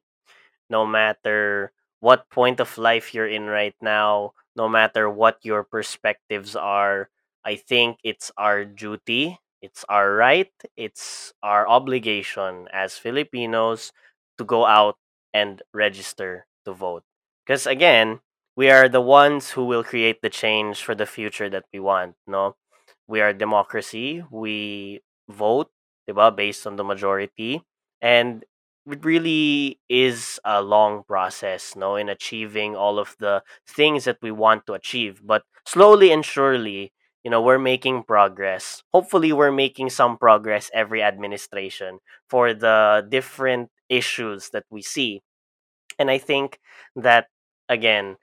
no 0.70 0.86
matter 0.86 1.72
what 2.00 2.30
point 2.30 2.60
of 2.60 2.78
life 2.78 3.14
you're 3.14 3.28
in 3.28 3.46
right 3.46 3.74
now, 3.82 4.32
no 4.56 4.68
matter 4.68 5.10
what 5.10 5.38
your 5.42 5.64
perspectives 5.64 6.54
are, 6.54 7.10
I 7.44 7.56
think 7.56 7.98
it's 8.04 8.30
our 8.38 8.64
duty, 8.64 9.40
it's 9.62 9.84
our 9.88 10.14
right, 10.14 10.52
it's 10.76 11.32
our 11.42 11.68
obligation 11.68 12.68
as 12.72 12.98
Filipinos 12.98 13.92
to 14.38 14.44
go 14.44 14.66
out 14.66 14.98
and 15.34 15.62
register 15.74 16.46
to 16.66 16.72
vote. 16.72 17.04
Because 17.46 17.66
again, 17.66 18.20
we 18.56 18.70
are 18.70 18.88
the 18.88 19.02
ones 19.02 19.50
who 19.52 19.64
will 19.64 19.84
create 19.84 20.22
the 20.22 20.30
change 20.30 20.82
for 20.82 20.94
the 20.94 21.06
future 21.06 21.50
that 21.50 21.66
we 21.72 21.80
want, 21.80 22.14
no? 22.26 22.56
We 23.08 23.20
are 23.20 23.28
a 23.30 23.34
democracy, 23.34 24.22
we 24.30 25.00
vote, 25.28 25.70
diba, 26.08 26.34
based 26.34 26.66
on 26.66 26.76
the 26.76 26.84
majority, 26.84 27.62
and 28.02 28.44
it 28.90 29.04
really 29.04 29.78
is 29.88 30.40
a 30.44 30.62
long 30.62 31.02
process 31.04 31.76
no 31.76 31.96
in 31.96 32.08
achieving 32.08 32.74
all 32.74 32.98
of 32.98 33.14
the 33.18 33.42
things 33.66 34.04
that 34.04 34.16
we 34.22 34.30
want 34.30 34.64
to 34.66 34.72
achieve 34.72 35.20
but 35.22 35.42
slowly 35.66 36.10
and 36.10 36.24
surely 36.24 36.90
you 37.22 37.30
know 37.30 37.42
we're 37.42 37.58
making 37.58 38.02
progress. 38.04 38.82
Hopefully 38.94 39.32
we're 39.32 39.52
making 39.52 39.90
some 39.90 40.16
progress 40.16 40.70
every 40.72 41.02
administration 41.02 41.98
for 42.30 42.54
the 42.54 43.06
different 43.10 43.70
issues 43.90 44.50
that 44.50 44.64
we 44.70 44.80
see. 44.82 45.20
And 45.98 46.10
i 46.10 46.18
think 46.18 46.60
that 46.96 47.28
again 47.68 48.16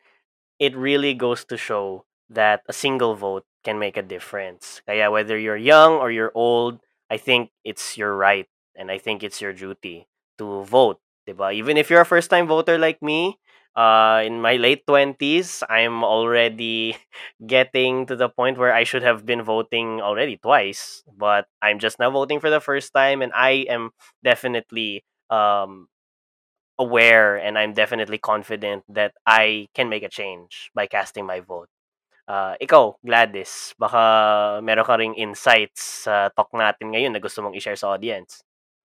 it 0.59 0.75
really 0.75 1.13
goes 1.13 1.45
to 1.45 1.57
show 1.57 2.05
that 2.29 2.61
a 2.67 2.73
single 2.73 3.15
vote 3.15 3.45
can 3.65 3.79
make 3.79 3.97
a 3.97 4.05
difference 4.05 4.81
kaya 4.85 5.09
whether 5.09 5.37
you're 5.37 5.59
young 5.59 5.93
or 5.97 6.11
you're 6.11 6.31
old 6.35 6.79
i 7.09 7.17
think 7.17 7.49
it's 7.65 7.97
your 7.97 8.15
right 8.15 8.47
and 8.77 8.91
i 8.91 8.97
think 8.97 9.23
it's 9.23 9.41
your 9.41 9.53
duty 9.53 10.07
to 10.37 10.63
vote, 10.63 10.99
ba? 11.27 11.51
Even 11.51 11.77
if 11.77 11.89
you're 11.89 12.01
a 12.01 12.05
first 12.05 12.29
time 12.29 12.47
voter 12.47 12.77
like 12.77 13.01
me, 13.01 13.39
uh, 13.75 14.21
in 14.25 14.41
my 14.41 14.55
late 14.55 14.85
20s, 14.87 15.63
I'm 15.69 16.03
already 16.03 16.97
getting 17.47 18.05
to 18.07 18.15
the 18.15 18.29
point 18.29 18.57
where 18.57 18.73
I 18.73 18.83
should 18.83 19.03
have 19.03 19.25
been 19.25 19.43
voting 19.43 20.01
already 20.01 20.37
twice, 20.37 21.03
but 21.07 21.47
I'm 21.61 21.79
just 21.79 21.99
now 21.99 22.09
voting 22.11 22.39
for 22.39 22.49
the 22.49 22.61
first 22.61 22.93
time, 22.93 23.21
and 23.21 23.31
I 23.33 23.65
am 23.69 23.91
definitely 24.23 25.03
um, 25.29 25.87
aware 26.79 27.37
and 27.37 27.57
I'm 27.57 27.73
definitely 27.73 28.17
confident 28.17 28.83
that 28.89 29.13
I 29.25 29.67
can 29.75 29.89
make 29.89 30.03
a 30.03 30.09
change 30.09 30.71
by 30.75 30.87
casting 30.87 31.25
my 31.25 31.39
vote. 31.39 31.69
Uh, 32.25 32.57
ikaw, 32.57 32.97
Gladys, 33.05 33.77
baka 33.77 34.01
meron 34.65 34.85
ka 34.85 34.97
ring 34.97 35.13
insights 35.13 36.09
sa 36.09 36.33
talk 36.33 36.49
natin 36.57 36.89
ngayon 36.89 37.13
na 37.13 37.21
gusto 37.21 37.45
mong 37.45 37.53
i-share 37.53 37.77
sa 37.77 37.93
audience. 37.93 38.41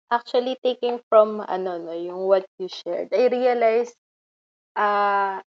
Actually, 0.07 0.55
taking 0.63 1.03
from 1.11 1.43
ano, 1.43 1.75
no, 1.75 1.91
yung 1.91 2.23
what 2.23 2.47
you 2.55 2.71
shared, 2.71 3.11
I 3.11 3.27
realized 3.27 3.99
uh, 4.79 5.43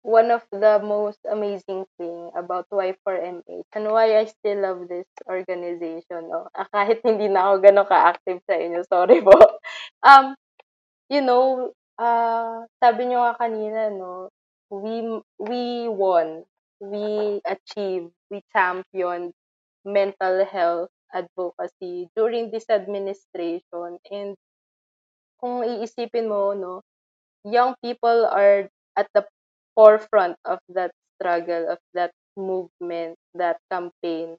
one 0.00 0.32
of 0.32 0.40
the 0.48 0.80
most 0.80 1.20
amazing 1.28 1.84
thing 2.00 2.32
about 2.32 2.64
Y4MH 2.72 3.68
and 3.76 3.84
why 3.92 4.16
I 4.16 4.24
still 4.24 4.64
love 4.64 4.88
this 4.88 5.04
organization. 5.28 6.32
No? 6.32 6.48
Ah, 6.56 6.64
kahit 6.72 7.04
hindi 7.04 7.28
na 7.28 7.52
ako 7.52 7.54
gano'n 7.60 7.88
ka-active 7.88 8.40
sa 8.48 8.56
inyo, 8.56 8.80
sorry 8.88 9.20
po. 9.20 9.36
Um, 9.98 10.38
you 11.10 11.18
know, 11.18 11.74
uh, 11.98 12.62
sabi 12.78 13.10
nyo 13.10 13.26
nga 13.26 13.34
kanina, 13.34 13.90
no, 13.90 14.30
we, 14.70 15.02
we 15.42 15.90
won, 15.90 16.46
we 16.80 17.40
achieved, 17.46 18.12
we 18.30 18.42
championed 18.52 19.32
mental 19.84 20.44
health 20.44 20.90
advocacy 21.14 22.08
during 22.16 22.50
this 22.50 22.68
administration. 22.70 23.98
And 24.10 24.36
kung 25.40 25.62
iisipin 25.64 26.26
mo, 26.28 26.52
no, 26.54 26.82
young 27.44 27.74
people 27.84 28.26
are 28.26 28.68
at 28.98 29.08
the 29.14 29.24
forefront 29.74 30.36
of 30.44 30.58
that 30.70 30.92
struggle, 31.16 31.70
of 31.74 31.80
that 31.94 32.12
movement, 32.36 33.16
that 33.34 33.58
campaign, 33.70 34.36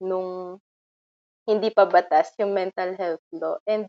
nung 0.00 0.58
hindi 1.48 1.70
pa 1.72 1.84
batas 1.88 2.32
yung 2.40 2.54
mental 2.54 2.94
health 2.96 3.24
law. 3.32 3.56
And, 3.66 3.88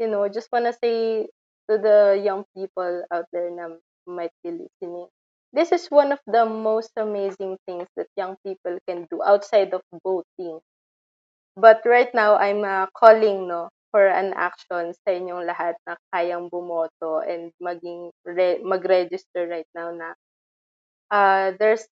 you 0.00 0.08
know, 0.08 0.28
just 0.28 0.50
wanna 0.52 0.72
say 0.74 1.28
to 1.70 1.74
the 1.78 2.20
young 2.22 2.44
people 2.56 3.04
out 3.12 3.26
there 3.32 3.50
na 3.50 3.76
might 4.08 4.34
be 4.44 4.52
listening, 4.52 5.08
this 5.52 5.72
is 5.72 5.88
one 5.88 6.12
of 6.12 6.20
the 6.26 6.46
most 6.46 6.92
amazing 6.96 7.58
things 7.66 7.88
that 7.96 8.08
young 8.16 8.36
people 8.46 8.78
can 8.88 9.06
do 9.10 9.22
outside 9.22 9.74
of 9.74 9.82
voting. 10.04 10.60
But 11.56 11.82
right 11.84 12.08
now, 12.14 12.36
I'm 12.36 12.64
uh, 12.64 12.86
calling 12.96 13.48
no 13.48 13.68
for 13.90 14.06
an 14.08 14.32
action 14.36 14.94
sa 14.94 15.10
inyong 15.12 15.44
lahat 15.48 15.76
na 15.86 15.96
kayang 16.14 16.48
bumoto 16.48 17.20
and 17.20 17.52
maging 17.60 18.12
re- 18.24 18.60
mag-register 18.64 19.44
right 19.48 19.68
now 19.76 19.92
na 19.92 20.14
uh, 21.10 21.52
there's 21.58 21.86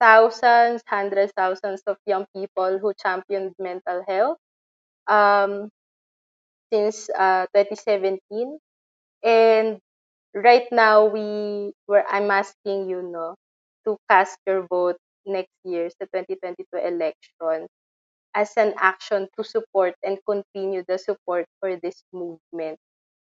thousands, 0.00 0.82
hundreds, 0.88 1.32
thousands 1.36 1.82
of 1.86 1.96
young 2.06 2.26
people 2.36 2.78
who 2.78 2.92
championed 2.94 3.54
mental 3.58 4.04
health 4.08 4.38
um, 5.08 5.70
since 6.72 7.08
uh, 7.10 7.46
2017. 7.52 8.58
And 9.24 9.78
right 10.36 10.68
now, 10.72 11.06
we 11.06 11.72
were 11.88 12.04
I'm 12.08 12.30
asking 12.30 12.90
you 12.90 13.02
no 13.02 13.36
to 13.86 13.96
cast 14.10 14.38
your 14.46 14.66
vote 14.68 14.98
next 15.26 15.54
year 15.64 15.88
sa 15.90 16.06
2022 16.12 16.78
election 16.78 17.66
as 18.34 18.52
an 18.56 18.74
action 18.78 19.28
to 19.36 19.42
support 19.44 19.94
and 20.04 20.18
continue 20.28 20.84
the 20.86 20.98
support 20.98 21.46
for 21.60 21.76
this 21.80 22.02
movement. 22.12 22.78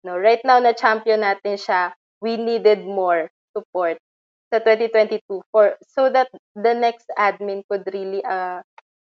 No, 0.03 0.18
right 0.18 0.41
now 0.45 0.59
na 0.59 0.74
champion 0.74 1.22
natin 1.22 1.59
siya, 1.59 1.93
we 2.24 2.38
needed 2.38 2.86
more 2.88 3.30
support 3.53 3.99
sa 4.53 4.59
2022 4.64 5.43
for 5.51 5.76
so 5.86 6.09
that 6.09 6.30
the 6.57 6.74
next 6.74 7.07
admin 7.20 7.64
could 7.70 7.86
really 7.93 8.24
uh, 8.26 8.62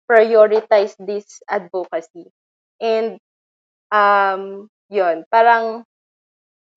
prioritize 0.10 0.96
this 1.00 1.42
advocacy. 1.50 2.30
And 2.82 3.20
um 3.94 4.70
yon, 4.90 5.24
parang 5.32 5.86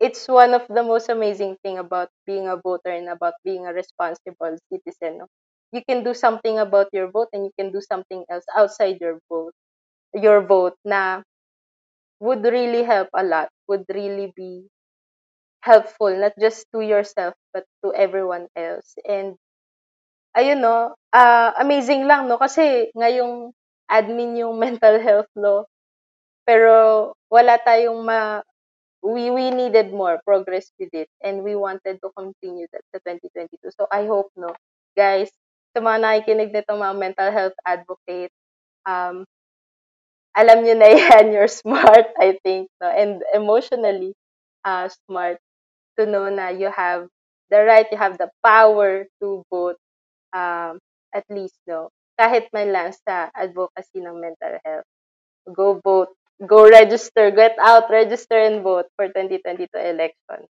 it's 0.00 0.28
one 0.28 0.54
of 0.54 0.66
the 0.68 0.82
most 0.82 1.08
amazing 1.08 1.56
thing 1.62 1.78
about 1.78 2.08
being 2.26 2.48
a 2.48 2.56
voter 2.56 2.90
and 2.90 3.08
about 3.08 3.34
being 3.44 3.66
a 3.66 3.72
responsible 3.72 4.56
citizen. 4.72 5.18
No? 5.18 5.26
You 5.72 5.82
can 5.88 6.04
do 6.04 6.14
something 6.14 6.58
about 6.58 6.88
your 6.92 7.10
vote 7.10 7.28
and 7.32 7.44
you 7.44 7.52
can 7.58 7.72
do 7.72 7.80
something 7.80 8.24
else 8.30 8.44
outside 8.56 8.98
your 9.00 9.18
vote. 9.30 9.52
Your 10.14 10.40
vote 10.42 10.76
na 10.84 11.22
would 12.20 12.44
really 12.44 12.84
help 12.84 13.08
a 13.14 13.22
lot, 13.24 13.48
would 13.68 13.84
really 13.92 14.32
be 14.36 14.68
helpful, 15.62 16.10
not 16.16 16.32
just 16.40 16.66
to 16.72 16.80
yourself, 16.80 17.34
but 17.52 17.64
to 17.84 17.92
everyone 17.94 18.48
else. 18.56 18.94
And, 19.08 19.36
ayun 20.36 20.60
no, 20.62 20.94
uh, 21.12 21.50
amazing 21.58 22.06
lang, 22.06 22.28
no? 22.28 22.38
Kasi 22.38 22.90
ngayong 22.94 23.52
admin 23.90 24.38
yung 24.38 24.58
mental 24.64 25.00
health 25.00 25.30
law, 25.36 25.64
pero 26.46 27.12
wala 27.30 27.58
tayong 27.62 28.00
ma, 28.04 28.42
we, 29.06 29.30
we 29.30 29.50
needed 29.50 29.92
more 29.94 30.20
progress 30.26 30.70
with 30.80 30.90
it 30.92 31.08
and 31.22 31.42
we 31.44 31.54
wanted 31.56 32.00
to 32.02 32.10
continue 32.18 32.66
that 32.72 32.82
sa 32.94 32.98
2022. 33.06 33.70
So 33.78 33.86
I 33.92 34.06
hope, 34.10 34.30
no, 34.36 34.50
guys, 34.98 35.30
sa 35.76 35.80
mga 35.84 35.98
nakikinig 36.02 36.50
nito 36.50 36.74
mga 36.74 36.96
mental 36.98 37.30
health 37.30 37.56
advocate, 37.66 38.32
um, 38.88 39.24
alam 40.36 40.62
nyo 40.62 40.74
na 40.76 40.88
yan, 40.98 41.32
you're 41.32 41.50
smart, 41.50 42.06
I 42.20 42.38
think, 42.44 42.68
no? 42.80 42.88
and 42.90 43.22
emotionally 43.34 44.14
uh, 44.64 44.88
smart 45.06 45.38
to 45.98 46.06
know 46.06 46.28
na 46.30 46.48
you 46.50 46.70
have 46.72 47.08
the 47.50 47.62
right, 47.64 47.86
you 47.92 47.98
have 47.98 48.18
the 48.18 48.30
power 48.44 49.06
to 49.22 49.42
vote 49.50 49.78
um, 50.34 50.78
at 51.14 51.24
least, 51.30 51.56
no? 51.68 51.90
Kahit 52.20 52.48
man 52.52 52.72
lang 52.72 52.92
sa 52.94 53.30
advocacy 53.36 54.00
ng 54.02 54.18
mental 54.20 54.58
health. 54.64 54.88
Go 55.52 55.80
vote. 55.84 56.15
Go 56.44 56.68
register. 56.68 57.32
Get 57.32 57.56
out, 57.56 57.88
register 57.88 58.36
and 58.36 58.60
vote 58.60 58.92
for 58.92 59.08
2022 59.08 59.72
election. 59.72 60.44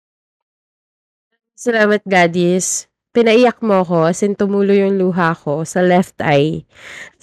Salamat, 1.54 2.02
Gadis. 2.02 2.90
Pinaiyak 3.14 3.64
mo 3.64 3.80
ko 3.80 4.04
as 4.04 4.20
tumulo 4.20 4.76
yung 4.76 5.00
luha 5.00 5.32
ko 5.32 5.64
sa 5.64 5.80
left 5.80 6.20
eye. 6.20 6.68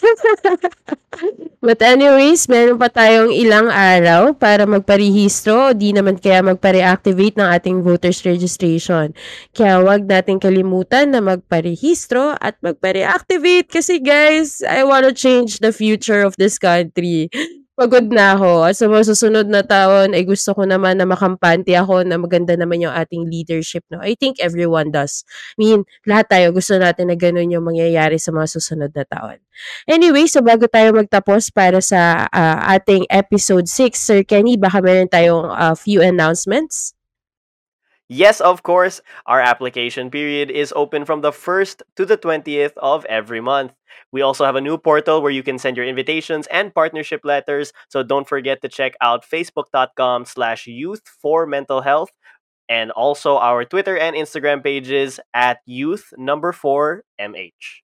But 1.61 1.85
anyways, 1.85 2.49
meron 2.49 2.81
pa 2.81 2.89
tayong 2.89 3.29
ilang 3.29 3.69
araw 3.69 4.33
para 4.33 4.65
magparehistro 4.65 5.69
o 5.69 5.75
di 5.77 5.93
naman 5.93 6.17
kaya 6.17 6.41
magpa-reactivate 6.41 7.37
ng 7.37 7.45
ating 7.45 7.77
voters 7.85 8.25
registration. 8.25 9.13
Kaya 9.53 9.85
wag 9.85 10.09
nating 10.09 10.41
kalimutan 10.41 11.13
na 11.13 11.21
magparehistro 11.21 12.41
at 12.41 12.57
magpa-reactivate 12.65 13.69
kasi 13.69 14.01
guys, 14.01 14.65
I 14.65 14.81
wanna 14.81 15.13
change 15.13 15.61
the 15.61 15.69
future 15.69 16.25
of 16.25 16.33
this 16.41 16.57
country 16.57 17.29
pagod 17.83 18.07
na 18.15 18.39
ako. 18.39 18.71
Sa 18.71 18.87
mga 18.87 19.03
susunod 19.11 19.47
na 19.51 19.59
taon, 19.59 20.15
ay 20.15 20.23
gusto 20.23 20.55
ko 20.55 20.63
naman 20.63 20.95
na 20.95 21.03
makampante 21.03 21.75
ako 21.75 22.07
na 22.07 22.15
maganda 22.15 22.55
naman 22.55 22.79
yung 22.79 22.95
ating 22.95 23.27
leadership. 23.27 23.83
No? 23.91 23.99
I 23.99 24.15
think 24.15 24.39
everyone 24.39 24.87
does. 24.87 25.27
I 25.59 25.67
mean, 25.67 25.83
lahat 26.07 26.31
tayo 26.31 26.55
gusto 26.55 26.79
natin 26.79 27.11
na 27.11 27.19
ganun 27.19 27.51
yung 27.51 27.67
mangyayari 27.67 28.15
sa 28.23 28.31
mga 28.31 28.47
susunod 28.55 28.91
na 28.95 29.03
taon. 29.03 29.43
Anyway, 29.83 30.31
so 30.31 30.39
bago 30.39 30.63
tayo 30.71 30.95
magtapos 30.95 31.51
para 31.51 31.83
sa 31.83 32.31
uh, 32.31 32.57
ating 32.71 33.03
episode 33.11 33.67
6, 33.67 33.99
Sir 33.99 34.21
Kenny, 34.23 34.55
baka 34.55 34.79
meron 34.79 35.11
tayong 35.11 35.51
uh, 35.51 35.75
few 35.75 35.99
announcements? 35.99 36.95
Yes, 38.09 38.41
of 38.41 38.63
course. 38.63 39.01
Our 39.25 39.39
application 39.39 40.11
period 40.11 40.51
is 40.51 40.73
open 40.75 41.05
from 41.05 41.21
the 41.21 41.31
1st 41.31 41.81
to 41.95 42.05
the 42.05 42.17
20th 42.17 42.73
of 42.77 43.05
every 43.05 43.41
month. 43.41 43.73
We 44.11 44.21
also 44.21 44.45
have 44.45 44.55
a 44.55 44.61
new 44.61 44.77
portal 44.77 45.21
where 45.21 45.31
you 45.31 45.43
can 45.43 45.57
send 45.57 45.77
your 45.77 45.85
invitations 45.85 46.47
and 46.47 46.73
partnership 46.73 47.21
letters. 47.23 47.73
So 47.89 48.03
don't 48.03 48.27
forget 48.27 48.61
to 48.61 48.69
check 48.69 48.93
out 49.01 49.25
facebook.com 49.25 50.25
slash 50.25 50.67
youth 50.67 51.01
for 51.21 51.45
mental 51.47 51.81
health 51.81 52.09
and 52.69 52.91
also 52.91 53.37
our 53.37 53.65
Twitter 53.65 53.97
and 53.97 54.15
Instagram 54.15 54.63
pages 54.63 55.19
at 55.33 55.59
youth 55.65 56.13
number 56.17 56.51
4 56.53 57.03
MH. 57.19 57.82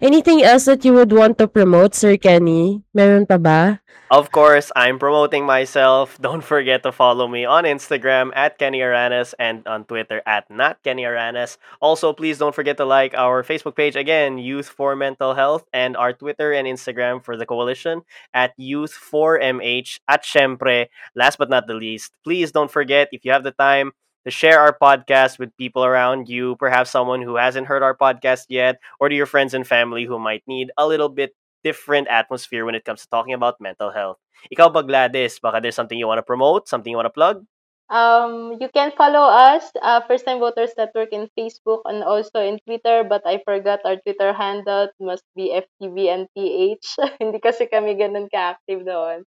Anything 0.00 0.42
else 0.42 0.64
that 0.66 0.84
you 0.84 0.92
would 0.94 1.12
want 1.12 1.38
to 1.38 1.48
promote, 1.48 1.94
Sir 1.94 2.16
Kenny? 2.16 2.82
Meron 2.94 3.26
pa 3.26 3.38
ba? 3.38 3.80
Of 4.10 4.32
course, 4.32 4.72
I'm 4.74 4.98
promoting 4.98 5.44
myself. 5.44 6.16
Don't 6.16 6.40
forget 6.40 6.82
to 6.84 6.92
follow 6.92 7.28
me 7.28 7.44
on 7.44 7.64
Instagram 7.64 8.32
at 8.32 8.56
Kenny 8.56 8.80
Aranas 8.80 9.34
and 9.38 9.60
on 9.68 9.84
Twitter 9.84 10.22
at 10.24 10.48
not 10.48 10.80
Kenny 10.82 11.04
Aranas. 11.04 11.58
Also, 11.82 12.14
please 12.14 12.38
don't 12.38 12.54
forget 12.54 12.78
to 12.78 12.86
like 12.88 13.12
our 13.12 13.44
Facebook 13.44 13.76
page 13.76 13.96
again, 13.96 14.38
Youth 14.38 14.64
for 14.64 14.96
Mental 14.96 15.34
Health, 15.34 15.68
and 15.74 15.94
our 15.94 16.14
Twitter 16.14 16.56
and 16.56 16.66
Instagram 16.66 17.22
for 17.22 17.36
the 17.36 17.44
coalition 17.44 18.00
at 18.32 18.56
Youth 18.56 18.96
for 18.96 19.38
MH. 19.38 20.00
At 20.08 20.24
syempre, 20.24 20.88
last 21.14 21.36
but 21.36 21.50
not 21.50 21.66
the 21.66 21.76
least, 21.76 22.12
please 22.24 22.50
don't 22.50 22.72
forget 22.72 23.08
if 23.12 23.26
you 23.26 23.32
have 23.32 23.44
the 23.44 23.52
time 23.52 23.92
to 24.28 24.32
share 24.36 24.60
our 24.60 24.76
podcast 24.76 25.40
with 25.40 25.56
people 25.56 25.80
around 25.80 26.28
you, 26.28 26.52
perhaps 26.60 26.92
someone 26.92 27.24
who 27.24 27.40
hasn't 27.40 27.64
heard 27.64 27.80
our 27.80 27.96
podcast 27.96 28.52
yet, 28.52 28.76
or 29.00 29.08
to 29.08 29.16
your 29.16 29.24
friends 29.24 29.56
and 29.56 29.64
family 29.64 30.04
who 30.04 30.20
might 30.20 30.44
need 30.44 30.68
a 30.76 30.84
little 30.84 31.08
bit 31.08 31.32
different 31.64 32.12
atmosphere 32.12 32.68
when 32.68 32.76
it 32.76 32.84
comes 32.84 33.00
to 33.00 33.08
talking 33.08 33.32
about 33.32 33.56
mental 33.56 33.88
health. 33.88 34.20
Ikaw 34.52 34.68
ba, 34.68 34.84
Gladys? 34.84 35.40
Baka 35.40 35.64
there's 35.64 35.74
something 35.74 35.96
you 35.96 36.06
want 36.06 36.20
to 36.20 36.28
promote, 36.28 36.68
something 36.68 36.92
you 36.92 37.00
want 37.00 37.08
to 37.08 37.16
plug? 37.16 37.40
Um, 37.88 38.60
you 38.60 38.68
can 38.68 38.92
follow 38.92 39.24
us, 39.24 39.72
uh, 39.80 40.04
First 40.04 40.28
Time 40.28 40.44
Voters 40.44 40.76
Network 40.76 41.08
in 41.08 41.32
Facebook 41.32 41.88
and 41.88 42.04
also 42.04 42.44
in 42.44 42.60
Twitter, 42.68 43.08
but 43.08 43.24
I 43.24 43.40
forgot 43.48 43.80
our 43.88 43.96
Twitter 44.04 44.36
handle 44.36 44.92
must 45.00 45.24
be 45.32 45.56
FTVNPH. 45.56 46.84
Hindi 47.24 47.40
kasi 47.40 47.64
kami 47.64 47.96
ganun 47.96 48.28
ka-active 48.28 48.84
doon. 48.84 49.24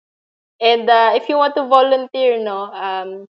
And 0.58 0.89
uh, 0.89 1.14
if 1.14 1.30
you 1.30 1.38
want 1.38 1.54
to 1.54 1.70
volunteer, 1.70 2.41
no, 2.41 2.74
um, 2.74 3.30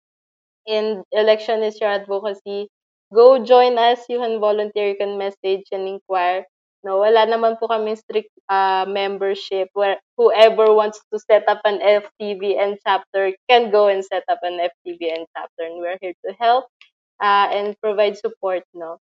in 0.70 1.04
election 1.12 1.64
is 1.66 1.82
your 1.82 1.90
advocacy, 1.90 2.70
go 3.14 3.42
join 3.44 3.78
us. 3.82 4.06
You 4.10 4.20
can 4.22 4.40
volunteer, 4.40 4.90
you 4.94 5.00
can 5.02 5.18
message 5.18 5.66
and 5.74 5.90
inquire. 5.90 6.46
No, 6.86 7.04
wala 7.04 7.28
naman 7.28 7.60
po 7.60 7.68
kami 7.68 7.98
strict 8.00 8.32
uh, 8.48 8.88
membership 8.88 9.68
where 9.76 10.00
whoever 10.16 10.72
wants 10.72 11.02
to 11.12 11.20
set 11.20 11.44
up 11.50 11.60
an 11.68 11.84
FTVN 11.84 12.80
chapter 12.88 13.36
can 13.52 13.68
go 13.74 13.92
and 13.92 14.06
set 14.06 14.24
up 14.32 14.40
an 14.48 14.64
FTVN 14.64 15.28
chapter 15.36 15.68
and 15.68 15.84
we're 15.84 16.00
here 16.00 16.16
to 16.24 16.32
help 16.40 16.72
uh, 17.22 17.48
and 17.52 17.76
provide 17.82 18.18
support, 18.18 18.64
no? 18.74 18.98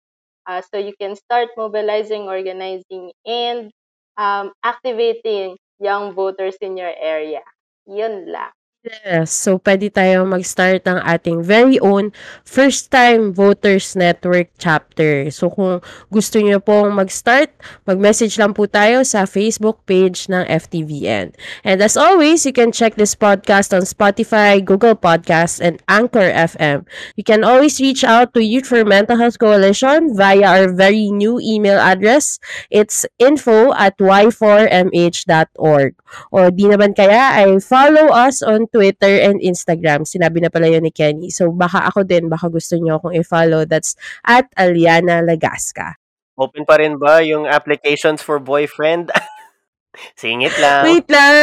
Uh, 0.46 0.62
so 0.72 0.78
you 0.78 0.94
can 1.00 1.14
start 1.16 1.48
mobilizing, 1.56 2.22
organizing, 2.26 3.12
and 3.26 3.70
um, 4.16 4.52
activating 4.64 5.56
young 5.78 6.14
voters 6.14 6.56
in 6.60 6.76
your 6.76 6.92
area. 6.98 7.42
Yun 7.86 8.26
lang. 8.32 8.57
Yes. 8.88 9.28
So, 9.36 9.60
pwede 9.60 9.92
tayo 9.92 10.24
mag-start 10.24 10.88
ng 10.88 10.96
ating 11.04 11.44
very 11.44 11.76
own 11.76 12.08
First 12.40 12.88
Time 12.88 13.36
Voters 13.36 13.92
Network 13.92 14.48
chapter. 14.56 15.28
So, 15.28 15.52
kung 15.52 15.84
gusto 16.08 16.40
niyo 16.40 16.56
pong 16.64 16.96
mag-start, 16.96 17.52
mag-message 17.84 18.40
lang 18.40 18.56
po 18.56 18.64
tayo 18.64 19.04
sa 19.04 19.28
Facebook 19.28 19.84
page 19.84 20.32
ng 20.32 20.40
FTVN. 20.48 21.36
And 21.68 21.84
as 21.84 22.00
always, 22.00 22.48
you 22.48 22.56
can 22.56 22.72
check 22.72 22.96
this 22.96 23.12
podcast 23.12 23.76
on 23.76 23.84
Spotify, 23.84 24.64
Google 24.64 24.96
Podcasts, 24.96 25.60
and 25.60 25.84
Anchor 25.84 26.32
FM. 26.32 26.88
You 27.12 27.28
can 27.28 27.44
always 27.44 27.76
reach 27.84 28.08
out 28.08 28.32
to 28.32 28.40
Youth 28.40 28.72
for 28.72 28.88
Mental 28.88 29.20
Health 29.20 29.36
Coalition 29.36 30.16
via 30.16 30.48
our 30.48 30.72
very 30.72 31.12
new 31.12 31.36
email 31.44 31.76
address. 31.76 32.40
It's 32.72 33.04
info 33.20 33.76
at 33.76 34.00
y4mh.org. 34.00 35.92
O 36.32 36.48
di 36.48 36.64
naman 36.64 36.96
kaya 36.96 37.44
ay 37.44 37.60
follow 37.60 38.08
us 38.16 38.40
on 38.40 38.64
Twitter 38.64 38.77
and 38.80 39.38
Instagram. 39.42 40.06
Sinabi 40.08 40.42
na 40.42 40.50
pala 40.50 40.70
yun 40.70 40.86
ni 40.86 40.92
Kenny. 40.94 41.28
So 41.30 41.50
baka 41.50 41.86
ako 41.86 42.06
din, 42.06 42.30
baka 42.30 42.48
gusto 42.48 42.78
nyo 42.78 42.98
akong 42.98 43.14
i-follow. 43.18 43.66
That's 43.66 43.98
at 44.24 44.46
Aliana 44.54 45.20
Lagasca. 45.22 45.98
Open 46.38 46.62
pa 46.62 46.78
rin 46.78 46.94
ba 46.96 47.18
yung 47.20 47.50
applications 47.50 48.22
for 48.22 48.38
boyfriend? 48.38 49.10
Singit 50.20 50.54
lang. 50.62 50.86
Wait 50.86 51.08
lang. 51.10 51.42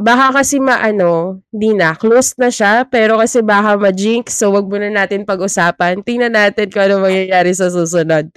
Baka 0.00 0.40
kasi 0.40 0.58
maano, 0.58 1.44
hindi 1.52 1.76
na, 1.76 1.92
closed 1.94 2.40
na 2.40 2.48
siya, 2.48 2.88
pero 2.88 3.20
kasi 3.20 3.44
baka 3.44 3.76
ma-jinx, 3.76 4.34
so 4.34 4.50
wag 4.50 4.66
muna 4.66 4.88
natin 4.88 5.28
pag-usapan. 5.28 6.02
Tingnan 6.02 6.34
natin 6.34 6.72
kung 6.72 6.88
ano 6.88 7.04
mangyayari 7.04 7.52
sa 7.52 7.68
susunod. 7.68 8.32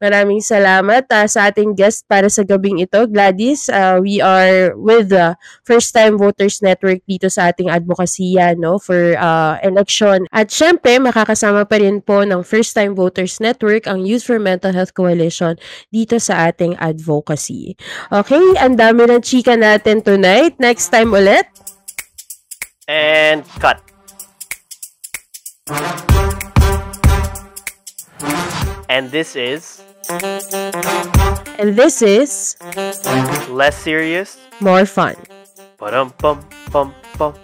Maraming 0.00 0.40
salamat 0.40 1.04
uh, 1.12 1.28
sa 1.28 1.52
ating 1.52 1.76
guest 1.76 2.08
para 2.08 2.32
sa 2.32 2.40
gabing 2.40 2.80
ito. 2.80 3.04
Gladys, 3.04 3.68
uh, 3.68 4.00
we 4.00 4.16
are 4.16 4.72
with 4.72 5.12
the 5.12 5.36
First 5.60 5.92
Time 5.92 6.16
Voters 6.16 6.64
Network 6.64 7.04
dito 7.04 7.28
sa 7.28 7.52
ating 7.52 7.68
advokasya 7.68 8.56
no, 8.56 8.80
for 8.80 9.12
uh, 9.20 9.60
election. 9.60 10.24
At 10.32 10.48
syempre, 10.48 10.96
makakasama 10.96 11.68
pa 11.68 11.76
rin 11.76 12.00
po 12.00 12.24
ng 12.24 12.40
First 12.40 12.72
Time 12.72 12.96
Voters 12.96 13.44
Network 13.44 13.84
ang 13.84 14.08
Youth 14.08 14.24
for 14.24 14.40
Mental 14.40 14.72
Health 14.72 14.96
Coalition 14.96 15.60
dito 15.92 16.16
sa 16.16 16.48
ating 16.48 16.80
advocacy. 16.80 17.76
Okay, 18.08 18.56
ang 18.56 18.80
dami 18.80 19.04
ng 19.04 19.20
chika 19.20 19.52
natin 19.52 20.00
tonight. 20.00 20.56
Next 20.56 20.88
time 20.88 21.12
ulit. 21.12 21.44
And 22.88 23.44
cut. 23.60 23.84
And 28.88 29.12
this 29.12 29.36
is 29.36 29.89
And 30.10 31.76
this 31.76 32.02
is 32.02 32.56
less 33.48 33.76
serious. 33.78 34.36
more 34.60 34.84
fun. 34.84 35.14
Ba-dum 35.78 36.12
bum 36.18 36.42
bum 36.72 36.92
bum. 37.16 37.34